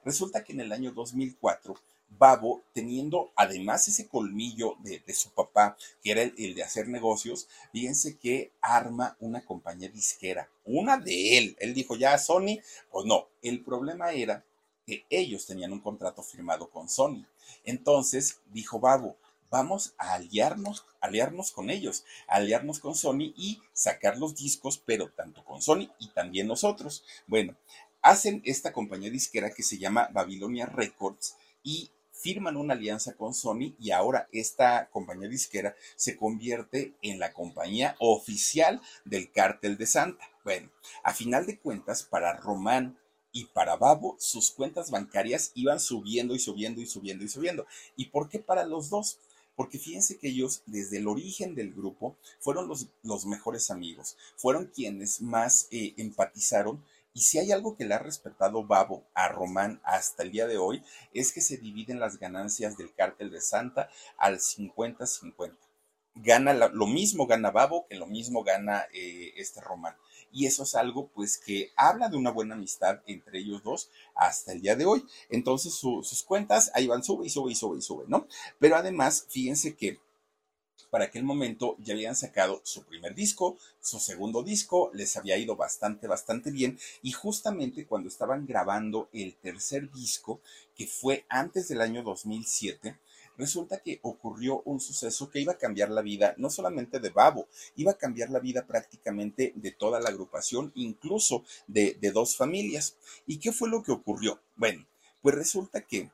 Resulta 0.04 0.44
que 0.44 0.54
en 0.54 0.62
el 0.62 0.72
año 0.72 0.92
2004, 0.92 1.76
Babo, 2.10 2.64
teniendo 2.74 3.32
además 3.36 3.88
ese 3.88 4.08
colmillo 4.08 4.76
de, 4.80 5.02
su 5.14 5.30
papá, 5.32 5.78
que 6.02 6.12
era 6.12 6.22
el, 6.22 6.56
de 6.56 6.64
hacer 6.64 6.88
negocios, 6.88 7.48
fíjense 7.72 8.18
que 8.18 8.52
arma 8.62 9.18
una 9.20 9.44
compañía 9.46 9.90
disquera, 9.90 10.50
una 10.66 10.98
de 10.98 11.38
él. 11.38 11.58
Él 11.60 11.74
dijo, 11.74 11.96
ya 11.96 12.18
Sony, 12.18 12.60
pues 12.92 13.06
no, 13.06 13.28
el 13.42 13.64
problema 13.64 14.12
era 14.12 14.44
que 14.86 15.06
ellos 15.10 15.46
tenían 15.46 15.74
un 15.74 15.82
contrato 15.82 16.24
firmado 16.24 16.70
con 16.70 16.88
Sony. 16.88 17.26
Entonces 17.66 18.40
dijo 18.52 18.80
Babo, 18.80 19.18
vamos 19.50 19.94
a 19.98 20.14
aliarnos, 20.14 20.86
aliarnos 21.02 21.52
con 21.52 21.70
ellos, 21.70 22.06
aliarnos 22.28 22.80
con 22.80 22.96
Sony 22.96 23.34
y 23.36 23.62
sacar 23.74 24.18
los 24.18 24.36
discos, 24.36 24.82
pero 24.84 25.10
tanto 25.12 25.44
con 25.44 25.62
Sony 25.62 25.90
y 26.00 26.10
también 26.10 26.48
nosotros. 26.48 27.04
Bueno, 27.28 27.56
hacen 28.02 28.42
esta 28.46 28.74
compañía 28.74 29.10
disquera 29.10 29.52
que 29.52 29.64
se 29.64 29.78
llama 29.78 30.10
Babilonia 30.14 30.66
Records 30.66 31.36
y 31.64 31.92
firman 32.12 32.58
una 32.58 32.74
alianza 32.74 33.14
con 33.14 33.34
Sony 33.34 33.76
y 33.80 33.92
ahora 33.92 34.28
esta 34.32 34.90
compañía 34.90 35.30
disquera 35.30 35.76
se 35.96 36.18
convierte 36.18 36.96
en 37.02 37.20
la 37.20 37.32
compañía 37.32 37.96
oficial 38.00 38.82
del 39.06 39.32
cártel 39.32 39.78
de 39.78 39.86
Santa. 39.86 40.26
Bueno, 40.44 40.70
a 41.04 41.14
final 41.14 41.46
de 41.46 41.60
cuentas, 41.60 42.04
para 42.04 42.36
Román 42.38 42.98
y 43.32 43.46
para 43.46 43.76
Babo 43.76 44.16
sus 44.20 44.52
cuentas 44.52 44.90
bancarias 44.90 45.52
iban 45.54 45.80
subiendo 45.80 46.34
y 46.34 46.40
subiendo 46.40 46.82
y 46.82 46.88
subiendo 46.88 47.24
y 47.24 47.30
subiendo. 47.30 47.68
¿Y 47.96 48.06
por 48.06 48.30
qué 48.30 48.40
para 48.40 48.66
los 48.66 48.90
dos? 48.90 49.20
Porque 49.56 49.80
fíjense 49.80 50.18
que 50.18 50.30
ellos 50.30 50.62
desde 50.66 50.98
el 50.98 51.08
origen 51.08 51.56
del 51.56 51.74
grupo 51.74 52.16
fueron 52.40 52.68
los, 52.68 52.88
los 53.04 53.26
mejores 53.26 53.72
amigos, 53.72 54.16
fueron 54.36 54.68
quienes 54.68 55.22
más 55.22 55.68
eh, 55.72 55.94
empatizaron 55.98 56.84
y 57.18 57.22
si 57.22 57.40
hay 57.40 57.52
algo 57.52 57.76
que 57.76 57.84
le 57.84 57.96
ha 57.96 58.00
respetado 58.00 58.64
Babo 58.64 59.04
a 59.16 59.28
Román 59.28 59.82
hasta 59.84 60.22
el 60.22 60.32
día 60.32 60.46
de 60.46 60.60
hoy, 60.60 60.84
es 61.16 61.34
que 61.34 61.42
se 61.42 61.58
dividen 61.58 62.00
las 62.00 62.20
ganancias 62.20 62.78
del 62.78 62.94
cártel 62.94 63.32
de 63.32 63.42
Santa 63.42 63.90
al 64.20 64.38
50-50. 64.38 65.58
Gana 66.14 66.54
lo 66.54 66.86
mismo 66.86 67.26
gana 67.26 67.50
Babo 67.50 67.88
que 67.88 67.96
lo 67.96 68.06
mismo 68.06 68.44
gana 68.44 68.86
eh, 68.94 69.34
este 69.36 69.62
Román 69.62 69.96
y 70.32 70.46
eso 70.46 70.62
es 70.62 70.76
algo 70.76 71.08
pues 71.08 71.40
que 71.40 71.72
habla 71.76 72.10
de 72.10 72.18
una 72.18 72.30
buena 72.30 72.54
amistad 72.54 73.02
entre 73.08 73.40
ellos 73.40 73.64
dos 73.64 73.90
hasta 74.14 74.52
el 74.52 74.62
día 74.62 74.76
de 74.76 74.86
hoy. 74.86 75.04
Entonces 75.30 75.74
sus 75.74 76.24
cuentas 76.24 76.70
ahí 76.76 76.86
van, 76.86 77.04
sube 77.04 77.26
y 77.26 77.30
sube 77.32 77.52
y 77.52 77.56
sube 77.56 77.80
y 77.80 77.82
sube, 77.82 78.06
¿no? 78.08 78.28
Pero 78.60 78.76
además, 78.76 79.26
fíjense 79.30 79.76
que 79.76 80.00
para 80.90 81.06
aquel 81.06 81.24
momento 81.24 81.76
ya 81.80 81.94
habían 81.94 82.16
sacado 82.16 82.62
su 82.64 82.84
primer 82.84 83.16
disco, 83.16 83.58
su 83.80 84.00
segundo 84.00 84.44
disco, 84.44 84.92
les 84.94 85.18
había 85.18 85.38
ido 85.38 85.56
bastante, 85.56 86.08
bastante 86.08 86.52
bien 86.52 86.80
y 87.02 87.12
justamente 87.12 87.86
cuando 87.86 88.10
estaban 88.10 88.46
grabando 88.46 89.10
el 89.14 89.36
tercer 89.36 89.92
disco, 89.92 90.42
que 90.76 90.88
fue 90.88 91.26
antes 91.30 91.68
del 91.68 91.82
año 91.82 92.04
2007, 92.04 92.98
resulta 93.38 93.80
que 93.80 94.00
ocurrió 94.02 94.62
un 94.66 94.80
suceso 94.80 95.30
que 95.30 95.40
iba 95.40 95.54
a 95.54 95.58
cambiar 95.58 95.90
la 95.90 96.02
vida 96.02 96.34
no 96.38 96.50
solamente 96.50 97.00
de 97.00 97.10
Babo, 97.10 97.48
iba 97.76 97.92
a 97.92 97.98
cambiar 97.98 98.30
la 98.30 98.40
vida 98.40 98.66
prácticamente 98.66 99.54
de 99.56 99.72
toda 99.72 100.00
la 100.00 100.10
agrupación, 100.10 100.72
incluso 100.76 101.44
de, 101.68 101.98
de 102.00 102.12
dos 102.12 102.36
familias. 102.36 102.96
¿Y 103.26 103.38
qué 103.40 103.52
fue 103.52 103.70
lo 103.70 103.84
que 103.84 103.92
ocurrió? 103.92 104.42
Bueno, 104.56 104.88
pues 105.22 105.36
resulta 105.36 105.82
que 105.82 106.12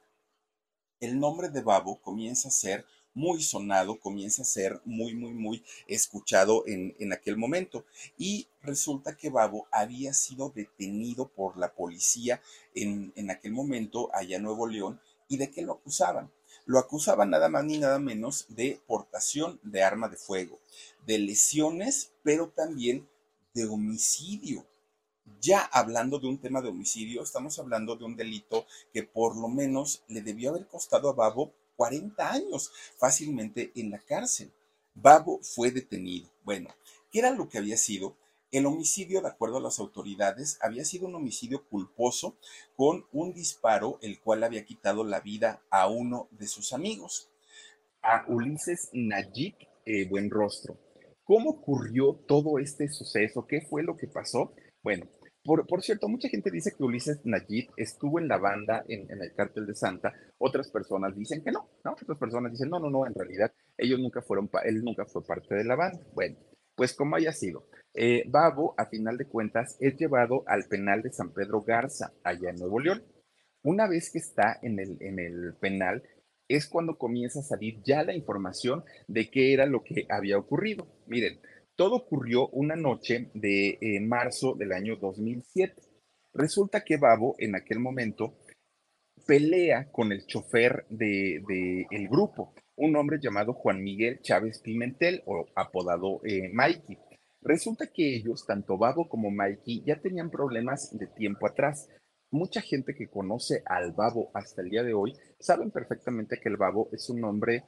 el 1.00 1.20
nombre 1.20 1.50
de 1.50 1.62
Babo 1.62 2.00
comienza 2.02 2.50
a 2.50 2.52
ser 2.52 2.86
muy 3.14 3.42
sonado, 3.42 4.00
comienza 4.00 4.42
a 4.42 4.46
ser 4.46 4.82
muy, 4.86 5.14
muy, 5.14 5.34
muy 5.34 5.64
escuchado 5.88 6.64
en, 6.66 6.96
en, 7.00 7.14
aquel 7.14 7.38
momento. 7.38 7.86
Y 8.18 8.48
resulta 8.62 9.16
que 9.16 9.30
Babo 9.30 9.68
había 9.72 10.14
sido 10.14 10.50
detenido 10.50 11.28
por 11.28 11.58
la 11.58 11.74
policía 11.74 12.42
en, 12.74 13.14
en 13.16 13.30
aquel 13.30 13.54
momento 13.54 14.10
allá 14.14 14.38
en 14.38 14.44
Nuevo 14.44 14.68
León. 14.68 15.00
¿Y 15.28 15.38
de 15.38 15.52
qué 15.52 15.62
lo 15.62 15.74
acusaban? 15.74 16.32
Lo 16.66 16.80
acusaban 16.80 17.30
nada 17.30 17.50
más 17.50 17.66
ni 17.66 17.78
nada 17.78 18.00
menos 18.00 18.46
de 18.50 18.82
portación 18.88 19.60
de 19.64 19.84
arma 19.84 20.08
de 20.08 20.18
fuego, 20.18 20.60
de 21.06 21.20
lesiones, 21.20 22.14
pero 22.24 22.50
también 22.50 23.08
de 23.54 23.66
homicidio. 23.66 24.66
Ya 25.42 25.62
hablando 25.62 26.20
de 26.20 26.28
un 26.28 26.38
tema 26.38 26.62
de 26.62 26.70
homicidio, 26.70 27.22
estamos 27.22 27.60
hablando 27.60 27.96
de 27.96 28.06
un 28.06 28.16
delito 28.16 28.66
que 28.94 29.04
por 29.04 29.36
lo 29.36 29.48
menos 29.48 30.04
le 30.08 30.22
debió 30.22 30.52
haber 30.52 30.68
costado 30.68 31.10
a 31.10 31.14
Babo 31.14 31.54
40 31.76 32.32
años 32.32 32.72
fácilmente 32.98 33.72
en 33.76 33.92
la 33.92 34.00
cárcel. 34.00 34.52
Babo 34.94 35.40
fue 35.42 35.72
detenido. 35.72 36.30
Bueno, 36.44 36.70
¿qué 37.12 37.20
era 37.20 37.32
lo 37.32 37.50
que 37.50 37.58
había 37.58 37.78
sido? 37.78 38.18
El 38.52 38.68
homicidio, 38.68 39.22
de 39.22 39.30
acuerdo 39.30 39.58
a 39.58 39.62
las 39.62 39.80
autoridades, 39.80 40.60
había 40.62 40.86
sido 40.86 41.08
un 41.08 41.16
homicidio 41.16 41.68
culposo 41.68 42.38
con 42.76 43.08
un 43.12 43.34
disparo 43.34 43.98
el 44.04 44.20
cual 44.20 44.44
había 44.44 44.64
quitado 44.64 45.04
la 45.04 45.22
vida 45.22 45.64
a 45.72 45.88
uno 45.88 46.28
de 46.30 46.48
sus 46.48 46.72
amigos. 46.72 47.32
A 48.04 48.26
Ulises 48.28 48.90
Nayib 48.94 49.56
eh, 49.86 50.08
Buenrostro. 50.08 50.78
¿Cómo 51.24 51.50
ocurrió 51.50 52.14
todo 52.28 52.60
este 52.60 52.90
suceso? 52.90 53.48
¿Qué 53.48 53.62
fue 53.62 53.82
lo 53.82 53.98
que 53.98 54.08
pasó? 54.08 54.54
Bueno, 54.84 55.08
por, 55.44 55.82
cierto, 55.82 56.08
mucha 56.08 56.30
gente 56.30 56.50
dice 56.50 56.74
que 56.76 56.84
Ulises 56.84 57.20
Nayib 57.26 57.70
estuvo 57.76 58.20
en 58.20 58.28
la 58.28 58.38
banda 58.38 58.86
en, 58.88 59.10
el 59.10 59.34
cártel 59.34 59.66
de 59.66 59.76
Santa. 59.76 60.14
Otras 60.38 60.70
personas 60.70 61.16
dicen 61.16 61.44
que 61.44 61.52
no, 61.52 61.70
¿no? 61.84 61.92
Otras 61.92 62.18
personas 62.18 62.52
dicen, 62.52 62.70
no, 62.70 62.80
no, 62.80 62.90
no, 62.90 63.06
en 63.06 63.14
realidad 63.14 63.52
ellos 63.78 64.00
nunca 64.00 64.22
fueron, 64.22 64.50
él 64.64 64.84
nunca 64.84 65.06
fue 65.06 65.26
parte 65.26 65.56
de 65.56 65.66
la 65.66 65.76
banda. 65.76 66.00
Bueno, 66.14 66.38
pues 66.76 66.94
como 66.94 67.16
haya 67.16 67.34
sido. 67.34 67.68
Eh, 67.94 68.24
Babo, 68.28 68.74
a 68.78 68.86
final 68.86 69.18
de 69.18 69.26
cuentas, 69.26 69.78
es 69.80 69.98
llevado 69.98 70.44
al 70.48 70.64
penal 70.66 71.02
de 71.02 71.12
San 71.12 71.34
Pedro 71.34 71.62
Garza, 71.62 72.14
allá 72.24 72.50
en 72.50 72.56
Nuevo 72.56 72.80
León. 72.80 73.04
Una 73.64 73.88
vez 73.88 74.12
que 74.12 74.20
está 74.20 74.60
en 74.62 74.80
el, 74.80 74.98
en 75.02 75.20
el 75.20 75.56
penal, 75.60 76.04
es 76.48 76.68
cuando 76.68 76.98
comienza 76.98 77.40
a 77.40 77.44
salir 77.44 77.82
ya 77.84 78.04
la 78.04 78.14
información 78.14 78.84
de 79.08 79.30
qué 79.30 79.54
era 79.54 79.66
lo 79.66 79.84
que 79.84 80.06
había 80.10 80.38
ocurrido. 80.38 80.88
Miren, 81.08 81.40
todo 81.76 81.96
ocurrió 81.96 82.48
una 82.50 82.76
noche 82.76 83.32
de 83.34 83.78
eh, 83.82 84.00
marzo 84.00 84.54
del 84.56 84.74
año 84.74 84.96
2007. 84.98 85.82
Resulta 86.34 86.84
que 86.84 86.98
Babo 86.98 87.36
en 87.40 87.56
aquel 87.56 87.80
momento 87.80 88.38
pelea 89.26 89.92
con 89.92 90.12
el 90.12 90.26
chofer 90.26 90.86
del 90.90 91.44
de, 91.46 91.88
el 91.92 92.08
grupo, 92.08 92.54
un 92.76 92.96
hombre 92.96 93.20
llamado 93.22 93.54
Juan 93.54 93.84
Miguel 93.84 94.20
Chávez 94.22 94.60
Pimentel 94.60 95.24
o 95.26 95.46
apodado 95.56 96.22
eh, 96.26 96.50
Mikey. 96.52 96.98
Resulta 97.42 97.88
que 97.88 98.16
ellos, 98.16 98.46
tanto 98.46 98.78
Babo 98.78 99.10
como 99.10 99.30
Mikey, 99.30 99.84
ya 99.86 100.00
tenían 100.00 100.30
problemas 100.30 100.98
de 100.98 101.08
tiempo 101.08 101.48
atrás. 101.48 101.90
Mucha 102.32 102.62
gente 102.62 102.96
que 102.96 103.10
conoce 103.10 103.64
al 103.66 103.92
Babo 103.92 104.32
hasta 104.34 104.62
el 104.62 104.70
día 104.70 104.84
de 104.84 104.94
hoy 104.94 105.14
saben 105.40 105.72
perfectamente 105.72 106.40
que 106.42 106.50
el 106.50 106.58
Babo 106.58 106.90
es 106.92 107.10
un 107.10 107.24
hombre 107.24 107.64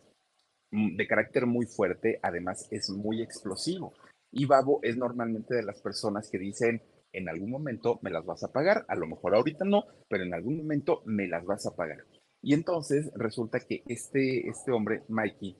de 0.71 1.07
carácter 1.07 1.45
muy 1.45 1.65
fuerte, 1.65 2.19
además 2.21 2.67
es 2.71 2.89
muy 2.89 3.21
explosivo. 3.21 3.93
Y 4.31 4.45
Babo 4.45 4.79
es 4.83 4.97
normalmente 4.97 5.55
de 5.55 5.63
las 5.63 5.81
personas 5.81 6.29
que 6.29 6.37
dicen, 6.37 6.81
en 7.13 7.29
algún 7.29 7.49
momento 7.49 7.99
me 8.01 8.11
las 8.11 8.25
vas 8.25 8.43
a 8.43 8.51
pagar, 8.51 8.85
a 8.89 8.95
lo 8.95 9.07
mejor 9.07 9.35
ahorita 9.35 9.63
no, 9.63 9.85
pero 10.09 10.23
en 10.23 10.33
algún 10.33 10.57
momento 10.57 11.01
me 11.05 11.27
las 11.27 11.45
vas 11.45 11.65
a 11.65 11.75
pagar. 11.75 11.99
Y 12.41 12.53
entonces 12.53 13.11
resulta 13.15 13.59
que 13.59 13.83
este, 13.87 14.47
este 14.47 14.71
hombre, 14.71 15.03
Mikey, 15.07 15.57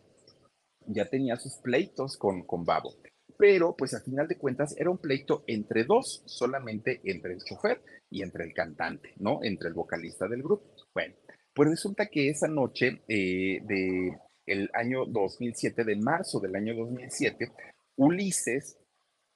ya 0.88 1.06
tenía 1.06 1.38
sus 1.38 1.56
pleitos 1.58 2.18
con, 2.18 2.44
con 2.44 2.66
Babo. 2.66 2.94
Pero 3.38 3.76
pues 3.76 3.94
a 3.94 4.02
final 4.02 4.28
de 4.28 4.38
cuentas 4.38 4.76
era 4.78 4.90
un 4.90 4.98
pleito 4.98 5.44
entre 5.48 5.84
dos, 5.84 6.24
solamente 6.26 7.02
entre 7.06 7.34
el 7.34 7.44
chofer 7.44 7.82
y 8.10 8.22
entre 8.22 8.46
el 8.46 8.54
cantante, 8.54 9.14
¿no? 9.18 9.40
Entre 9.42 9.68
el 9.68 9.74
vocalista 9.74 10.28
del 10.28 10.44
grupo. 10.44 10.74
Bueno, 10.94 11.16
pues 11.54 11.70
resulta 11.70 12.06
que 12.08 12.30
esa 12.30 12.48
noche 12.48 13.02
eh, 13.08 13.60
de 13.64 14.18
el 14.46 14.70
año 14.74 15.06
2007, 15.06 15.84
de 15.84 15.96
marzo 15.96 16.40
del 16.40 16.56
año 16.56 16.76
2007, 16.76 17.52
Ulises, 17.98 18.78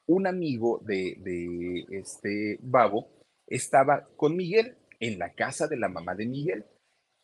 un 0.07 0.27
amigo 0.27 0.81
de, 0.83 1.85
este 1.91 2.59
Babo, 2.61 3.09
estaba 3.47 4.07
con 4.15 4.35
Miguel 4.35 4.77
en 4.99 5.19
la 5.19 5.33
casa 5.33 5.67
de 5.67 5.77
la 5.77 5.89
mamá 5.89 6.15
de 6.15 6.27
Miguel 6.27 6.65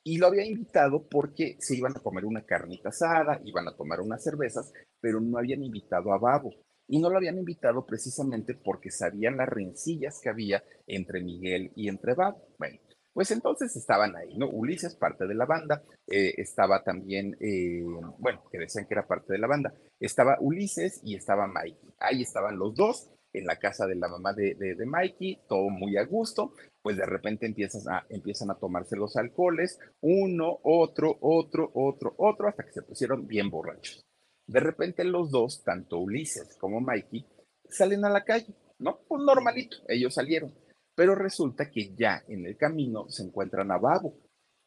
y 0.04 0.18
lo 0.18 0.28
había 0.28 0.46
invitado 0.46 1.08
porque 1.10 1.58
se 1.60 1.76
iban 1.76 1.94
a 1.96 2.00
comer 2.00 2.26
una 2.26 2.46
carnita 2.46 2.90
asada, 2.90 3.42
iban 3.44 3.68
a 3.68 3.76
tomar 3.76 4.02
unas 4.02 4.24
cervezas, 4.24 4.72
pero 5.02 5.20
no 5.20 5.38
habían 5.38 5.64
invitado 5.64 6.14
a 6.14 6.20
Babo. 6.20 6.54
Y 6.88 7.00
no 7.00 7.10
lo 7.10 7.18
habían 7.18 7.40
invitado 7.40 7.84
precisamente 7.88 8.54
porque 8.54 8.92
sabían 8.92 9.38
las 9.38 9.50
rencillas 9.50 10.20
que 10.22 10.30
había 10.30 10.64
entre 10.86 11.24
Miguel 11.24 11.72
y 11.76 11.90
entre 11.90 12.14
Babo. 12.14 12.48
Bueno, 12.60 12.78
pues 13.16 13.32
entonces 13.32 13.74
estaban 13.78 14.14
ahí, 14.18 14.38
¿no? 14.38 14.50
Ulises, 14.50 14.94
parte 14.94 15.26
de 15.26 15.36
la 15.36 15.46
banda, 15.46 15.82
eh, 16.06 16.34
estaba 16.36 16.84
también, 16.84 17.38
eh, 17.40 17.82
bueno, 18.20 18.44
que 18.52 18.58
decían 18.58 18.86
que 18.86 18.94
era 18.94 19.08
parte 19.08 19.32
de 19.32 19.40
la 19.40 19.48
banda, 19.48 19.74
estaba 20.02 20.36
Ulises 20.42 21.00
y 21.02 21.16
estaba 21.16 21.48
Mikey. 21.48 21.94
Ahí 21.98 22.24
estaban 22.24 22.60
los 22.60 22.76
dos 22.76 23.10
en 23.32 23.46
la 23.46 23.56
casa 23.56 23.88
de 23.88 23.96
la 23.96 24.10
mamá 24.10 24.34
de, 24.34 24.56
de, 24.56 24.86
Mikey, 24.86 25.44
todo 25.48 25.70
muy 25.70 25.96
a 25.96 26.04
gusto, 26.04 26.56
pues 26.82 26.98
de 26.98 27.06
repente 27.06 27.46
empiezas 27.46 27.88
a, 27.88 28.06
empiezan 28.10 28.52
a 28.52 28.60
tomarse 28.60 28.98
los 28.98 29.16
alcoholes, 29.16 29.80
uno, 30.02 30.60
otro, 30.64 31.18
otro, 31.22 31.72
otro, 31.74 32.16
otro, 32.18 32.50
hasta 32.50 32.66
que 32.66 32.74
se 32.74 32.82
pusieron 32.82 33.28
bien 33.28 33.50
borrachos. 33.50 34.04
De 34.46 34.60
repente 34.60 35.06
los 35.06 35.32
dos, 35.32 35.64
tanto 35.64 36.00
Ulises 36.00 36.58
como 36.60 36.82
Mikey, 36.82 37.26
salen 37.70 38.04
a 38.04 38.10
la 38.10 38.26
calle, 38.26 38.54
¿no? 38.78 39.00
Pues 39.08 39.24
normalito, 39.24 39.78
ellos 39.88 40.14
salieron 40.14 40.54
pero 40.96 41.14
resulta 41.14 41.70
que 41.70 41.94
ya 41.94 42.24
en 42.28 42.46
el 42.46 42.58
camino 42.58 43.10
se 43.10 43.24
encuentran 43.24 43.72
a 43.72 43.78
Babo 43.78 44.18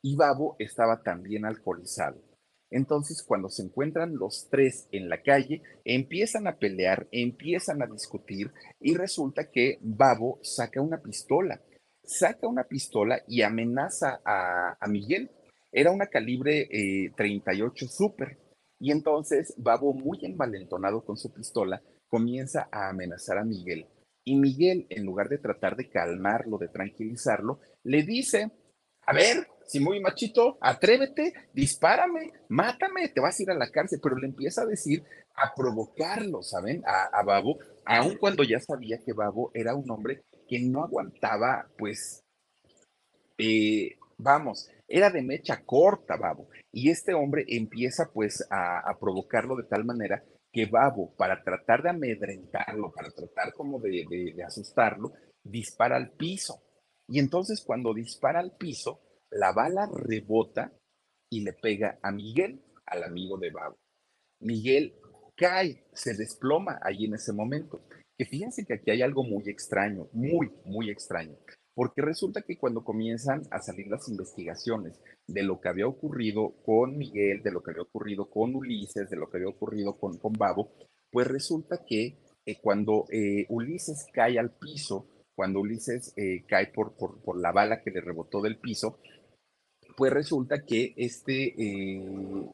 y 0.03 0.15
Babo 0.15 0.57
estaba 0.59 1.03
también 1.03 1.45
alcoholizado. 1.45 2.23
Entonces, 2.71 3.23
cuando 3.23 3.49
se 3.49 3.63
encuentran 3.63 4.17
los 4.17 4.49
tres 4.51 4.89
en 4.93 5.09
la 5.09 5.23
calle, 5.23 5.63
empiezan 5.85 6.47
a 6.47 6.59
pelear, 6.59 7.09
empiezan 7.13 7.83
a 7.83 7.87
discutir 7.87 8.53
y 8.79 8.95
resulta 8.95 9.51
que 9.51 9.79
Babo 9.81 10.39
saca 10.43 10.83
una 10.83 11.01
pistola. 11.01 11.63
Saca 12.05 12.47
una 12.47 12.65
pistola 12.65 13.23
y 13.27 13.43
amenaza 13.43 14.21
a, 14.25 14.77
Miguel. 14.89 15.31
Era 15.73 15.91
una 15.91 16.07
calibre 16.07 16.69
38 17.17 17.85
eh, 17.85 17.89
Super. 17.89 18.39
Y 18.79 18.93
entonces 18.93 19.55
Babo, 19.57 19.95
muy 19.95 20.19
envalentonado 20.23 21.05
con 21.05 21.17
su 21.17 21.33
pistola, 21.33 21.83
comienza 22.09 22.69
a 22.71 22.91
amenazar 22.91 23.39
a 23.39 23.45
Miguel 23.45 23.87
y 24.29 24.37
Miguel, 24.37 24.87
en 24.91 25.07
lugar 25.07 25.31
de 25.31 25.39
tratar 25.39 25.75
de 25.75 25.89
calmarlo, 25.89 26.59
de 26.59 26.69
tranquilizarlo, 26.69 27.61
le 27.83 28.03
dice, 28.03 28.51
a 29.07 29.15
ver, 29.15 29.49
si 29.67 29.81
muy 29.81 30.01
machito, 30.01 30.59
atrévete, 30.61 31.33
dispárame, 31.55 32.33
mátame, 32.49 33.09
te 33.09 33.23
vas 33.23 33.39
a 33.39 33.43
ir 33.43 33.51
a 33.51 33.55
la 33.55 33.71
cárcel, 33.71 34.01
pero 34.03 34.19
le 34.19 34.27
empieza 34.27 34.63
a 34.63 34.67
decir, 34.67 35.03
a 35.35 35.55
provocarlo, 35.55 36.43
¿saben? 36.43 36.83
A, 36.85 37.23
Babo, 37.23 37.59
aun 37.87 38.19
cuando 38.19 38.43
ya 38.43 38.61
sabía 38.61 38.99
que 39.03 39.15
Babo 39.15 39.51
era 39.55 39.75
un 39.75 39.91
hombre 39.91 40.21
que 40.47 40.61
no 40.61 40.85
aguantaba, 40.85 41.71
pues, 41.79 42.21
eh, 43.39 43.97
vamos, 44.19 44.69
era 44.87 45.11
de 45.11 45.23
mecha 45.23 45.63
corta, 45.65 46.19
Babo. 46.19 46.49
Y 46.71 46.91
este 46.91 47.15
hombre 47.15 47.47
empieza 47.49 48.11
pues 48.13 48.47
a 48.51 48.95
provocarlo 49.01 49.57
de 49.57 49.65
tal 49.65 49.87
manera 49.87 50.23
que 50.53 50.67
Babo, 50.67 51.15
para 51.17 51.43
tratar 51.43 51.83
de 51.83 51.91
amedrentarlo, 51.91 52.91
para 52.93 53.11
tratar 53.11 53.53
como 53.53 53.81
de, 53.81 54.35
asustarlo, 54.47 55.13
dispara 55.45 55.97
al 55.97 56.13
piso. 56.13 56.63
Y 57.07 57.19
entonces 57.19 57.63
cuando 57.65 57.95
dispara 57.95 58.41
al 58.41 58.57
piso, 58.57 59.01
la 59.31 59.53
bala 59.53 59.89
rebota 59.93 60.73
y 61.31 61.43
le 61.45 61.53
pega 61.53 61.99
a 62.03 62.11
Miguel, 62.11 62.65
al 62.87 63.05
amigo 63.05 63.39
de 63.39 63.51
Babo. 63.51 63.77
Miguel 64.41 64.95
cae, 65.37 65.87
se 65.93 66.15
desploma 66.15 66.79
ahí 66.83 67.05
en 67.05 67.15
ese 67.15 67.33
momento. 67.33 67.85
Que 68.17 68.25
fíjense 68.25 68.65
que 68.65 68.75
aquí 68.75 68.91
hay 68.91 69.03
algo 69.03 69.23
muy 69.23 69.49
extraño, 69.49 70.09
muy, 70.13 70.51
muy 70.65 70.91
extraño. 70.91 71.37
Porque 71.79 72.03
resulta 72.03 72.43
que 72.43 72.59
cuando 72.59 72.83
comienzan 72.83 73.43
a 73.53 73.61
salir 73.61 73.87
las 73.87 74.09
investigaciones 74.09 75.01
de 75.29 75.45
lo 75.45 75.61
que 75.61 75.69
había 75.69 75.87
ocurrido 75.87 76.57
con 76.65 76.99
Miguel, 76.99 77.41
de 77.45 77.53
lo 77.53 77.63
que 77.63 77.71
había 77.71 77.85
ocurrido 77.85 78.29
con 78.29 78.53
Ulises, 78.57 79.09
de 79.09 79.17
lo 79.17 79.31
que 79.31 79.37
había 79.37 79.51
ocurrido 79.51 79.97
con, 79.97 80.19
con 80.19 80.33
Babo, 80.33 80.73
pues 81.09 81.29
resulta 81.29 81.85
que 81.87 82.19
eh, 82.45 82.59
cuando 82.61 83.05
eh, 83.13 83.47
Ulises 83.49 84.09
cae 84.13 84.41
al 84.41 84.51
piso, 84.59 85.07
cuando 85.37 85.61
Ulises 85.61 86.13
eh, 86.17 86.45
cae 86.49 86.67
por, 86.67 86.97
por, 86.97 87.23
por, 87.23 87.41
la 87.41 87.53
bala 87.53 87.81
que 87.81 87.93
le 87.93 88.01
rebotó 88.01 88.43
del 88.43 88.59
piso, 88.59 88.99
pues 89.97 90.13
resulta 90.13 90.65
que 90.67 90.95
este 90.97 91.55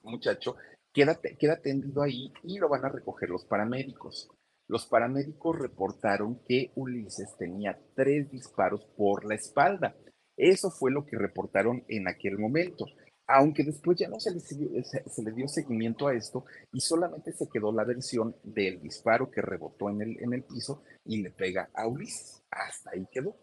muchacho 0.03 0.57
queda, 0.93 1.19
queda 1.39 1.63
tendido 1.63 2.03
ahí 2.03 2.31
y 2.43 2.59
lo 2.59 2.69
van 2.69 2.85
a 2.85 2.91
recoger 2.91 3.31
los 3.31 3.47
paramédicos. 3.47 4.29
Los 4.67 4.87
paramédicos 4.87 5.59
reportaron 5.59 6.41
que 6.47 6.73
Ulises 6.75 7.37
tenía 7.39 7.79
tres 7.95 8.31
disparos 8.31 8.85
por 8.97 9.25
la 9.25 9.35
espalda. 9.35 9.95
Eso 10.37 10.71
fue 10.71 10.91
lo 10.91 11.05
que 11.05 11.19
reportaron 11.19 11.85
en 11.89 12.09
aquel 12.09 12.39
momento. 12.39 12.87
Aunque 13.27 13.63
después 13.63 13.99
ya 13.99 14.09
no 14.09 14.21
se 14.21 14.33
le, 14.33 15.33
dio 15.33 15.49
seguimiento 15.49 16.09
a 16.09 16.15
esto 16.15 16.45
y 16.73 16.81
solamente 16.81 17.33
se 17.33 17.49
quedó 17.49 17.73
la 17.73 17.85
versión 17.85 18.37
del 18.43 18.81
disparo 18.83 19.31
que 19.31 19.41
rebotó 19.41 19.89
en 19.89 20.03
el, 20.03 20.23
en 20.23 20.35
el 20.35 20.43
piso 20.43 20.83
y 21.05 21.23
le 21.23 21.31
pega 21.31 21.71
a 21.75 21.87
Ulises. 21.87 22.43
Hasta 22.51 22.91
ahí 22.91 23.07
quedó. 23.11 23.37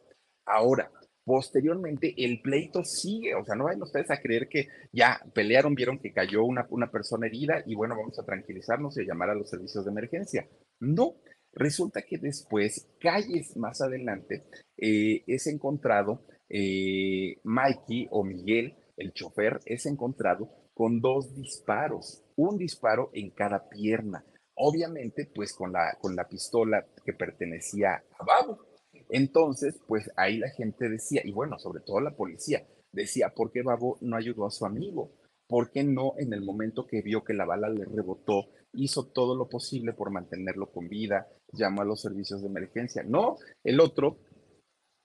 Ahora, 0.46 0.92
Posteriormente, 1.24 2.14
el 2.18 2.42
pleito 2.42 2.84
sigue, 2.84 3.36
o 3.36 3.46
sea, 3.46 3.56
no 3.56 3.66
vayan 3.66 3.84
ustedes 3.84 4.10
a 4.10 4.20
creer 4.20 4.50
que 4.50 4.68
ya 4.92 5.22
pelearon, 5.34 5.76
vieron 5.76 6.00
que 6.00 6.12
cayó 6.12 6.44
una, 6.44 6.66
una 6.70 6.90
persona 6.90 7.28
herida 7.28 7.64
y 7.66 7.76
bueno, 7.76 7.96
vamos 7.96 8.18
a 8.18 8.26
tranquilizarnos 8.26 8.98
y 8.98 9.06
llamar 9.06 9.30
a 9.30 9.36
los 9.36 9.50
servicios 9.50 9.86
de 9.86 9.92
emergencia. 9.92 10.50
No, 10.80 11.16
resulta 11.54 12.02
que 12.02 12.18
después, 12.18 12.90
calles 13.00 13.56
más 13.56 13.82
adelante, 13.82 14.46
eh, 14.78 15.24
es 15.28 15.46
encontrado 15.46 16.26
eh, 16.50 17.38
Mikey 17.44 18.08
o 18.10 18.24
Miguel, 18.24 18.76
el 18.98 19.14
chofer, 19.14 19.60
es 19.66 19.86
encontrado 19.86 20.50
con 20.74 21.02
dos 21.02 21.36
disparos, 21.36 22.24
un 22.36 22.58
disparo 22.58 23.12
en 23.14 23.30
cada 23.30 23.70
pierna. 23.70 24.26
Obviamente, 24.56 25.30
pues 25.34 25.54
con 25.54 25.72
la, 25.72 25.98
con 26.00 26.16
la 26.16 26.28
pistola 26.28 26.86
que 27.06 27.14
pertenecía 27.14 28.04
a 28.20 28.26
Babo. 28.26 28.71
Entonces, 29.12 29.78
pues 29.88 30.10
ahí 30.16 30.38
la 30.38 30.50
gente 30.50 30.88
decía, 30.88 31.22
y 31.26 31.34
bueno, 31.34 31.60
sobre 31.60 31.82
todo 31.82 32.00
la 32.00 32.16
policía, 32.16 32.66
decía, 32.94 33.34
¿por 33.36 33.52
qué 33.52 33.62
Babo 33.62 33.98
no 34.00 34.16
ayudó 34.16 34.46
a 34.46 34.52
su 34.52 34.66
amigo? 34.66 35.12
¿Por 35.50 35.70
qué 35.70 35.84
no 35.84 36.14
en 36.18 36.32
el 36.32 36.42
momento 36.42 36.88
que 36.88 37.02
vio 37.02 37.22
que 37.26 37.34
la 37.34 37.44
bala 37.44 37.70
le 37.70 37.84
rebotó, 37.84 38.48
hizo 38.72 39.08
todo 39.08 39.36
lo 39.36 39.50
posible 39.50 39.92
por 39.92 40.12
mantenerlo 40.12 40.72
con 40.72 40.88
vida, 40.88 41.28
llamó 41.52 41.82
a 41.82 41.86
los 41.86 42.02
servicios 42.02 42.42
de 42.42 42.48
emergencia? 42.48 43.04
No, 43.04 43.36
el 43.66 43.82
otro, 43.82 44.18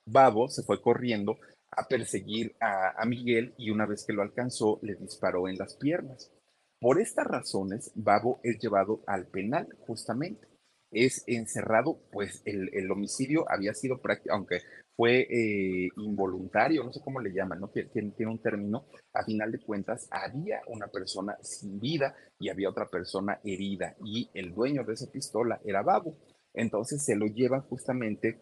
Babo, 0.05 0.47
se 0.47 0.63
fue 0.63 0.81
corriendo 0.81 1.37
a 1.71 1.85
perseguir 1.89 2.55
a, 2.61 3.01
a 3.01 3.05
Miguel 3.05 3.53
y 3.57 3.71
una 3.71 3.85
vez 3.85 4.05
que 4.05 4.13
lo 4.13 4.21
alcanzó, 4.21 4.79
le 4.83 4.95
disparó 4.95 5.49
en 5.49 5.57
las 5.57 5.75
piernas. 5.75 6.31
Por 6.79 7.01
estas 7.01 7.27
razones, 7.27 7.91
Babo 7.93 8.39
es 8.41 8.57
llevado 8.57 9.01
al 9.05 9.27
penal, 9.27 9.67
justamente 9.85 10.47
es 10.91 11.23
encerrado, 11.27 11.99
pues 12.11 12.41
el, 12.45 12.89
homicidio 12.91 13.45
había 13.49 13.73
sido 13.73 14.01
práctico, 14.01 14.35
aunque 14.35 14.61
fue 14.95 15.27
eh, 15.29 15.89
involuntario, 15.97 16.83
no 16.83 16.91
sé 16.91 17.01
cómo 17.03 17.19
le 17.19 17.31
llaman, 17.31 17.59
¿no? 17.59 17.69
Tiene, 17.69 17.89
tiene 18.11 18.31
un 18.31 18.41
término, 18.41 18.85
a 19.13 19.23
final 19.23 19.51
de 19.51 19.59
cuentas 19.59 20.07
había 20.09 20.61
una 20.67 20.87
persona 20.87 21.37
sin 21.41 21.79
vida 21.79 22.15
y 22.39 22.49
había 22.49 22.69
otra 22.69 22.89
persona 22.89 23.39
herida 23.43 23.95
y 24.03 24.29
el 24.33 24.53
dueño 24.53 24.83
de 24.83 24.93
esa 24.93 25.11
pistola 25.11 25.59
era 25.65 25.83
Babo. 25.83 26.17
Entonces 26.53 27.03
se 27.03 27.15
lo 27.15 27.27
llevan 27.27 27.61
justamente 27.61 28.39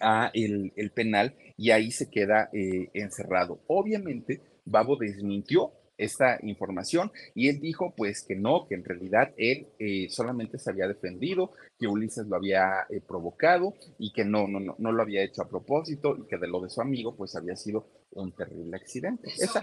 a 0.00 0.30
el, 0.34 0.72
penal 0.94 1.34
y 1.56 1.70
ahí 1.70 1.90
se 1.90 2.10
queda 2.10 2.48
eh, 2.52 2.90
encerrado. 2.94 3.60
Obviamente, 3.66 4.40
Babo 4.64 4.96
desmintió 4.96 5.72
esta 5.98 6.38
información 6.42 7.10
y 7.34 7.48
él 7.48 7.60
dijo 7.60 7.92
pues 7.96 8.22
que 8.22 8.36
no, 8.36 8.66
que 8.66 8.76
en 8.76 8.84
realidad 8.84 9.34
él 9.36 9.68
eh, 9.78 10.08
solamente 10.10 10.58
se 10.58 10.70
había 10.70 10.88
defendido, 10.88 11.52
que 11.78 11.86
Ulises 11.86 12.26
lo 12.26 12.36
había 12.36 12.86
eh, 12.88 13.00
provocado 13.00 13.74
y 13.98 14.12
que 14.12 14.24
no, 14.24 14.48
no, 14.48 14.60
no, 14.60 14.76
no 14.78 14.92
lo 14.92 15.02
había 15.02 15.22
hecho 15.22 15.42
a 15.42 15.48
propósito 15.48 16.16
y 16.16 16.26
que 16.26 16.38
de 16.38 16.48
lo 16.48 16.60
de 16.60 16.70
su 16.70 16.80
amigo 16.80 17.14
pues 17.16 17.36
había 17.36 17.56
sido 17.56 17.86
un 18.12 18.32
terrible 18.32 18.76
accidente. 18.76 19.28
Esa, 19.28 19.62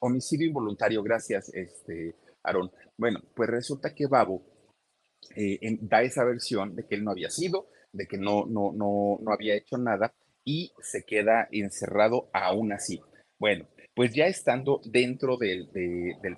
homicidio 0.00 0.46
involuntario, 0.46 1.02
gracias, 1.02 1.52
este, 1.54 2.16
Aarón. 2.42 2.70
Bueno, 2.96 3.20
pues 3.34 3.50
resulta 3.50 3.94
que 3.94 4.06
Babo 4.06 4.42
eh, 5.34 5.58
da 5.80 6.02
esa 6.02 6.24
versión 6.24 6.74
de 6.76 6.86
que 6.86 6.94
él 6.94 7.04
no 7.04 7.10
había 7.10 7.30
sido, 7.30 7.68
de 7.92 8.06
que 8.06 8.18
no, 8.18 8.46
no, 8.46 8.72
no, 8.72 9.18
no 9.20 9.32
había 9.32 9.54
hecho 9.54 9.76
nada 9.78 10.14
y 10.44 10.72
se 10.80 11.04
queda 11.04 11.48
encerrado 11.50 12.30
aún 12.32 12.72
así. 12.72 13.00
Bueno, 13.38 13.66
pues 13.96 14.12
ya 14.14 14.26
estando 14.26 14.82
dentro 14.84 15.38
del, 15.38 15.70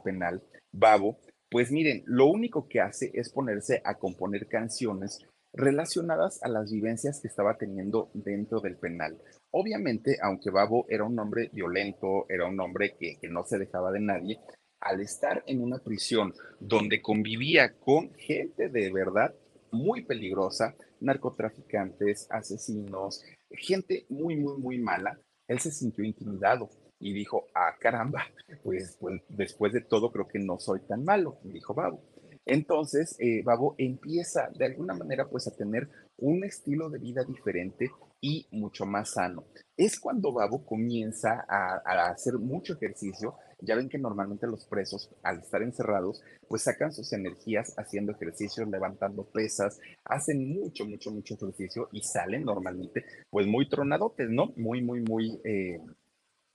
penal, 0.04 0.40
Babo, 0.70 1.18
pues 1.50 1.72
miren, 1.72 2.04
lo 2.06 2.26
único 2.26 2.68
que 2.68 2.80
hace 2.80 3.10
es 3.14 3.30
ponerse 3.30 3.82
a 3.84 3.98
componer 3.98 4.46
canciones 4.46 5.18
relacionadas 5.52 6.40
a 6.44 6.48
las 6.48 6.70
vivencias 6.70 7.20
que 7.20 7.26
estaba 7.26 7.58
teniendo 7.58 8.10
dentro 8.14 8.60
del 8.60 8.76
penal. 8.76 9.20
Obviamente, 9.50 10.18
aunque 10.22 10.50
Babo 10.50 10.86
era 10.88 11.02
un 11.02 11.18
hombre 11.18 11.50
violento, 11.52 12.26
era 12.28 12.46
un 12.46 12.60
hombre 12.60 12.94
que, 12.96 13.18
que, 13.20 13.28
no 13.28 13.42
se 13.42 13.58
dejaba 13.58 13.90
de 13.90 14.00
nadie, 14.00 14.38
al 14.80 15.00
estar 15.00 15.42
en 15.48 15.60
una 15.60 15.78
prisión 15.78 16.32
donde 16.60 17.02
convivía 17.02 17.76
con 17.76 18.14
gente 18.14 18.68
de 18.68 18.92
verdad 18.92 19.34
muy 19.72 20.04
peligrosa, 20.04 20.76
narcotraficantes, 21.00 22.28
asesinos, 22.30 23.24
gente 23.50 24.06
muy, 24.10 24.36
muy, 24.36 24.58
muy 24.58 24.78
mala, 24.78 25.18
él 25.48 25.58
se 25.58 25.72
sintió 25.72 26.04
intimidado 26.04 26.70
y 27.00 27.12
dijo, 27.12 27.46
ah, 27.54 27.74
caramba, 27.80 28.24
pues, 28.62 28.96
pues, 29.00 29.22
después 29.28 29.72
de 29.72 29.80
todo 29.80 30.10
creo 30.10 30.28
que 30.28 30.38
no 30.38 30.58
soy 30.58 30.80
tan 30.80 31.04
malo, 31.04 31.38
dijo 31.44 31.74
Babo. 31.74 32.02
Entonces, 32.48 33.14
eh, 33.18 33.42
Babo 33.44 33.74
empieza 33.76 34.48
de 34.56 34.64
alguna 34.64 34.94
manera 34.94 35.28
pues 35.28 35.46
a 35.46 35.54
tener 35.54 35.86
un 36.16 36.44
estilo 36.44 36.88
de 36.88 36.98
vida 36.98 37.22
diferente 37.22 37.90
y 38.22 38.48
mucho 38.50 38.86
más 38.86 39.10
sano. 39.10 39.44
Es 39.76 40.00
cuando 40.00 40.32
Babo 40.32 40.64
comienza 40.64 41.44
a, 41.46 42.08
hacer 42.10 42.38
mucho 42.38 42.72
ejercicio. 42.72 43.34
Ya 43.60 43.76
ven 43.76 43.90
que 43.90 43.98
normalmente 43.98 44.46
los 44.46 44.64
presos, 44.66 45.10
al 45.22 45.40
estar 45.40 45.62
encerrados, 45.62 46.22
pues 46.48 46.62
sacan 46.62 46.92
sus 46.92 47.12
energías 47.12 47.74
haciendo 47.76 48.12
ejercicio, 48.12 48.64
levantando 48.64 49.24
pesas, 49.24 49.78
hacen 50.04 50.48
mucho, 50.48 50.86
mucho, 50.86 51.10
mucho 51.10 51.34
ejercicio 51.34 51.88
y 51.92 52.02
salen 52.02 52.44
normalmente 52.44 53.04
pues 53.30 53.46
muy 53.46 53.68
tronadotes, 53.68 54.30
¿no? 54.30 54.52
Muy, 54.56 54.80
muy, 54.80 55.00
muy 55.02 55.40
eh, 55.44 55.80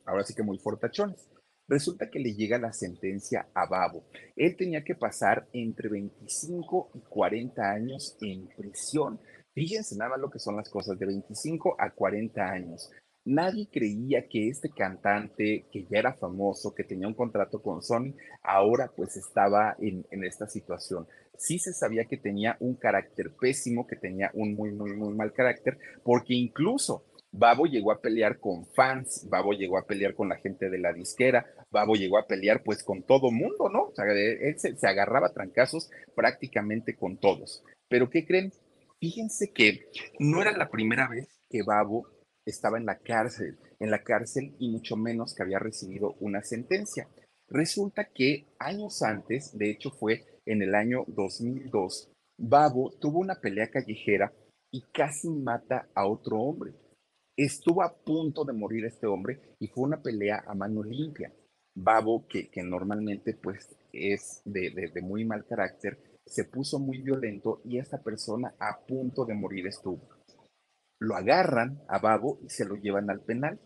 ahora 0.06 0.24
sí 0.24 0.34
que 0.34 0.44
muy 0.44 0.58
fortachones. 0.58 1.30
Resulta 1.68 2.10
que 2.10 2.20
le 2.20 2.34
llega 2.34 2.58
la 2.58 2.74
sentencia 2.74 3.48
a 3.54 3.68
Babo. 3.68 4.04
Él 4.36 4.56
tenía 4.58 4.84
que 4.84 4.96
pasar 4.96 5.48
entre 5.54 5.90
25 5.90 6.92
y 6.96 7.00
40 7.00 7.62
años 7.72 8.18
en 8.22 8.48
prisión. 8.50 9.20
Fíjense 9.54 9.96
nada 9.96 10.18
lo 10.18 10.30
que 10.30 10.40
son 10.40 10.58
las 10.58 10.70
cosas, 10.70 11.00
de 11.00 11.06
25 11.06 11.78
a 11.80 11.92
40 11.92 12.42
años. 12.42 12.92
Nadie 13.26 13.70
creía 13.72 14.28
que 14.28 14.50
este 14.50 14.70
cantante, 14.70 15.66
que 15.72 15.86
ya 15.86 16.00
era 16.00 16.14
famoso, 16.14 16.76
que 16.76 16.84
tenía 16.84 17.08
un 17.08 17.14
contrato 17.14 17.62
con 17.62 17.82
Sony, 17.82 18.14
ahora 18.42 18.92
pues 18.94 19.16
estaba 19.16 19.78
en, 19.80 20.06
en 20.12 20.26
esta 20.26 20.46
situación. 20.48 21.08
Sí 21.38 21.58
se 21.58 21.72
sabía 21.72 22.04
que 22.04 22.18
tenía 22.18 22.58
un 22.60 22.76
carácter 22.76 23.34
pésimo, 23.40 23.88
que 23.88 23.96
tenía 23.96 24.30
un 24.34 24.56
muy, 24.56 24.72
muy, 24.74 24.94
muy 24.94 25.14
mal 25.14 25.32
carácter, 25.32 25.78
porque 26.04 26.34
incluso 26.34 27.06
Babo 27.36 27.66
llegó 27.66 27.92
a 27.92 28.00
pelear 28.00 28.40
con 28.40 28.68
fans, 28.68 29.28
Babo 29.28 29.54
llegó 29.54 29.80
a 29.80 29.88
pelear 29.88 30.14
con 30.14 30.30
la 30.30 30.38
gente 30.38 30.70
de 30.70 30.78
la 30.78 30.94
disquera, 30.94 31.46
Babo 31.72 31.96
llegó 31.96 32.20
a 32.20 32.28
pelear 32.28 32.62
pues 32.64 32.84
con 32.84 33.02
todo 33.02 33.32
mundo, 33.32 33.70
¿no? 33.70 33.86
O 33.86 33.96
sea, 33.96 34.06
él 34.06 34.60
se, 34.60 34.78
se 34.78 34.88
agarraba 34.88 35.34
trancazos 35.34 35.90
prácticamente 36.16 36.96
con 36.96 37.18
todos. 37.18 37.64
Pero 37.90 38.10
¿qué 38.10 38.26
creen? 38.26 38.54
Fíjense 39.00 39.52
que 39.52 39.90
no 40.20 40.42
era 40.42 40.56
la 40.56 40.70
primera 40.70 41.10
vez 41.10 41.28
que 41.50 41.64
Babo 41.64 42.08
estaba 42.46 42.78
en 42.78 42.86
la 42.86 43.00
cárcel, 43.00 43.58
en 43.80 43.90
la 43.90 44.04
cárcel 44.04 44.56
y 44.60 44.70
mucho 44.70 44.96
menos 44.96 45.34
que 45.34 45.42
había 45.44 45.60
recibido 45.60 46.16
una 46.20 46.44
sentencia. 46.44 47.08
Resulta 47.50 48.10
que 48.14 48.48
años 48.60 49.02
antes, 49.02 49.58
de 49.58 49.72
hecho 49.72 49.92
fue 49.92 50.24
en 50.46 50.62
el 50.62 50.76
año 50.76 51.04
2002, 51.08 52.12
Babo 52.38 52.92
tuvo 53.00 53.20
una 53.20 53.36
pelea 53.42 53.70
callejera 53.70 54.32
y 54.72 54.82
casi 54.92 55.30
mata 55.30 55.88
a 55.94 56.08
otro 56.08 56.40
hombre. 56.40 56.74
Estuvo 57.36 57.82
a 57.82 57.96
punto 57.96 58.46
de 58.46 58.54
morir 58.54 58.86
este 58.86 59.08
hombre 59.08 59.56
y 59.60 59.68
fue 59.68 59.86
una 59.86 60.02
pelea 60.02 60.44
a 60.46 60.54
mano 60.54 60.84
limpia. 60.84 61.34
Babo, 61.76 62.28
que, 62.28 62.52
normalmente 62.64 63.34
pues 63.34 63.76
es 63.92 64.44
de, 64.46 64.92
de, 64.94 65.02
muy 65.02 65.26
mal 65.26 65.44
carácter, 65.46 65.98
se 66.28 66.46
puso 66.46 66.78
muy 66.78 67.02
violento 67.02 67.62
y 67.66 67.80
esta 67.80 68.04
persona 68.04 68.54
a 68.60 68.86
punto 68.86 69.26
de 69.26 69.34
morir 69.34 69.66
estuvo. 69.66 70.08
Lo 71.00 71.16
agarran 71.16 71.82
a 71.88 71.98
Babo 71.98 72.40
y 72.44 72.50
se 72.50 72.66
lo 72.66 72.76
llevan 72.76 73.10
al 73.10 73.22
penal. 73.22 73.60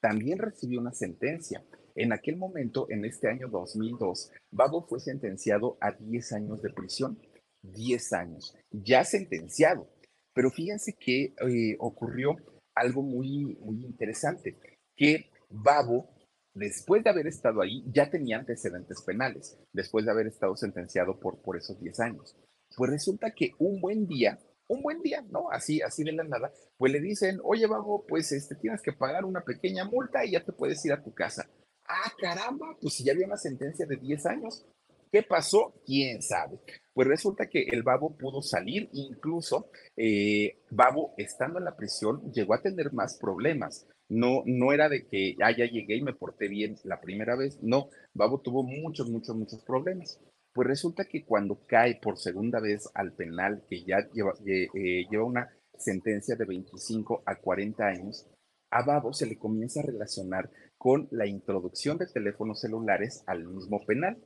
También 0.00 0.38
recibió 0.38 0.80
una 0.80 0.92
sentencia. 0.92 1.62
En 1.94 2.14
aquel 2.14 2.38
momento, 2.38 2.86
en 2.88 3.04
este 3.04 3.28
año 3.28 3.48
2002, 3.48 4.32
Babo 4.50 4.86
fue 4.86 4.98
sentenciado 4.98 5.76
a 5.82 5.92
10 5.92 6.32
años 6.32 6.62
de 6.62 6.70
prisión. 6.70 7.18
10 7.62 8.12
años, 8.14 8.56
ya 8.70 9.04
sentenciado. 9.04 9.86
Pero 10.32 10.50
fíjense 10.50 10.94
que 10.98 11.34
eh, 11.46 11.76
ocurrió 11.78 12.36
algo 12.80 13.02
muy, 13.02 13.56
muy 13.60 13.84
interesante, 13.84 14.58
que 14.96 15.30
Babo, 15.50 16.08
después 16.54 17.04
de 17.04 17.10
haber 17.10 17.26
estado 17.26 17.60
ahí, 17.60 17.84
ya 17.92 18.10
tenía 18.10 18.38
antecedentes 18.38 19.02
penales, 19.02 19.58
después 19.72 20.04
de 20.04 20.12
haber 20.12 20.26
estado 20.26 20.56
sentenciado 20.56 21.20
por, 21.20 21.42
por 21.42 21.56
esos 21.56 21.78
10 21.80 22.00
años. 22.00 22.36
Pues 22.76 22.90
resulta 22.90 23.32
que 23.32 23.52
un 23.58 23.80
buen 23.80 24.06
día, 24.06 24.38
un 24.68 24.82
buen 24.82 25.02
día, 25.02 25.22
¿no? 25.30 25.50
Así, 25.50 25.82
así 25.82 26.04
de 26.04 26.12
la 26.12 26.24
nada, 26.24 26.52
pues 26.76 26.92
le 26.92 27.00
dicen, 27.00 27.40
oye, 27.42 27.66
Babo, 27.66 28.04
pues 28.06 28.32
este, 28.32 28.54
tienes 28.54 28.80
que 28.82 28.92
pagar 28.92 29.24
una 29.24 29.42
pequeña 29.42 29.84
multa 29.84 30.24
y 30.24 30.32
ya 30.32 30.44
te 30.44 30.52
puedes 30.52 30.84
ir 30.84 30.92
a 30.92 31.02
tu 31.02 31.12
casa. 31.12 31.48
Ah, 31.86 32.12
caramba, 32.18 32.76
pues 32.80 32.94
si 32.94 33.04
ya 33.04 33.12
había 33.12 33.26
una 33.26 33.36
sentencia 33.36 33.84
de 33.84 33.96
10 33.96 34.26
años, 34.26 34.64
¿Qué 35.12 35.24
pasó? 35.24 35.74
¿Quién 35.84 36.22
sabe? 36.22 36.60
Pues 36.94 37.08
resulta 37.08 37.46
que 37.46 37.64
el 37.70 37.82
babo 37.82 38.16
pudo 38.16 38.42
salir, 38.42 38.88
incluso 38.92 39.70
eh, 39.96 40.60
Babo, 40.70 41.14
estando 41.16 41.58
en 41.58 41.64
la 41.64 41.76
prisión, 41.76 42.30
llegó 42.32 42.54
a 42.54 42.62
tener 42.62 42.92
más 42.92 43.18
problemas. 43.18 43.88
No, 44.08 44.42
no 44.46 44.72
era 44.72 44.88
de 44.88 45.06
que 45.06 45.34
ah, 45.42 45.50
ya 45.50 45.66
llegué 45.66 45.96
y 45.96 46.02
me 46.02 46.14
porté 46.14 46.48
bien 46.48 46.76
la 46.84 47.00
primera 47.00 47.36
vez. 47.36 47.58
No, 47.62 47.88
Babo 48.14 48.40
tuvo 48.40 48.62
muchos, 48.62 49.10
muchos, 49.10 49.34
muchos 49.36 49.64
problemas. 49.64 50.20
Pues 50.52 50.68
resulta 50.68 51.04
que 51.04 51.24
cuando 51.24 51.64
cae 51.66 51.98
por 52.00 52.18
segunda 52.18 52.60
vez 52.60 52.88
al 52.94 53.12
penal, 53.14 53.64
que 53.68 53.84
ya 53.84 54.08
lleva, 54.12 54.34
eh, 54.46 55.06
lleva 55.10 55.24
una 55.24 55.48
sentencia 55.76 56.36
de 56.36 56.44
25 56.44 57.22
a 57.26 57.36
40 57.36 57.84
años, 57.84 58.26
a 58.70 58.84
Babo 58.84 59.12
se 59.12 59.26
le 59.26 59.38
comienza 59.38 59.80
a 59.80 59.84
relacionar 59.84 60.50
con 60.76 61.08
la 61.10 61.26
introducción 61.26 61.98
de 61.98 62.06
teléfonos 62.06 62.60
celulares 62.60 63.22
al 63.26 63.46
mismo 63.46 63.84
penal. 63.84 64.16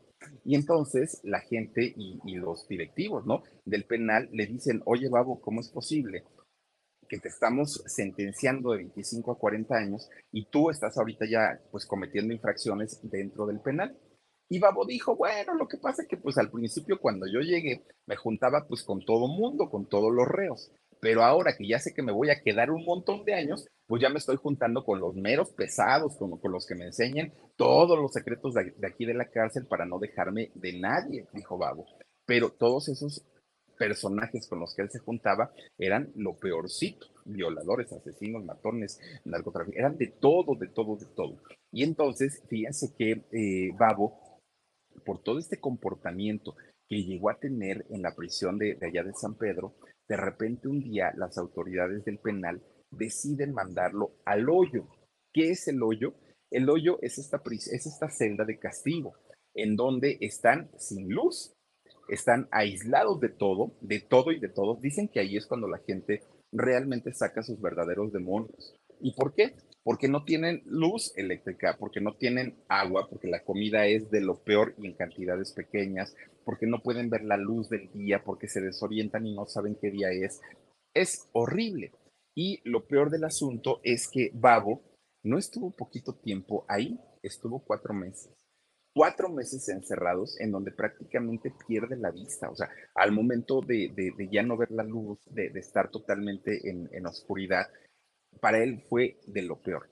Y 0.44 0.54
entonces 0.54 1.20
la 1.24 1.40
gente 1.40 1.94
y, 1.96 2.34
los 2.36 2.66
directivos, 2.68 3.26
¿no? 3.26 3.42
Del 3.64 3.84
penal 3.84 4.28
le 4.32 4.46
dicen, 4.46 4.82
oye, 4.84 5.08
Babo, 5.08 5.40
¿cómo 5.40 5.60
es 5.60 5.68
posible 5.68 6.24
que 7.08 7.18
te 7.18 7.28
estamos 7.28 7.82
sentenciando 7.86 8.72
de 8.72 8.78
25 8.78 9.32
a 9.32 9.38
40 9.38 9.76
años 9.76 10.08
y 10.32 10.46
tú 10.46 10.70
estás 10.70 10.96
ahorita 10.98 11.26
ya, 11.30 11.60
pues, 11.70 11.86
cometiendo 11.86 12.32
infracciones 12.32 13.00
dentro 13.02 13.46
del 13.46 13.60
penal? 13.60 13.96
Y 14.48 14.58
Babo 14.58 14.84
dijo, 14.84 15.16
bueno, 15.16 15.54
lo 15.54 15.66
que 15.66 15.78
pasa 15.78 16.02
es 16.02 16.08
que 16.08 16.18
pues 16.18 16.36
al 16.36 16.50
principio 16.50 17.00
cuando 17.00 17.26
yo 17.26 17.40
llegué 17.40 17.82
me 18.06 18.14
juntaba 18.16 18.66
pues 18.68 18.82
con 18.82 19.04
todo 19.04 19.26
mundo, 19.26 19.70
con 19.70 19.88
todos 19.88 20.12
los 20.12 20.28
reos, 20.28 20.70
pero 21.00 21.22
ahora 21.22 21.56
que 21.56 21.66
ya 21.66 21.78
sé 21.78 21.92
que 21.94 22.02
me 22.02 22.12
voy 22.12 22.30
a 22.30 22.40
quedar 22.42 22.70
un 22.70 22.84
montón 22.84 23.24
de 23.24 23.34
años, 23.34 23.66
pues 23.86 24.00
ya 24.00 24.08
me 24.08 24.18
estoy 24.18 24.36
juntando 24.36 24.84
con 24.84 25.00
los 25.00 25.14
meros 25.14 25.50
pesados, 25.52 26.16
con, 26.16 26.38
con 26.38 26.52
los 26.52 26.66
que 26.66 26.74
me 26.74 26.86
enseñan 26.86 27.32
todos 27.56 27.98
los 27.98 28.12
secretos 28.12 28.54
de, 28.54 28.74
aquí 28.86 29.04
de 29.04 29.14
la 29.14 29.30
cárcel 29.30 29.66
para 29.66 29.84
no 29.84 29.98
dejarme 29.98 30.50
de 30.54 30.78
nadie, 30.78 31.26
dijo 31.32 31.58
Babo. 31.58 31.86
Pero 32.26 32.50
todos 32.50 32.88
esos 32.88 33.24
personajes 33.78 34.46
con 34.48 34.60
los 34.60 34.74
que 34.74 34.82
él 34.82 34.90
se 34.90 35.00
juntaba 35.00 35.52
eran 35.78 36.12
lo 36.14 36.38
peorcito, 36.38 37.06
violadores, 37.24 37.92
asesinos, 37.92 38.44
matones, 38.44 39.00
narcotraficantes, 39.24 39.78
eran 39.78 39.98
de 39.98 40.06
todo, 40.06 40.54
de 40.54 40.68
todo, 40.68 40.96
de 40.96 41.06
todo. 41.06 41.38
Y 41.72 41.82
entonces, 41.82 42.42
fíjense 42.48 42.94
que 42.96 43.24
eh, 43.32 43.72
Babo, 43.78 44.40
por 45.04 45.22
todo 45.22 45.38
este 45.38 45.58
comportamiento 45.58 46.54
que 46.88 47.02
llegó 47.02 47.30
a 47.30 47.38
tener 47.38 47.84
en 47.90 48.02
la 48.02 48.14
prisión 48.14 48.58
de 48.58 48.78
allá 48.80 49.02
de 49.02 49.12
San 49.14 49.34
Pedro, 49.34 49.74
de 50.08 50.16
repente 50.16 50.68
un 50.68 50.80
día 50.80 51.12
las 51.16 51.38
autoridades 51.38 52.04
del 52.04 52.18
penal 52.18 52.62
deciden 52.90 53.52
mandarlo 53.52 54.16
al 54.24 54.48
hoyo. 54.48 54.86
¿Qué 55.32 55.50
es 55.50 55.66
el 55.68 55.82
hoyo? 55.82 56.14
El 56.50 56.68
hoyo 56.68 56.98
es 57.02 57.18
esta, 57.18 57.42
es 57.50 57.86
esta 57.86 58.08
celda 58.10 58.44
de 58.44 58.58
castigo, 58.58 59.14
en 59.54 59.76
donde 59.76 60.18
están 60.20 60.70
sin 60.78 61.08
luz, 61.08 61.54
están 62.08 62.48
aislados 62.52 63.20
de 63.20 63.30
todo, 63.30 63.76
de 63.80 64.00
todo 64.00 64.30
y 64.30 64.38
de 64.38 64.48
todos. 64.48 64.80
Dicen 64.80 65.08
que 65.08 65.20
ahí 65.20 65.36
es 65.36 65.46
cuando 65.46 65.68
la 65.68 65.78
gente 65.78 66.22
realmente 66.52 67.12
saca 67.12 67.42
sus 67.42 67.60
verdaderos 67.60 68.12
demonios. 68.12 68.76
¿Y 69.00 69.14
por 69.14 69.34
qué? 69.34 69.56
Porque 69.84 70.08
no 70.08 70.24
tienen 70.24 70.62
luz 70.64 71.12
eléctrica, 71.16 71.76
porque 71.78 72.00
no 72.00 72.16
tienen 72.16 72.56
agua, 72.68 73.06
porque 73.08 73.28
la 73.28 73.44
comida 73.44 73.86
es 73.86 74.10
de 74.10 74.22
lo 74.22 74.42
peor 74.42 74.74
y 74.78 74.86
en 74.86 74.94
cantidades 74.94 75.52
pequeñas, 75.52 76.16
porque 76.44 76.66
no 76.66 76.82
pueden 76.82 77.10
ver 77.10 77.22
la 77.22 77.36
luz 77.36 77.68
del 77.68 77.92
día, 77.92 78.24
porque 78.24 78.48
se 78.48 78.60
desorientan 78.60 79.26
y 79.26 79.34
no 79.34 79.46
saben 79.46 79.76
qué 79.80 79.90
día 79.90 80.10
es. 80.10 80.40
Es 80.94 81.28
horrible. 81.32 81.92
Y 82.34 82.60
lo 82.68 82.86
peor 82.86 83.10
del 83.10 83.24
asunto 83.24 83.80
es 83.84 84.08
que 84.08 84.30
Babo 84.34 84.82
no 85.22 85.38
estuvo 85.38 85.70
poquito 85.70 86.14
tiempo 86.14 86.64
ahí, 86.68 87.00
estuvo 87.22 87.64
cuatro 87.64 87.94
meses. 87.94 88.32
Cuatro 88.94 89.28
meses 89.28 89.68
encerrados 89.70 90.38
en 90.38 90.52
donde 90.52 90.70
prácticamente 90.70 91.52
pierde 91.66 91.96
la 91.96 92.10
vista. 92.10 92.48
O 92.50 92.54
sea, 92.54 92.70
al 92.94 93.10
momento 93.10 93.60
de, 93.60 93.90
ya 94.30 94.42
no 94.42 94.56
ver 94.56 94.70
la 94.70 94.84
luz, 94.84 95.18
de, 95.30 95.46
estar 95.58 95.90
totalmente 95.90 96.60
en, 96.70 97.06
oscuridad, 97.06 97.66
para 98.40 98.62
él 98.62 98.82
fue 98.88 99.18
de 99.26 99.42
lo 99.42 99.60
peor. 99.60 99.90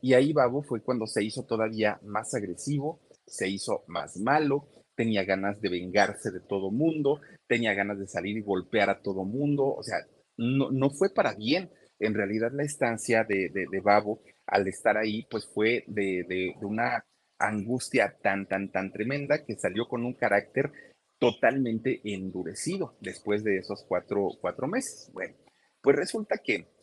Y 0.00 0.14
ahí 0.14 0.32
Babo 0.32 0.62
fue 0.62 0.82
cuando 0.82 1.06
se 1.06 1.24
hizo 1.24 1.44
todavía 1.44 1.98
más 2.02 2.34
agresivo, 2.34 3.00
se 3.26 3.48
hizo 3.48 3.84
más 3.86 4.16
malo, 4.18 4.68
tenía 4.94 5.24
ganas 5.24 5.60
de 5.60 5.70
vengarse 5.70 6.30
de 6.30 6.40
todo 6.40 6.70
mundo, 6.70 7.20
tenía 7.46 7.74
ganas 7.74 7.98
de 7.98 8.06
salir 8.06 8.36
y 8.36 8.42
golpear 8.42 8.90
a 8.90 9.00
todo 9.00 9.24
mundo, 9.24 9.64
o 9.64 9.82
sea, 9.82 9.96
no, 10.36 10.70
no 10.70 10.90
fue 10.90 11.12
para 11.12 11.34
bien 11.34 11.70
en 11.98 12.14
realidad 12.14 12.50
la 12.52 12.64
estancia 12.64 13.24
de, 13.24 13.50
de, 13.50 13.80
Babo 13.80 14.20
al 14.46 14.68
estar 14.68 14.96
ahí, 14.96 15.26
pues 15.30 15.46
fue 15.46 15.84
de, 15.86 16.24
de, 16.28 16.54
una 16.60 17.04
angustia 17.38 18.16
tan, 18.22 18.46
tan, 18.46 18.70
tan 18.70 18.92
tremenda 18.92 19.44
que 19.44 19.56
salió 19.56 19.86
con 19.86 20.04
un 20.04 20.14
carácter 20.14 20.72
totalmente 21.18 22.00
endurecido 22.04 22.96
después 23.00 23.44
de 23.44 23.58
esos 23.58 23.84
cuatro, 23.88 24.28
cuatro 24.40 24.66
meses. 24.66 25.10
Bueno, 25.12 25.34
pues 25.80 25.96
resulta 25.96 26.38
que 26.38 26.73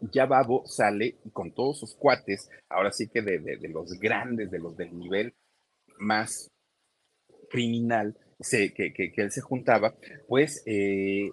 ya 0.00 0.26
Babo 0.26 0.66
sale 0.66 1.18
con 1.32 1.52
todos 1.52 1.80
sus 1.80 1.94
cuates, 1.94 2.48
ahora 2.68 2.92
sí 2.92 3.08
que 3.08 3.22
de, 3.22 3.38
de, 3.38 3.68
los 3.68 3.92
grandes, 3.98 4.50
de 4.50 4.58
los 4.58 4.76
del 4.76 4.96
nivel 4.96 5.34
más 5.98 6.50
criminal 7.50 8.16
que, 8.50 8.72
que, 8.74 8.92
que, 8.92 9.22
él 9.22 9.30
se 9.30 9.40
juntaba, 9.40 9.94
pues 10.28 10.62
eh, 10.66 11.30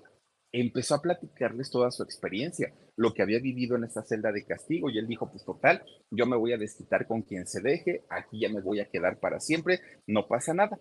empezó 0.52 0.96
a 0.96 1.02
platicarles 1.02 1.70
toda 1.70 1.92
su 1.92 2.04
experiencia 2.04 2.74
lo 2.96 3.14
que 3.14 3.24
había 3.24 3.40
vivido 3.40 3.76
en 3.76 3.84
esta 3.84 4.04
celda 4.04 4.32
de 4.32 4.46
castigo 4.46 4.90
y 4.90 4.98
él 4.98 5.08
dijo, 5.08 5.30
pues 5.30 5.44
total, 5.44 5.84
yo 6.12 6.26
me 6.26 6.38
voy 6.38 6.54
a 6.54 6.58
desquitar 6.58 7.08
con 7.08 7.24
quien 7.24 7.48
se 7.48 7.62
deje, 7.62 8.06
aquí 8.10 8.42
ya 8.42 8.50
me 8.50 8.62
voy 8.62 8.80
a 8.80 8.90
quedar 8.90 9.20
para 9.20 9.40
siempre, 9.40 9.80
no 10.08 10.28
pasa 10.28 10.54
nada. 10.54 10.80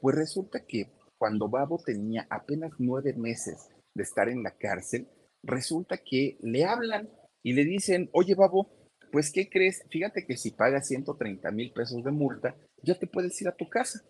Pues 0.00 0.16
resulta 0.16 0.64
que 0.66 0.90
cuando 1.18 1.48
Babo 1.48 1.78
tenía 1.84 2.26
apenas 2.30 2.72
nueve 2.78 3.12
meses 3.14 3.68
de 3.94 4.02
estar 4.02 4.28
en 4.28 4.42
la 4.42 4.56
cárcel, 4.56 5.08
resulta 5.42 5.98
que 5.98 6.38
le 6.40 6.64
hablan 6.64 7.08
y 7.42 7.52
le 7.52 7.64
dicen, 7.64 8.10
oye 8.12 8.34
Babo, 8.34 8.68
pues 9.12 9.32
¿qué 9.32 9.48
crees? 9.48 9.82
Fíjate 9.90 10.24
que 10.26 10.36
si 10.36 10.52
pagas 10.52 10.86
130 10.88 11.50
mil 11.50 11.72
pesos 11.72 12.02
de 12.04 12.10
multa, 12.10 12.56
ya 12.82 12.98
te 12.98 13.06
puedes 13.06 13.40
ir 13.40 13.48
a 13.48 13.56
tu 13.56 13.68
casa 13.68 14.02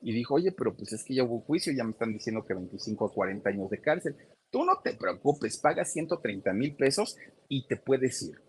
y 0.00 0.12
dijo, 0.12 0.34
oye, 0.34 0.52
pero 0.52 0.76
pues 0.76 0.92
es 0.92 1.04
que 1.04 1.14
ya 1.14 1.24
hubo 1.24 1.40
juicio, 1.40 1.72
ya 1.72 1.84
me 1.84 1.90
están 1.90 2.12
diciendo 2.12 2.44
que 2.46 2.54
25 2.54 3.04
o 3.04 3.12
40 3.12 3.48
años 3.50 3.70
de 3.70 3.80
cárcel. 3.80 4.16
Tú 4.50 4.64
no 4.64 4.80
te 4.82 4.94
preocupes, 4.94 5.58
paga 5.58 5.84
130 5.84 6.52
mil 6.52 6.76
pesos 6.76 7.16
y 7.48 7.66
te 7.66 7.76
puedes 7.76 8.22
ir. 8.22 8.40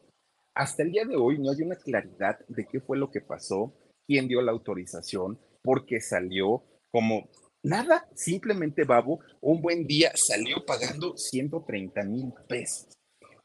Hasta 0.55 0.83
el 0.83 0.91
día 0.91 1.05
de 1.05 1.15
hoy 1.15 1.39
no 1.39 1.51
hay 1.51 1.61
una 1.63 1.75
claridad 1.75 2.39
de 2.47 2.65
qué 2.65 2.79
fue 2.79 2.97
lo 2.97 3.09
que 3.09 3.21
pasó, 3.21 3.73
quién 4.07 4.27
dio 4.27 4.41
la 4.41 4.51
autorización, 4.51 5.39
por 5.63 5.85
qué 5.85 5.99
salió, 6.01 6.63
como 6.91 7.29
nada, 7.63 8.07
simplemente 8.15 8.83
Babo 8.83 9.19
un 9.41 9.61
buen 9.61 9.85
día 9.85 10.11
salió 10.15 10.65
pagando 10.65 11.17
130 11.17 12.03
mil 12.03 12.33
pesos. 12.47 12.98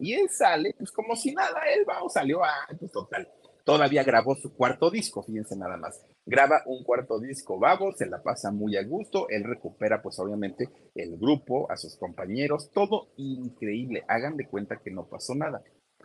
Y 0.04 0.12
él 0.12 0.28
sale, 0.28 0.74
pues 0.76 0.92
como 0.92 1.16
si 1.16 1.32
nada, 1.32 1.60
él 1.74 1.84
va 1.88 2.06
salió 2.10 2.44
a, 2.44 2.52
pues 2.78 2.92
total, 2.92 3.26
todavía 3.64 4.04
grabó 4.04 4.34
su 4.34 4.54
cuarto 4.54 4.90
disco, 4.90 5.22
fíjense 5.22 5.56
nada 5.56 5.76
más 5.78 6.04
graba 6.26 6.62
un 6.66 6.84
cuarto 6.84 7.20
disco 7.20 7.58
Babo, 7.58 7.92
se 7.92 8.06
la 8.06 8.22
pasa 8.22 8.50
muy 8.50 8.76
a 8.76 8.84
gusto, 8.84 9.28
él 9.28 9.44
recupera 9.44 10.00
pues 10.02 10.18
obviamente 10.18 10.70
el 10.94 11.18
grupo, 11.18 11.70
a 11.70 11.76
sus 11.76 11.96
compañeros, 11.96 12.70
todo 12.72 13.08
increíble, 13.16 14.04
hagan 14.08 14.36
de 14.36 14.46
cuenta 14.46 14.80
que 14.82 14.90
no 14.90 15.06
pasó 15.08 15.34
nada. 15.34 15.62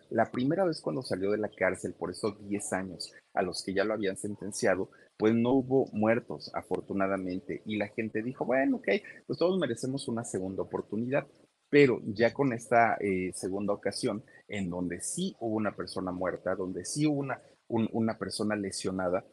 La 0.09 0.31
primera 0.31 0.65
vez 0.65 0.81
cuando 0.81 1.03
salió 1.03 1.31
de 1.31 1.37
la 1.37 1.49
cárcel 1.49 1.93
por 1.93 2.09
esos 2.09 2.39
10 2.47 2.73
años 2.73 3.13
a 3.33 3.43
los 3.43 3.63
que 3.63 3.73
ya 3.73 3.83
lo 3.83 3.93
habían 3.93 4.17
sentenciado, 4.17 4.89
pues 5.17 5.35
no 5.35 5.51
hubo 5.51 5.87
muertos, 5.91 6.49
afortunadamente, 6.55 7.61
y 7.65 7.77
la 7.77 7.89
gente 7.89 8.23
dijo, 8.23 8.43
bueno, 8.45 8.77
ok, 8.77 8.87
pues 9.27 9.37
todos 9.37 9.59
merecemos 9.59 10.07
una 10.07 10.23
segunda 10.23 10.63
oportunidad, 10.63 11.27
pero 11.69 12.01
ya 12.05 12.33
con 12.33 12.53
esta 12.53 12.95
eh, 12.99 13.31
segunda 13.33 13.73
ocasión, 13.73 14.23
en 14.47 14.69
donde 14.69 15.01
sí 15.01 15.35
hubo 15.39 15.55
una 15.55 15.75
persona 15.75 16.11
muerta, 16.11 16.55
donde 16.55 16.85
sí 16.85 17.05
hubo 17.05 17.19
una, 17.19 17.41
una 17.67 18.17
persona 18.17 18.55
lesionada, 18.55 19.25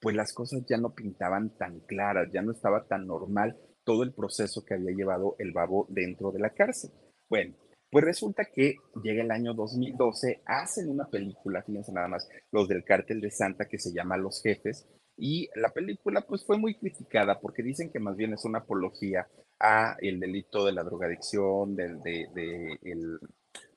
pues 0.00 0.16
las 0.16 0.32
cosas 0.32 0.64
ya 0.68 0.76
no 0.76 0.94
pintaban 0.94 1.56
tan 1.56 1.80
claras, 1.80 2.28
ya 2.32 2.42
no 2.42 2.52
estaba 2.52 2.86
tan 2.86 3.06
normal 3.06 3.56
todo 3.84 4.02
el 4.02 4.12
proceso 4.12 4.64
que 4.64 4.74
había 4.74 4.94
llevado 4.96 5.36
el 5.38 5.52
babo 5.52 5.86
dentro 5.88 6.32
de 6.32 6.40
la 6.40 6.50
cárcel. 6.50 6.90
Bueno, 7.28 7.54
pues 7.90 8.04
resulta 8.04 8.44
que 8.52 8.74
llega 9.02 9.22
el 9.22 9.30
año 9.30 9.54
2012, 9.54 10.42
hacen 10.46 10.90
una 10.90 11.08
película, 11.08 11.62
fíjense 11.62 11.92
nada 11.92 12.08
más, 12.08 12.28
los 12.50 12.66
del 12.68 12.84
cártel 12.84 13.20
de 13.20 13.30
Santa 13.30 13.66
que 13.68 13.78
se 13.78 13.92
llama 13.92 14.16
Los 14.16 14.42
Jefes, 14.42 14.88
y 15.16 15.48
la 15.54 15.70
película 15.70 16.22
pues 16.22 16.44
fue 16.44 16.58
muy 16.58 16.74
criticada 16.74 17.40
porque 17.40 17.62
dicen 17.62 17.90
que 17.90 18.00
más 18.00 18.16
bien 18.16 18.32
es 18.32 18.44
una 18.44 18.60
apología 18.60 19.28
a 19.60 19.96
el 20.00 20.18
delito 20.18 20.66
de 20.66 20.72
la 20.72 20.82
drogadicción, 20.82 21.76
del, 21.76 22.00
de, 22.02 22.78
el, 22.82 23.18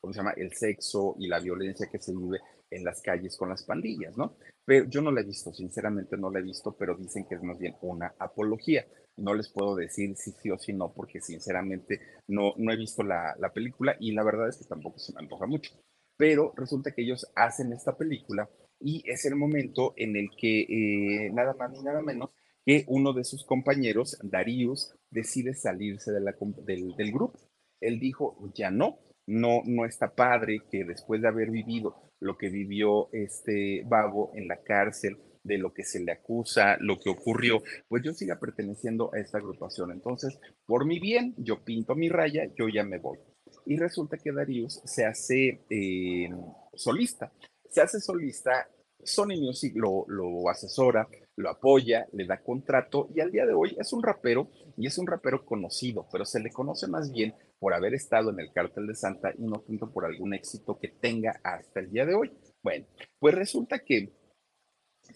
¿cómo 0.01 0.13
se 0.13 0.19
llama? 0.19 0.33
El 0.35 0.53
sexo 0.53 1.15
y 1.19 1.27
la 1.27 1.39
violencia 1.39 1.87
que 1.91 1.99
se 1.99 2.11
vive 2.11 2.39
en 2.69 2.83
las 2.83 3.01
calles 3.01 3.37
con 3.37 3.49
las 3.49 3.63
pandillas, 3.63 4.17
¿no? 4.17 4.35
Pero 4.65 4.85
yo 4.89 5.01
no 5.01 5.11
la 5.11 5.21
he 5.21 5.23
visto, 5.23 5.53
sinceramente 5.53 6.17
no 6.17 6.29
la 6.29 6.39
he 6.39 6.43
visto, 6.43 6.75
pero 6.77 6.95
dicen 6.95 7.25
que 7.25 7.35
es 7.35 7.43
más 7.43 7.57
bien 7.57 7.75
una 7.81 8.13
apología. 8.19 8.85
No 9.15 9.33
les 9.33 9.49
puedo 9.49 9.75
decir 9.75 10.15
si 10.15 10.31
sí 10.31 10.51
o 10.51 10.57
si 10.57 10.73
no, 10.73 10.93
porque 10.93 11.21
sinceramente 11.21 12.01
no, 12.27 12.53
no 12.57 12.71
he 12.71 12.75
visto 12.75 13.03
la, 13.03 13.35
la 13.39 13.53
película 13.53 13.95
y 13.99 14.11
la 14.11 14.23
verdad 14.23 14.49
es 14.49 14.57
que 14.57 14.65
tampoco 14.65 14.99
se 14.99 15.13
me 15.13 15.21
antoja 15.21 15.45
mucho. 15.45 15.71
Pero 16.17 16.53
resulta 16.55 16.91
que 16.91 17.03
ellos 17.03 17.31
hacen 17.35 17.71
esta 17.71 17.95
película 17.95 18.49
y 18.79 19.03
es 19.09 19.25
el 19.25 19.35
momento 19.35 19.93
en 19.97 20.15
el 20.15 20.29
que 20.37 20.61
eh, 20.61 21.29
nada 21.31 21.53
más 21.53 21.71
ni 21.71 21.81
nada 21.81 22.01
menos 22.01 22.31
que 22.65 22.83
uno 22.87 23.13
de 23.13 23.23
sus 23.23 23.45
compañeros, 23.45 24.19
Darius, 24.23 24.93
decide 25.09 25.53
salirse 25.53 26.11
del, 26.11 27.13
grupo. 27.13 27.39
Él 27.79 27.99
dijo, 27.99 28.51
ya 28.53 28.71
no, 28.71 28.99
no, 29.25 29.61
no 29.65 29.85
está 29.85 30.13
padre 30.15 30.63
que 30.69 30.83
después 30.83 31.21
de 31.21 31.29
haber 31.29 31.49
vivido 31.49 32.11
lo 32.19 32.37
que 32.37 32.49
vivió 32.49 33.09
este 33.13 33.83
Babo 33.85 34.31
en 34.35 34.49
la 34.49 34.61
cárcel, 34.63 35.17
de 35.47 35.57
lo 35.57 35.73
que 35.73 35.83
se 35.83 36.01
le 36.01 36.11
acusa, 36.11 36.77
lo 36.79 36.99
que 36.99 37.09
ocurrió, 37.09 37.63
pues 37.87 38.03
yo 38.03 38.13
siga 38.13 38.37
perteneciendo 38.37 39.11
a 39.13 39.19
esta 39.19 39.37
agrupación. 39.37 39.91
Entonces, 39.91 40.37
por 40.65 40.85
mi 40.85 40.99
bien, 40.99 41.33
yo 41.37 41.63
pinto 41.63 41.95
mi 41.95 42.09
raya, 42.09 42.51
yo 42.57 42.67
ya 42.67 42.83
me 42.83 42.99
voy. 42.99 43.17
Y 43.65 43.77
resulta 43.77 44.17
que 44.17 44.33
Darius 44.33 44.81
se 44.83 45.05
hace 45.05 45.61
eh, 45.69 46.29
solista 46.73 47.31
se 47.69 47.81
hace 47.81 47.99
solista, 47.99 48.69
Sony 49.03 49.37
Music 49.39 49.73
lo, 49.75 50.05
lo 50.07 50.49
asesora, 50.49 51.07
lo 51.35 51.49
apoya, 51.49 52.07
le 52.13 52.25
da 52.25 52.41
contrato 52.41 53.09
y 53.15 53.21
al 53.21 53.31
día 53.31 53.45
de 53.45 53.53
hoy 53.53 53.75
es 53.79 53.93
un 53.93 54.01
rapero 54.01 54.49
y 54.75 54.87
es 54.87 54.97
un 54.97 55.07
rapero 55.07 55.45
conocido, 55.45 56.07
pero 56.11 56.25
se 56.25 56.39
le 56.39 56.51
conoce 56.51 56.87
más 56.87 57.11
bien 57.11 57.35
por 57.59 57.73
haber 57.73 57.93
estado 57.93 58.31
en 58.31 58.39
el 58.39 58.51
cártel 58.51 58.87
de 58.87 58.95
Santa 58.95 59.31
y 59.37 59.43
no 59.43 59.61
tanto 59.61 59.91
por 59.91 60.05
algún 60.05 60.33
éxito 60.33 60.79
que 60.79 60.89
tenga 60.89 61.39
hasta 61.43 61.79
el 61.79 61.91
día 61.91 62.05
de 62.05 62.15
hoy. 62.15 62.31
Bueno, 62.63 62.85
pues 63.19 63.35
resulta 63.35 63.79
que 63.79 64.11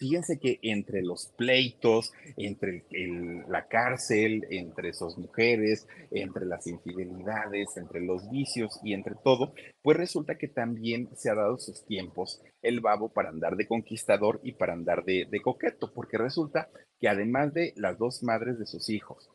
Fíjense 0.02 0.40
que 0.40 0.58
entre 0.62 1.00
los 1.00 1.28
pleitos, 1.36 2.12
entre 2.36 2.84
la 3.46 3.68
cárcel, 3.68 4.44
entre 4.50 4.88
esas 4.88 5.16
mujeres, 5.16 5.86
entre 6.10 6.44
las 6.44 6.66
infidelidades, 6.66 7.76
entre 7.76 8.00
los 8.00 8.28
vicios 8.28 8.80
y 8.82 8.94
entre 8.94 9.14
todo, 9.22 9.54
pues 9.80 9.96
resulta 9.96 10.38
que 10.38 10.48
también 10.48 11.08
se 11.14 11.30
ha 11.30 11.36
dado 11.36 11.56
sus 11.56 11.86
tiempos 11.86 12.42
el 12.62 12.80
babo 12.80 13.12
para 13.12 13.28
andar 13.28 13.54
de 13.54 13.68
conquistador 13.68 14.40
y 14.42 14.54
para 14.54 14.72
andar 14.72 15.04
de 15.04 15.40
coqueto, 15.40 15.92
porque 15.94 16.18
resulta 16.18 16.68
que 16.98 17.08
además 17.08 17.54
de 17.54 17.72
las 17.76 17.96
dos 17.96 18.24
madres 18.24 18.58
de 18.58 18.66
sus 18.66 18.88
hijos, 18.88 19.30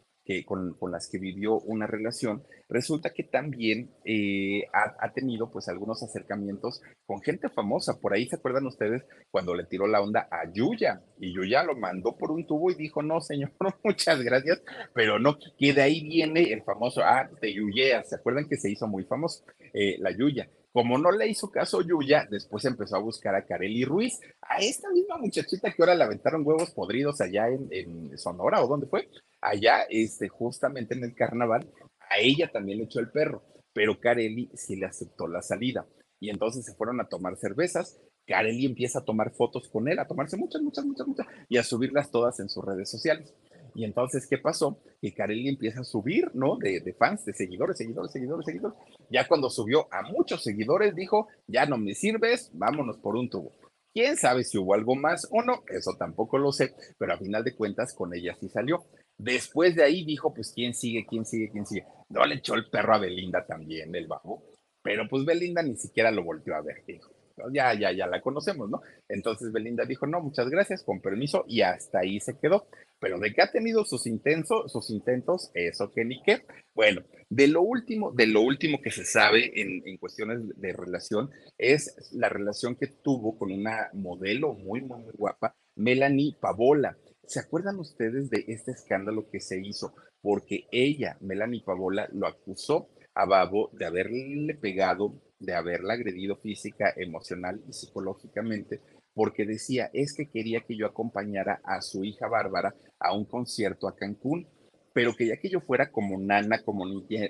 con, 0.45 0.75
las 0.91 1.09
que 1.09 1.19
vivió 1.19 1.59
una 1.59 1.87
relación, 1.87 2.43
resulta 2.69 3.13
que 3.13 3.23
también 3.23 3.91
eh, 4.05 4.63
ha, 4.73 5.11
tenido 5.13 5.49
pues 5.49 5.67
algunos 5.69 6.03
acercamientos 6.03 6.81
con 7.05 7.21
gente 7.21 7.49
famosa. 7.49 7.99
Por 7.99 8.13
ahí 8.13 8.27
se 8.27 8.35
acuerdan 8.35 8.65
ustedes 8.67 9.03
cuando 9.31 9.55
le 9.55 9.65
tiró 9.65 9.87
la 9.87 10.01
onda 10.01 10.27
a 10.29 10.51
Yuya 10.51 11.01
y 11.19 11.33
Yuya 11.33 11.63
lo 11.63 11.75
mandó 11.75 12.17
por 12.17 12.31
un 12.31 12.45
tubo 12.45 12.71
y 12.71 12.75
dijo, 12.75 13.01
no, 13.01 13.21
señor, 13.21 13.51
muchas 13.83 14.21
gracias, 14.21 14.61
pero 14.93 15.19
no, 15.19 15.37
que 15.57 15.73
de 15.73 15.81
ahí 15.81 16.01
viene 16.01 16.51
el 16.51 16.63
famoso, 16.63 17.01
ah, 17.03 17.29
Yuyea, 17.41 18.03
¿se 18.03 18.15
acuerdan 18.15 18.47
que 18.47 18.57
se 18.57 18.69
hizo 18.69 18.87
muy 18.87 19.03
famoso 19.05 19.43
eh, 19.73 19.97
la 19.99 20.11
Yuya? 20.11 20.49
Como 20.71 20.97
no 20.97 21.11
le 21.11 21.27
hizo 21.27 21.49
caso 21.49 21.81
Yuya, 21.81 22.27
después 22.29 22.63
empezó 22.65 22.97
a 22.97 23.01
buscar 23.01 23.33
a 23.35 23.45
Kareli 23.45 23.83
Ruiz, 23.83 24.19
a 24.41 24.57
esta 24.57 24.89
misma 24.91 25.17
muchachita 25.17 25.71
que 25.71 25.81
ahora 25.81 25.95
le 25.95 26.03
aventaron 26.03 26.45
huevos 26.45 26.71
podridos 26.71 27.19
allá 27.21 27.47
en, 27.47 28.17
Sonora, 28.17 28.63
¿o 28.63 28.67
dónde 28.67 28.87
fue? 28.87 29.07
allá, 29.41 29.85
este, 29.89 30.27
justamente 30.27 30.95
en 30.95 31.03
el 31.03 31.15
carnaval, 31.15 31.69
a 32.09 32.19
ella 32.19 32.49
también 32.51 32.79
le 32.79 32.85
echó 32.85 32.99
el 32.99 33.09
perro, 33.09 33.43
pero 33.73 33.99
Carelli 33.99 34.49
sí 34.55 34.75
le 34.75 34.85
aceptó 34.85 35.27
la 35.27 35.41
salida. 35.41 35.85
Y 36.19 36.29
entonces 36.29 36.65
se 36.65 36.73
fueron 36.73 36.99
a 36.99 37.07
tomar 37.07 37.37
cervezas. 37.37 37.99
Carelli 38.25 38.65
empieza 38.65 38.99
a 38.99 39.05
tomar 39.05 39.31
fotos 39.31 39.69
con 39.69 39.87
él, 39.87 39.99
a 39.99 40.07
tomarse 40.07 40.35
muchas, 40.35 40.61
muchas, 40.61 40.85
muchas, 40.85 41.07
muchas, 41.07 41.27
y 41.47 41.57
a 41.57 41.63
subirlas 41.63 42.11
todas 42.11 42.39
en 42.39 42.49
sus 42.49 42.65
redes 42.65 42.89
sociales. 42.89 43.33
Y 43.77 43.83
entonces, 43.83 44.25
¿qué 44.27 44.39
pasó? 44.39 44.81
Que 44.99 45.13
Carelli 45.13 45.49
empieza 45.49 45.81
a 45.81 45.83
subir, 45.83 46.31
¿no? 46.33 46.57
De, 46.57 46.95
fans, 46.97 47.23
de 47.25 47.33
seguidores, 47.33 47.77
seguidores, 47.77 48.11
seguidores, 48.11 48.43
seguidores. 48.43 48.75
Ya 49.11 49.27
cuando 49.27 49.51
subió 49.51 49.87
a 49.93 50.01
muchos 50.01 50.41
seguidores, 50.41 50.95
dijo, 50.95 51.27
ya 51.45 51.67
no 51.67 51.77
me 51.77 51.93
sirves, 51.93 52.49
vámonos 52.53 52.97
por 52.97 53.15
un 53.15 53.29
tubo. 53.29 53.51
¿Quién 53.93 54.17
sabe 54.17 54.45
si 54.45 54.57
hubo 54.57 54.73
algo 54.73 54.95
más 54.95 55.27
o 55.31 55.43
no? 55.43 55.61
Eso 55.67 55.91
tampoco 55.95 56.39
lo 56.39 56.51
sé, 56.51 56.73
pero 56.97 57.13
a 57.13 57.19
final 57.19 57.43
de 57.43 57.55
cuentas 57.55 57.93
con 57.93 58.15
ella 58.15 58.35
sí 58.39 58.49
salió. 58.49 58.83
Después 59.15 59.75
de 59.75 59.83
ahí 59.83 60.03
dijo, 60.03 60.33
pues, 60.33 60.53
¿quién 60.55 60.73
sigue? 60.73 61.05
¿Quién 61.07 61.23
sigue? 61.23 61.51
¿Quién 61.51 61.67
sigue? 61.67 61.85
No 62.09 62.25
le 62.25 62.33
echó 62.33 62.55
el 62.55 62.71
perro 62.71 62.95
a 62.95 62.97
Belinda 62.97 63.45
también, 63.45 63.93
el 63.93 64.07
bajo. 64.07 64.41
Pero 64.81 65.07
pues 65.07 65.23
Belinda 65.23 65.61
ni 65.61 65.75
siquiera 65.75 66.09
lo 66.09 66.23
volvió 66.23 66.55
a 66.55 66.61
ver, 66.61 66.83
dijo. 66.87 67.11
Ya, 67.53 67.73
ya, 67.73 67.91
ya 67.91 68.07
la 68.07 68.21
conocemos, 68.21 68.69
¿no? 68.69 68.81
Entonces 69.07 69.51
Belinda 69.51 69.85
dijo, 69.85 70.07
no, 70.07 70.21
muchas 70.21 70.49
gracias, 70.49 70.83
con 70.83 71.01
permiso, 71.01 71.45
y 71.47 71.61
hasta 71.61 71.99
ahí 71.99 72.19
se 72.19 72.37
quedó. 72.37 72.67
Pero 72.99 73.19
de 73.19 73.31
que 73.31 73.43
ha 73.43 73.51
tenido 73.51 73.85
sus 73.85 74.07
intentos, 74.07 74.71
sus 74.71 74.89
intentos, 74.89 75.51
eso 75.53 75.91
que 75.91 76.03
ni 76.03 76.21
qué. 76.23 76.43
Bueno, 76.73 77.03
de 77.29 77.47
lo 77.47 77.61
último, 77.61 78.11
de 78.11 78.25
lo 78.25 78.41
último 78.41 78.81
que 78.81 78.89
se 78.89 79.05
sabe 79.05 79.51
en, 79.61 79.83
en 79.85 79.97
cuestiones 79.97 80.39
de 80.55 80.73
relación 80.73 81.29
es 81.59 81.95
la 82.11 82.29
relación 82.29 82.75
que 82.75 82.87
tuvo 82.87 83.37
con 83.37 83.51
una 83.51 83.89
modelo 83.93 84.53
muy, 84.53 84.81
muy 84.81 85.03
guapa, 85.13 85.55
Melanie 85.75 86.35
Pavola. 86.39 86.97
¿Se 87.27 87.39
acuerdan 87.39 87.77
ustedes 87.77 88.29
de 88.29 88.45
este 88.47 88.71
escándalo 88.71 89.29
que 89.29 89.41
se 89.41 89.59
hizo? 89.59 89.93
Porque 90.21 90.65
ella, 90.71 91.17
Melanie 91.19 91.61
Pavola, 91.63 92.09
lo 92.13 92.25
acusó 92.25 92.89
a 93.17 93.25
Babo 93.25 93.69
de 93.73 93.85
haberle 93.85 94.53
pegado, 94.55 95.21
de 95.39 95.53
haberla 95.53 95.93
agredido 95.93 96.35
física, 96.37 96.93
emocional 96.95 97.61
y 97.67 97.73
psicológicamente, 97.73 98.81
porque 99.13 99.45
decía, 99.45 99.89
es 99.93 100.13
que 100.15 100.29
quería 100.29 100.61
que 100.61 100.77
yo 100.77 100.85
acompañara 100.85 101.59
a 101.63 101.81
su 101.81 102.03
hija 102.03 102.27
Bárbara 102.27 102.75
a 102.99 103.15
un 103.15 103.25
concierto 103.25 103.87
a 103.87 103.95
Cancún, 103.95 104.47
pero 104.93 105.15
quería 105.15 105.37
que 105.37 105.49
yo 105.49 105.61
fuera 105.61 105.91
como 105.91 106.19
nana, 106.19 106.63
como, 106.63 106.85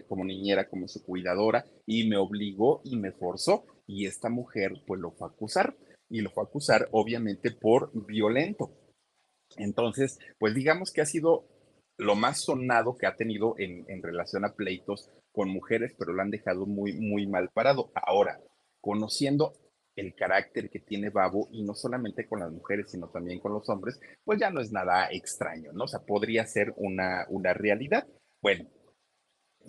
como 0.07 0.25
niñera, 0.25 0.69
como 0.69 0.87
su 0.87 1.03
cuidadora, 1.03 1.65
y 1.85 2.07
me 2.07 2.17
obligó 2.17 2.81
y 2.83 2.97
me 2.97 3.11
forzó, 3.11 3.65
y 3.85 4.05
esta 4.05 4.29
mujer 4.29 4.73
pues 4.85 4.99
lo 4.99 5.11
fue 5.11 5.27
a 5.27 5.31
acusar, 5.31 5.75
y 6.09 6.21
lo 6.21 6.29
fue 6.31 6.43
a 6.43 6.47
acusar 6.47 6.87
obviamente 6.91 7.51
por 7.51 7.91
violento 8.05 8.71
entonces, 9.55 10.19
pues 10.39 10.53
digamos 10.53 10.91
que 10.91 11.01
ha 11.01 11.05
sido 11.05 11.47
lo 11.97 12.15
más 12.15 12.41
sonado 12.41 12.97
que 12.97 13.07
ha 13.07 13.15
tenido 13.15 13.55
en, 13.57 13.85
relación 14.03 14.45
a 14.45 14.53
pleitos 14.53 15.09
con 15.37 15.49
mujeres, 15.49 15.93
pero 15.99 16.13
lo 16.13 16.21
han 16.23 16.31
dejado 16.31 16.65
muy, 16.65 16.99
muy 16.99 17.27
mal 17.27 17.51
parado. 17.53 17.91
Ahora, 17.93 18.41
conociendo 18.81 19.53
el 19.95 20.15
carácter 20.15 20.71
que 20.71 20.79
tiene 20.79 21.11
Babo, 21.11 21.47
y 21.51 21.61
no 21.61 21.75
solamente 21.75 22.27
con 22.27 22.39
las 22.39 22.51
mujeres, 22.51 22.89
sino 22.89 23.09
también 23.09 23.39
con 23.39 23.53
los 23.53 23.69
hombres, 23.69 23.99
pues 24.25 24.39
ya 24.39 24.49
no 24.49 24.61
es 24.61 24.71
nada 24.71 25.09
extraño, 25.11 25.71
¿no? 25.73 25.83
O 25.83 25.87
sea, 25.87 25.99
podría 25.99 26.43
ser 26.47 26.73
una, 26.75 27.27
una 27.29 27.53
realidad. 27.53 28.07
Bueno, 28.41 28.67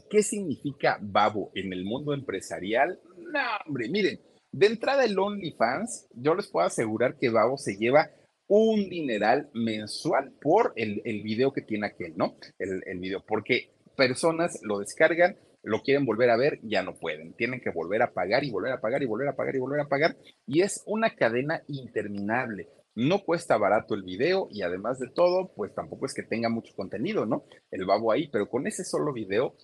¿qué 0.09 0.23
significa 0.23 0.99
Babo 1.03 1.51
en 1.55 1.71
el 1.75 1.85
mundo 1.85 2.15
empresarial? 2.15 2.99
No, 3.19 3.41
hombre, 3.67 3.91
miren, 3.91 4.19
de 4.51 4.67
entrada 4.69 5.05
el 5.05 5.19
OnlyFans, 5.19 6.09
yo 6.15 6.35
les 6.35 6.49
puedo 6.49 6.67
asegurar 6.67 7.19
que 7.19 7.29
Babo 7.29 7.59
se 7.59 7.77
lleva 7.77 8.09
un 8.47 8.89
dineral 8.89 9.51
mensual 9.53 10.33
por 10.41 10.73
el, 10.77 11.03
el 11.05 11.23
video 11.23 11.53
que 11.53 11.61
tiene 11.61 11.89
aquel, 11.89 12.17
¿no? 12.17 12.39
El, 12.59 12.83
el 12.87 13.01
video, 13.01 13.23
porque 13.27 13.75
personas 13.99 14.61
lo 14.63 14.79
descargan, 14.79 15.37
lo 15.69 15.83
quieren 15.83 16.07
volver 16.07 16.31
a 16.31 16.37
ver, 16.37 16.59
ya 16.63 16.83
no 16.83 16.95
pueden. 16.95 17.35
Tienen 17.35 17.61
que 17.61 17.71
volver 17.71 18.03
a 18.03 18.13
pagar 18.13 18.43
y 18.43 18.51
volver 18.51 18.73
a 18.73 18.81
pagar 18.81 19.03
y 19.03 19.07
volver 19.07 19.29
a 19.29 19.37
pagar 19.37 19.55
y 19.55 19.59
volver 19.59 19.81
a 19.81 19.89
pagar. 19.89 20.17
Y 20.47 20.63
es 20.63 20.83
una 20.87 21.15
cadena 21.15 21.63
interminable. 21.69 22.71
No 22.95 23.21
cuesta 23.21 23.57
barato 23.59 23.95
el 23.95 24.03
video 24.03 24.49
y 24.51 24.63
además 24.63 24.99
de 24.99 25.09
todo, 25.09 25.53
pues 25.55 25.75
tampoco 25.75 26.07
es 26.07 26.15
que 26.15 26.23
tenga 26.23 26.49
mucho 26.49 26.75
contenido, 26.75 27.27
¿no? 27.27 27.45
El 27.71 27.85
babo 27.85 28.11
ahí, 28.11 28.29
pero 28.29 28.49
con 28.49 28.67
ese 28.67 28.83
solo 28.83 29.13
video 29.13 29.55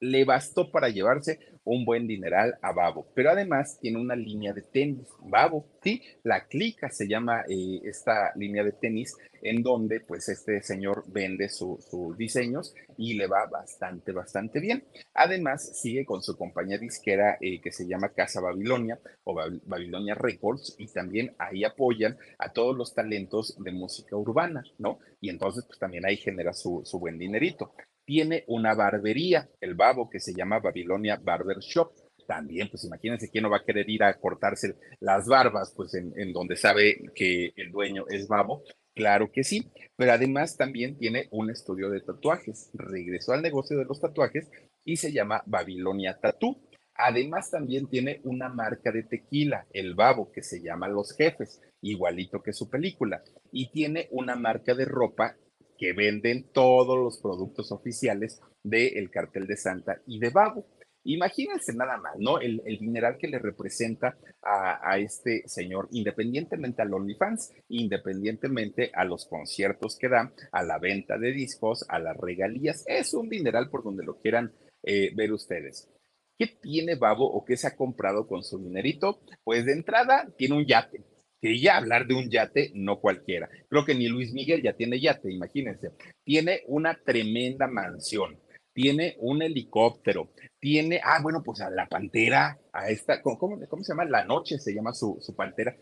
le 0.00 0.24
bastó 0.24 0.70
para 0.70 0.88
llevarse 0.88 1.38
un 1.64 1.84
buen 1.84 2.06
dineral 2.06 2.58
a 2.62 2.72
Babo. 2.72 3.06
Pero 3.14 3.30
además 3.30 3.78
tiene 3.80 3.98
una 3.98 4.14
línea 4.14 4.52
de 4.52 4.62
tenis. 4.62 5.08
Babo, 5.20 5.66
sí, 5.82 6.02
la 6.22 6.46
clica 6.46 6.90
se 6.90 7.08
llama 7.08 7.42
eh, 7.48 7.80
esta 7.84 8.32
línea 8.36 8.62
de 8.62 8.72
tenis 8.72 9.16
en 9.42 9.62
donde 9.62 10.00
pues 10.00 10.28
este 10.28 10.62
señor 10.62 11.04
vende 11.06 11.48
sus 11.48 12.16
diseños 12.16 12.74
y 12.96 13.14
le 13.14 13.26
va 13.26 13.46
bastante, 13.46 14.12
bastante 14.12 14.60
bien. 14.60 14.84
Además 15.14 15.78
sigue 15.80 16.04
con 16.04 16.22
su 16.22 16.36
compañía 16.36 16.78
disquera 16.78 17.36
eh, 17.40 17.60
que 17.60 17.72
se 17.72 17.86
llama 17.86 18.10
Casa 18.10 18.40
Babilonia 18.40 18.98
o 19.24 19.34
Babilonia 19.64 20.14
Records 20.14 20.76
y 20.78 20.86
también 20.88 21.34
ahí 21.38 21.64
apoyan 21.64 22.16
a 22.38 22.52
todos 22.52 22.76
los 22.76 22.94
talentos 22.94 23.56
de 23.62 23.72
música 23.72 24.16
urbana, 24.16 24.64
¿no? 24.78 24.98
Y 25.20 25.30
entonces 25.30 25.64
pues 25.66 25.78
también 25.78 26.06
ahí 26.06 26.16
genera 26.16 26.52
su, 26.52 26.82
su 26.84 26.98
buen 26.98 27.18
dinerito 27.18 27.74
tiene 28.04 28.44
una 28.46 28.74
barbería, 28.74 29.48
el 29.60 29.74
babo, 29.74 30.10
que 30.10 30.20
se 30.20 30.34
llama 30.34 30.60
Babilonia 30.60 31.20
Barber 31.22 31.58
Shop. 31.58 31.92
También, 32.26 32.68
pues 32.70 32.84
imagínense 32.84 33.28
quién 33.30 33.42
no 33.42 33.50
va 33.50 33.58
a 33.58 33.64
querer 33.64 33.88
ir 33.88 34.02
a 34.02 34.14
cortarse 34.14 34.76
las 35.00 35.26
barbas, 35.26 35.72
pues 35.76 35.94
en, 35.94 36.32
donde 36.32 36.56
sabe 36.56 36.96
que 37.14 37.52
el 37.56 37.70
dueño 37.70 38.06
es 38.08 38.28
babo. 38.28 38.62
Claro 38.94 39.30
que 39.30 39.42
sí, 39.42 39.70
pero 39.96 40.12
además 40.12 40.56
también 40.56 40.96
tiene 40.96 41.28
un 41.32 41.50
estudio 41.50 41.90
de 41.90 42.00
tatuajes. 42.00 42.70
Regresó 42.74 43.32
al 43.32 43.42
negocio 43.42 43.76
de 43.76 43.84
los 43.84 44.00
tatuajes 44.00 44.50
y 44.84 44.96
se 44.96 45.12
llama 45.12 45.42
Babilonia 45.46 46.18
Tattoo. 46.18 46.56
Además, 46.96 47.50
también 47.50 47.88
tiene 47.88 48.20
una 48.22 48.48
marca 48.48 48.92
de 48.92 49.02
tequila, 49.02 49.66
el 49.72 49.94
Babo, 49.94 50.30
que 50.30 50.44
se 50.44 50.62
llama 50.62 50.86
Los 50.86 51.16
Jefes, 51.16 51.60
igualito 51.82 52.40
que 52.40 52.52
su 52.52 52.70
película. 52.70 53.22
Y 53.50 53.70
tiene 53.70 54.06
una 54.12 54.36
marca 54.36 54.74
de 54.74 54.84
ropa 54.84 55.36
que 55.78 55.92
venden 55.92 56.50
todos 56.52 56.98
los 56.98 57.18
productos 57.18 57.72
oficiales 57.72 58.40
del 58.62 59.10
cartel 59.10 59.46
de 59.46 59.56
Santa 59.56 60.00
y 60.06 60.18
de 60.18 60.30
Babo. 60.30 60.66
Imagínense 61.06 61.74
nada 61.74 61.98
más, 61.98 62.14
¿no? 62.18 62.40
El, 62.40 62.62
el 62.64 62.78
dineral 62.78 63.18
que 63.18 63.28
le 63.28 63.38
representa 63.38 64.16
a, 64.42 64.98
este 64.98 65.42
señor, 65.46 65.88
independientemente 65.90 66.80
al 66.80 66.94
OnlyFans, 66.94 67.52
independientemente 67.68 68.90
a 68.94 69.04
los 69.04 69.26
conciertos 69.26 69.98
que 69.98 70.08
da, 70.08 70.32
a 70.50 70.62
la 70.62 70.78
venta 70.78 71.18
de 71.18 71.32
discos, 71.32 71.84
a 71.88 71.98
las 71.98 72.16
regalías. 72.16 72.84
Es 72.86 73.12
un 73.12 73.28
dineral 73.28 73.68
por 73.68 73.84
donde 73.84 74.04
lo 74.04 74.18
quieran 74.18 74.52
eh, 74.82 75.12
ver 75.14 75.32
ustedes. 75.32 75.90
¿Qué 76.38 76.46
tiene 76.46 76.96
Babo 76.96 77.30
o 77.30 77.44
qué 77.44 77.56
se 77.56 77.66
ha 77.66 77.76
comprado 77.76 78.26
con 78.26 78.42
su 78.42 78.58
dinerito? 78.58 79.20
Pues 79.44 79.66
de 79.66 79.72
entrada 79.72 80.26
tiene 80.36 80.56
un 80.56 80.66
yate. 80.66 81.04
Que 81.44 81.60
ya 81.60 81.76
hablar 81.76 82.06
de 82.06 82.14
un 82.14 82.30
yate, 82.30 82.72
no 82.74 83.00
cualquiera. 83.00 83.50
Creo 83.68 83.84
que 83.84 83.94
ni 83.94 84.08
Luis 84.08 84.32
Miguel 84.32 84.62
ya 84.62 84.72
tiene 84.72 84.98
yate, 84.98 85.30
imagínense. 85.30 85.90
Tiene 86.24 86.62
una 86.68 86.98
tremenda 87.04 87.66
mansión 87.66 88.38
tiene 88.74 89.14
un 89.20 89.40
helicóptero, 89.40 90.32
tiene, 90.60 91.00
ah, 91.02 91.20
bueno, 91.22 91.42
pues 91.42 91.60
a 91.60 91.70
la 91.70 91.86
pantera, 91.86 92.58
a 92.72 92.90
esta, 92.90 93.22
¿cómo, 93.22 93.38
cómo 93.68 93.84
se 93.84 93.92
llama? 93.92 94.04
La 94.04 94.24
noche 94.24 94.58
se 94.58 94.74
llama 94.74 94.92
su, 94.92 95.16
su 95.20 95.34
pantera, 95.34 95.76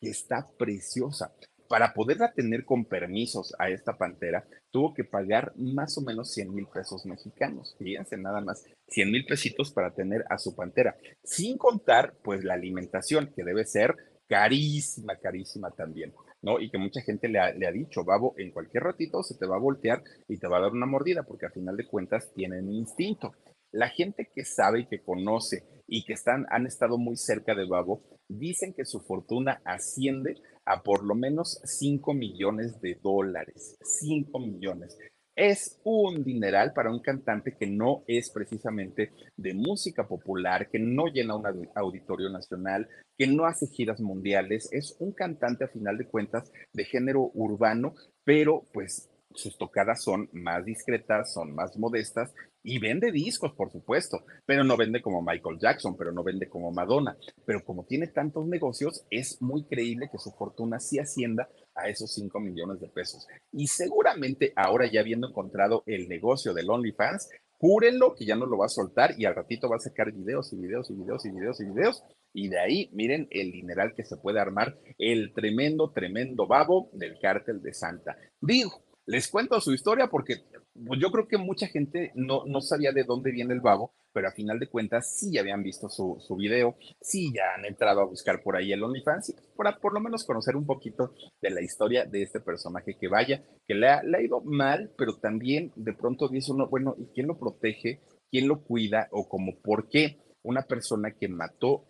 que 0.00 0.08
está 0.08 0.46
preciosa. 0.58 1.32
Para 1.68 1.92
poderla 1.92 2.32
tener 2.32 2.64
con 2.64 2.86
permisos 2.86 3.54
a 3.58 3.68
esta 3.68 3.98
pantera, 3.98 4.48
tuvo 4.70 4.94
que 4.94 5.04
pagar 5.04 5.52
más 5.56 5.98
o 5.98 6.00
menos 6.00 6.32
100 6.32 6.54
mil 6.54 6.66
pesos 6.66 7.04
mexicanos. 7.04 7.76
Fíjense 7.78 8.16
nada 8.16 8.40
más, 8.40 8.64
100 8.88 9.10
mil 9.10 9.26
pesitos 9.26 9.70
para 9.70 9.94
tener 9.94 10.24
a 10.30 10.38
su 10.38 10.56
pantera. 10.56 10.96
Sin 11.22 11.58
contar, 11.58 12.14
pues, 12.22 12.42
la 12.42 12.54
alimentación, 12.54 13.30
que 13.36 13.44
debe 13.44 13.66
ser 13.66 13.94
carísima, 14.28 15.16
carísima 15.16 15.70
también. 15.70 16.12
¿no? 16.42 16.60
Y 16.60 16.70
que 16.70 16.78
mucha 16.78 17.00
gente 17.00 17.28
le 17.28 17.40
ha, 17.40 17.52
le 17.52 17.66
ha, 17.66 17.72
dicho, 17.72 18.04
Babo, 18.04 18.34
en 18.38 18.52
cualquier 18.52 18.84
ratito 18.84 19.22
se 19.22 19.36
te 19.36 19.46
va 19.46 19.56
a 19.56 19.60
voltear 19.60 20.02
y 20.28 20.38
te 20.38 20.46
va 20.46 20.58
a 20.58 20.62
dar 20.62 20.72
una 20.72 20.86
mordida, 20.86 21.24
porque 21.24 21.46
a 21.46 21.50
final 21.50 21.76
de 21.76 21.86
cuentas 21.86 22.32
tienen 22.34 22.70
instinto. 22.70 23.32
La 23.72 23.88
gente 23.88 24.30
que 24.34 24.44
sabe 24.44 24.80
y 24.80 24.86
que 24.86 25.02
conoce 25.02 25.64
y 25.86 26.04
que 26.04 26.12
están, 26.12 26.46
han 26.50 26.66
estado 26.66 26.98
muy 26.98 27.16
cerca 27.16 27.54
de 27.54 27.66
Babo, 27.66 28.02
dicen 28.28 28.72
que 28.74 28.84
su 28.84 29.00
fortuna 29.00 29.60
asciende 29.64 30.36
a 30.64 30.82
por 30.82 31.04
lo 31.04 31.14
menos 31.14 31.60
5 31.64 32.14
millones 32.14 32.80
de 32.80 32.98
dólares. 33.02 33.76
5 33.82 34.38
millones 34.38 34.96
es 35.38 35.78
un 35.84 36.24
dineral 36.24 36.72
para 36.72 36.90
un 36.90 36.98
cantante 36.98 37.54
que 37.56 37.68
no 37.68 38.02
es 38.08 38.28
precisamente 38.30 39.12
de 39.36 39.54
música 39.54 40.08
popular, 40.08 40.68
que 40.68 40.80
no 40.80 41.06
llena 41.06 41.36
un 41.36 41.68
auditorio 41.76 42.28
nacional, 42.28 42.88
que 43.16 43.28
no 43.28 43.44
hace 43.44 43.68
giras 43.68 44.00
mundiales, 44.00 44.68
es 44.72 44.96
un 44.98 45.12
cantante 45.12 45.64
a 45.64 45.68
final 45.68 45.96
de 45.96 46.08
cuentas 46.08 46.50
de 46.72 46.84
género 46.84 47.30
urbano, 47.34 47.94
pero 48.24 48.64
pues 48.72 49.08
sus 49.32 49.56
tocadas 49.56 50.02
son 50.02 50.28
más 50.32 50.64
discretas, 50.64 51.32
son 51.32 51.54
más 51.54 51.78
modestas 51.78 52.34
y 52.64 52.80
vende 52.80 53.12
discos, 53.12 53.52
por 53.52 53.70
supuesto, 53.70 54.24
pero 54.44 54.64
no 54.64 54.76
vende 54.76 55.00
como 55.00 55.22
Michael 55.22 55.58
Jackson, 55.60 55.96
pero 55.96 56.10
no 56.10 56.24
vende 56.24 56.48
como 56.48 56.72
Madonna. 56.72 57.16
Pero 57.46 57.64
como 57.64 57.84
tiene 57.84 58.08
tantos 58.08 58.46
negocios, 58.48 59.04
es 59.10 59.40
muy 59.40 59.64
creíble 59.64 60.08
que 60.10 60.18
su 60.18 60.32
fortuna 60.32 60.80
sí 60.80 60.98
ascienda 60.98 61.48
a 61.78 61.88
esos 61.88 62.12
5 62.12 62.40
millones 62.40 62.80
de 62.80 62.88
pesos. 62.88 63.26
Y 63.52 63.68
seguramente 63.68 64.52
ahora 64.56 64.90
ya 64.90 65.00
habiendo 65.00 65.28
encontrado 65.28 65.82
el 65.86 66.08
negocio 66.08 66.52
del 66.52 66.70
OnlyFans, 66.70 67.28
júrenlo 67.58 68.14
que 68.14 68.24
ya 68.24 68.36
no 68.36 68.46
lo 68.46 68.58
va 68.58 68.66
a 68.66 68.70
soltar 68.70 69.14
y 69.18 69.24
al 69.24 69.34
ratito 69.34 69.68
va 69.68 69.76
a 69.76 69.80
sacar 69.80 70.12
videos 70.12 70.52
y 70.52 70.56
videos 70.56 70.90
y 70.90 70.94
videos 70.94 71.24
y 71.24 71.30
videos 71.30 71.60
y 71.60 71.64
videos. 71.64 72.04
Y 72.32 72.48
de 72.48 72.60
ahí, 72.60 72.90
miren 72.92 73.26
el 73.30 73.52
dineral 73.52 73.94
que 73.94 74.04
se 74.04 74.16
puede 74.16 74.38
armar, 74.38 74.78
el 74.98 75.32
tremendo, 75.32 75.90
tremendo 75.92 76.46
babo 76.46 76.90
del 76.92 77.18
cártel 77.20 77.62
de 77.62 77.72
Santa. 77.72 78.16
Digo, 78.40 78.84
les 79.06 79.28
cuento 79.28 79.60
su 79.60 79.72
historia 79.72 80.08
porque 80.08 80.42
pues, 80.86 81.00
yo 81.00 81.10
creo 81.10 81.28
que 81.28 81.38
mucha 81.38 81.66
gente 81.66 82.12
no, 82.14 82.44
no 82.46 82.60
sabía 82.60 82.92
de 82.92 83.04
dónde 83.04 83.30
viene 83.30 83.54
el 83.54 83.60
babo, 83.60 83.92
pero 84.12 84.28
a 84.28 84.32
final 84.32 84.58
de 84.58 84.68
cuentas 84.68 85.14
sí 85.16 85.32
ya 85.32 85.40
habían 85.40 85.62
visto 85.62 85.88
su, 85.88 86.16
su 86.20 86.36
video, 86.36 86.76
sí 87.00 87.32
ya 87.34 87.54
han 87.56 87.64
entrado 87.64 88.00
a 88.00 88.06
buscar 88.06 88.42
por 88.42 88.56
ahí 88.56 88.72
el 88.72 88.82
OnlyFans, 88.82 89.34
para 89.56 89.78
por 89.78 89.94
lo 89.94 90.00
menos 90.00 90.24
conocer 90.24 90.56
un 90.56 90.66
poquito 90.66 91.14
de 91.40 91.50
la 91.50 91.60
historia 91.60 92.04
de 92.04 92.22
este 92.22 92.40
personaje 92.40 92.96
que 92.98 93.08
vaya, 93.08 93.42
que 93.66 93.74
le 93.74 93.88
ha, 93.88 94.02
le 94.02 94.18
ha 94.18 94.22
ido 94.22 94.40
mal, 94.40 94.92
pero 94.96 95.16
también 95.16 95.72
de 95.76 95.92
pronto 95.92 96.28
dice 96.28 96.52
uno, 96.52 96.68
bueno, 96.68 96.94
¿y 96.98 97.06
quién 97.14 97.26
lo 97.26 97.38
protege? 97.38 98.00
¿Quién 98.30 98.48
lo 98.48 98.62
cuida? 98.62 99.08
O 99.10 99.28
como, 99.28 99.56
¿por 99.60 99.88
qué 99.88 100.18
una 100.42 100.62
persona 100.62 101.12
que 101.12 101.28
mató, 101.28 101.84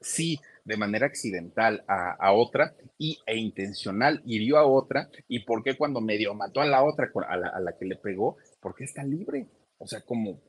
sí, 0.00 0.38
de 0.64 0.76
manera 0.76 1.06
accidental 1.06 1.84
a, 1.88 2.32
otra 2.32 2.74
y, 2.98 3.18
e 3.26 3.36
intencional 3.36 4.22
hirió 4.24 4.58
a 4.58 4.66
otra 4.66 5.08
y 5.28 5.44
por 5.44 5.62
qué 5.62 5.76
cuando 5.76 6.00
medio 6.00 6.34
mató 6.34 6.60
a 6.60 6.66
la 6.66 6.82
otra, 6.84 7.10
a 7.28 7.36
la, 7.36 7.48
a 7.48 7.60
la 7.60 7.76
que 7.78 7.86
le 7.86 7.96
pegó, 7.96 8.36
¿por 8.60 8.74
qué 8.74 8.84
está 8.84 9.02
libre? 9.04 9.48
O 9.78 9.86
sea, 9.86 10.00
como, 10.02 10.40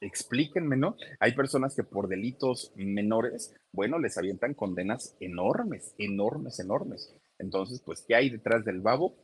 explíquenme, 0.00 0.76
¿no? 0.76 0.96
Hay 1.20 1.34
personas 1.34 1.74
que 1.74 1.82
por 1.82 2.08
delitos 2.08 2.72
menores, 2.76 3.54
bueno, 3.72 3.98
les 3.98 4.16
avientan 4.18 4.54
condenas 4.54 5.16
enormes, 5.20 5.94
enormes, 5.98 6.60
enormes. 6.60 7.12
Entonces, 7.38 7.82
pues, 7.84 8.04
¿qué 8.06 8.14
hay 8.14 8.30
detrás 8.30 8.64
del 8.64 8.80
babo? 8.80 9.16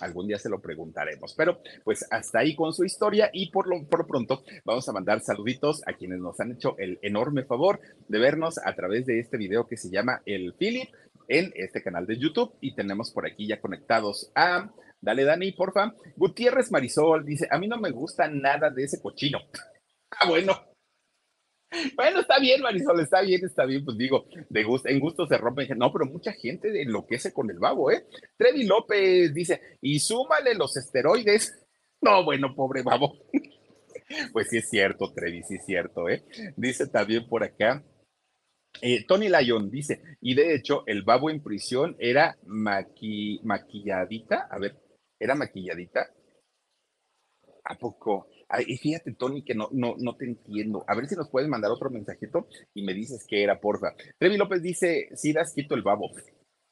Algún 0.00 0.26
día 0.26 0.38
se 0.38 0.48
lo 0.48 0.60
preguntaremos. 0.60 1.34
Pero 1.34 1.60
pues 1.84 2.06
hasta 2.10 2.40
ahí 2.40 2.54
con 2.54 2.72
su 2.72 2.84
historia 2.84 3.30
y 3.32 3.50
por 3.50 3.66
lo, 3.68 3.86
por 3.86 4.06
pronto 4.06 4.42
vamos 4.64 4.88
a 4.88 4.92
mandar 4.92 5.20
saluditos 5.20 5.82
a 5.86 5.92
quienes 5.92 6.20
nos 6.20 6.40
han 6.40 6.52
hecho 6.52 6.76
el 6.78 6.98
enorme 7.02 7.44
favor 7.44 7.80
de 8.08 8.18
vernos 8.18 8.58
a 8.58 8.74
través 8.74 9.06
de 9.06 9.20
este 9.20 9.36
video 9.36 9.66
que 9.66 9.76
se 9.76 9.90
llama 9.90 10.22
El 10.24 10.54
Philip 10.54 10.88
en 11.28 11.52
este 11.54 11.82
canal 11.82 12.06
de 12.06 12.18
YouTube 12.18 12.54
y 12.60 12.74
tenemos 12.74 13.10
por 13.10 13.26
aquí 13.26 13.46
ya 13.46 13.60
conectados 13.60 14.30
a... 14.34 14.70
Dale, 15.00 15.24
Dani, 15.24 15.50
porfa. 15.50 15.92
Gutiérrez 16.16 16.70
Marisol 16.70 17.24
dice, 17.24 17.48
a 17.50 17.58
mí 17.58 17.66
no 17.66 17.76
me 17.76 17.90
gusta 17.90 18.28
nada 18.28 18.70
de 18.70 18.84
ese 18.84 19.02
cochino. 19.02 19.40
ah, 20.20 20.28
bueno. 20.28 20.71
Bueno, 21.96 22.20
está 22.20 22.38
bien, 22.38 22.60
Marisol, 22.60 23.00
está 23.00 23.22
bien, 23.22 23.44
está 23.44 23.64
bien, 23.64 23.84
pues 23.84 23.96
digo, 23.96 24.26
en 24.84 25.00
gusto 25.00 25.26
se 25.26 25.38
rompen. 25.38 25.78
No, 25.78 25.92
pero 25.92 26.06
mucha 26.06 26.32
gente 26.32 26.82
enloquece 26.82 27.32
con 27.32 27.50
el 27.50 27.58
babo, 27.58 27.90
¿eh? 27.90 28.06
Trevi 28.36 28.64
López 28.64 29.32
dice, 29.34 29.60
y 29.80 29.98
súmale 29.98 30.54
los 30.54 30.76
esteroides. 30.76 31.58
No, 32.00 32.24
bueno, 32.24 32.54
pobre 32.54 32.82
babo. 32.82 33.16
Pues 34.32 34.48
sí 34.50 34.58
es 34.58 34.68
cierto, 34.68 35.10
Trevi, 35.14 35.42
sí 35.42 35.54
es 35.54 35.64
cierto, 35.64 36.06
¿eh? 36.06 36.22
Dice 36.56 36.86
también 36.86 37.26
por 37.26 37.44
acá, 37.44 37.82
eh, 38.82 39.06
Tony 39.06 39.30
Lyon 39.30 39.70
dice, 39.70 40.02
y 40.20 40.34
de 40.34 40.54
hecho, 40.54 40.82
el 40.86 41.02
babo 41.02 41.30
en 41.30 41.42
prisión 41.42 41.96
era 41.98 42.36
maqui 42.44 43.40
maquilladita, 43.44 44.48
a 44.50 44.58
ver, 44.58 44.76
¿era 45.18 45.34
maquilladita? 45.34 46.10
¿A 47.64 47.74
poco? 47.76 48.28
Y 48.60 48.76
fíjate, 48.76 49.12
Tony, 49.14 49.42
que 49.42 49.54
no, 49.54 49.68
no, 49.72 49.94
no 49.98 50.16
te 50.16 50.26
entiendo. 50.26 50.84
A 50.86 50.94
ver 50.94 51.06
si 51.06 51.16
nos 51.16 51.30
puedes 51.30 51.48
mandar 51.48 51.70
otro 51.70 51.90
mensajito 51.90 52.46
y 52.74 52.82
me 52.84 52.94
dices 52.94 53.24
qué 53.26 53.42
era, 53.42 53.60
porfa. 53.60 53.94
Trevi 54.18 54.36
López 54.36 54.62
dice, 54.62 55.08
sí, 55.14 55.32
das 55.32 55.54
quito 55.54 55.74
el 55.74 55.82
babo. 55.82 56.10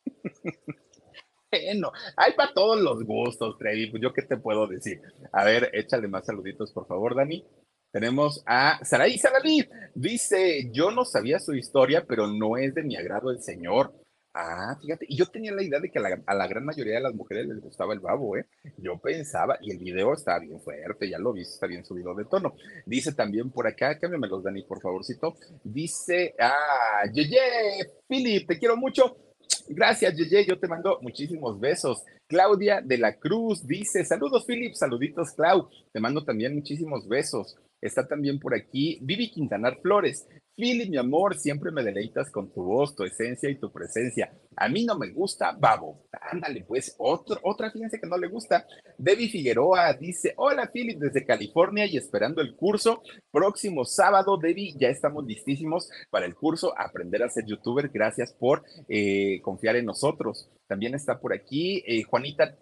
bueno, 1.50 1.92
hay 2.16 2.32
para 2.34 2.52
todos 2.52 2.80
los 2.80 3.04
gustos, 3.04 3.56
Trevi. 3.58 3.90
Pues 3.90 4.02
yo 4.02 4.12
qué 4.12 4.22
te 4.22 4.36
puedo 4.36 4.66
decir. 4.66 5.00
A 5.32 5.44
ver, 5.44 5.70
échale 5.72 6.08
más 6.08 6.26
saluditos, 6.26 6.72
por 6.72 6.86
favor, 6.86 7.14
Dani. 7.14 7.44
Tenemos 7.92 8.42
a 8.46 8.84
Saraí 8.84 9.18
Saraí. 9.18 9.68
Dice, 9.94 10.70
yo 10.72 10.90
no 10.90 11.04
sabía 11.04 11.40
su 11.40 11.54
historia, 11.54 12.04
pero 12.06 12.26
no 12.28 12.56
es 12.56 12.74
de 12.74 12.82
mi 12.82 12.96
agrado 12.96 13.30
el 13.30 13.42
señor. 13.42 13.92
Ah, 14.32 14.76
fíjate, 14.80 15.06
y 15.08 15.16
yo 15.16 15.26
tenía 15.26 15.52
la 15.52 15.62
idea 15.62 15.80
de 15.80 15.90
que 15.90 15.98
a 15.98 16.34
la, 16.34 16.46
gran 16.46 16.64
mayoría 16.64 16.94
de 16.94 17.00
las 17.00 17.14
mujeres 17.14 17.48
les 17.48 17.60
gustaba 17.60 17.94
el 17.94 17.98
babo, 17.98 18.36
¿eh? 18.36 18.46
Yo 18.76 18.96
pensaba, 18.98 19.58
y 19.60 19.72
el 19.72 19.78
video 19.78 20.14
está 20.14 20.38
bien 20.38 20.60
fuerte, 20.60 21.10
ya 21.10 21.18
lo 21.18 21.32
viste, 21.32 21.54
está 21.54 21.66
bien 21.66 21.84
subido 21.84 22.14
de 22.14 22.24
tono. 22.26 22.54
Dice 22.86 23.12
también 23.12 23.50
por 23.50 23.66
acá, 23.66 23.98
los 24.00 24.42
Dani, 24.44 24.62
por 24.62 24.80
favorcito. 24.80 25.36
Dice, 25.64 26.36
ah, 26.38 27.02
Yeye, 27.12 27.90
Philip, 28.06 28.46
te 28.46 28.58
quiero 28.58 28.76
mucho. 28.76 29.16
Gracias, 29.68 30.16
Yeye, 30.16 30.46
yo 30.46 30.60
te 30.60 30.68
mando 30.68 31.00
muchísimos 31.02 31.58
besos. 31.58 32.04
Claudia 32.28 32.80
de 32.80 32.98
la 32.98 33.16
Cruz 33.16 33.66
dice, 33.66 34.04
saludos, 34.04 34.46
Philip, 34.46 34.74
saluditos, 34.74 35.32
Clau. 35.32 35.68
Te 35.92 35.98
mando 35.98 36.24
también 36.24 36.54
muchísimos 36.54 37.08
besos. 37.08 37.56
Está 37.80 38.06
también 38.06 38.38
por 38.38 38.54
aquí 38.54 38.98
Vivi 39.02 39.30
Quintanar 39.30 39.80
Flores. 39.80 40.28
Philip, 40.60 40.90
mi 40.90 40.98
amor, 40.98 41.38
siempre 41.38 41.70
me 41.72 41.82
deleitas 41.82 42.30
con 42.30 42.52
tu 42.52 42.62
voz, 42.62 42.94
tu 42.94 43.02
esencia 43.02 43.48
y 43.48 43.58
tu 43.58 43.72
presencia. 43.72 44.30
A 44.60 44.68
mí 44.68 44.84
no 44.84 44.98
me 44.98 45.08
gusta, 45.08 45.52
babo. 45.52 46.04
Ándale, 46.20 46.64
pues, 46.68 46.94
otro, 46.98 47.40
otra, 47.44 47.70
fíjense 47.70 47.98
que 47.98 48.06
no 48.06 48.18
le 48.18 48.28
gusta. 48.28 48.66
Debbie 48.98 49.30
Figueroa 49.30 49.94
dice, 49.94 50.34
hola 50.36 50.70
Philip, 50.70 50.98
desde 50.98 51.24
California 51.24 51.86
y 51.86 51.96
esperando 51.96 52.42
el 52.42 52.54
curso. 52.54 53.02
Próximo 53.32 53.86
sábado, 53.86 54.36
Debbie, 54.36 54.74
ya 54.78 54.88
estamos 54.88 55.24
listísimos 55.24 55.88
para 56.10 56.26
el 56.26 56.34
curso 56.34 56.74
Aprender 56.76 57.22
a 57.22 57.30
ser 57.30 57.46
youtuber. 57.46 57.88
Gracias 57.88 58.34
por 58.34 58.62
eh, 58.90 59.40
confiar 59.40 59.76
en 59.76 59.86
nosotros. 59.86 60.46
También 60.66 60.94
está 60.94 61.18
por 61.18 61.32
aquí 61.32 61.82
eh, 61.86 62.02
Juanita 62.02 62.54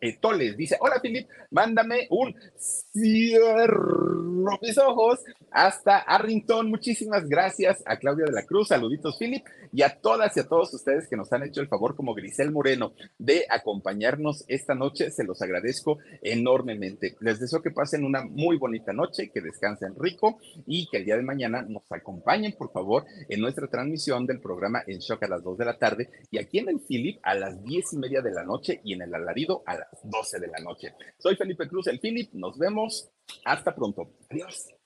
eh, 0.00 0.16
Toles. 0.20 0.56
Dice, 0.56 0.76
hola 0.80 1.00
Philip, 1.02 1.28
mándame 1.50 2.06
un 2.08 2.36
cierro 2.56 4.22
mis 4.60 4.78
ojos 4.78 5.20
hasta 5.50 5.98
Arrington. 5.98 6.68
Muchísimas 6.68 7.28
gracias 7.28 7.82
a 7.86 7.96
Claudia 7.96 8.26
de 8.26 8.32
la 8.32 8.44
Cruz, 8.44 8.68
saluditos 8.68 9.16
Philip, 9.18 9.44
y 9.72 9.82
a 9.82 10.00
todas 10.00 10.36
y 10.36 10.40
a 10.40 10.48
todos 10.48 10.72
ustedes 10.74 11.08
que 11.08 11.16
han 11.32 11.42
hecho 11.42 11.60
el 11.60 11.68
favor, 11.68 11.96
como 11.96 12.14
Grisel 12.14 12.50
Moreno, 12.50 12.92
de 13.18 13.44
acompañarnos 13.48 14.44
esta 14.48 14.74
noche. 14.74 15.10
Se 15.10 15.24
los 15.24 15.40
agradezco 15.42 15.98
enormemente. 16.22 17.16
Les 17.20 17.40
deseo 17.40 17.62
que 17.62 17.70
pasen 17.70 18.04
una 18.04 18.24
muy 18.24 18.56
bonita 18.56 18.92
noche, 18.92 19.30
que 19.30 19.40
descansen 19.40 19.94
rico 19.98 20.38
y 20.66 20.88
que 20.88 20.98
el 20.98 21.04
día 21.04 21.16
de 21.16 21.22
mañana 21.22 21.62
nos 21.62 21.90
acompañen, 21.90 22.54
por 22.56 22.72
favor, 22.72 23.04
en 23.28 23.40
nuestra 23.40 23.66
transmisión 23.68 24.26
del 24.26 24.40
programa 24.40 24.82
En 24.86 24.98
Shock 24.98 25.22
a 25.24 25.28
las 25.28 25.42
2 25.42 25.58
de 25.58 25.64
la 25.64 25.78
tarde 25.78 26.10
y 26.30 26.38
aquí 26.38 26.58
en 26.58 26.68
el 26.68 26.80
Philip 26.80 27.18
a 27.22 27.34
las 27.34 27.62
10 27.62 27.92
y 27.92 27.96
media 27.98 28.22
de 28.22 28.32
la 28.32 28.44
noche 28.44 28.80
y 28.84 28.94
en 28.94 29.02
el 29.02 29.14
alarido 29.14 29.62
a 29.66 29.78
las 29.78 29.88
12 30.04 30.40
de 30.40 30.48
la 30.48 30.58
noche. 30.58 30.94
Soy 31.18 31.36
Felipe 31.36 31.68
Cruz, 31.68 31.86
el 31.86 32.00
Philip. 32.00 32.32
Nos 32.32 32.58
vemos. 32.58 33.10
Hasta 33.44 33.74
pronto. 33.74 34.10
Adiós. 34.30 34.81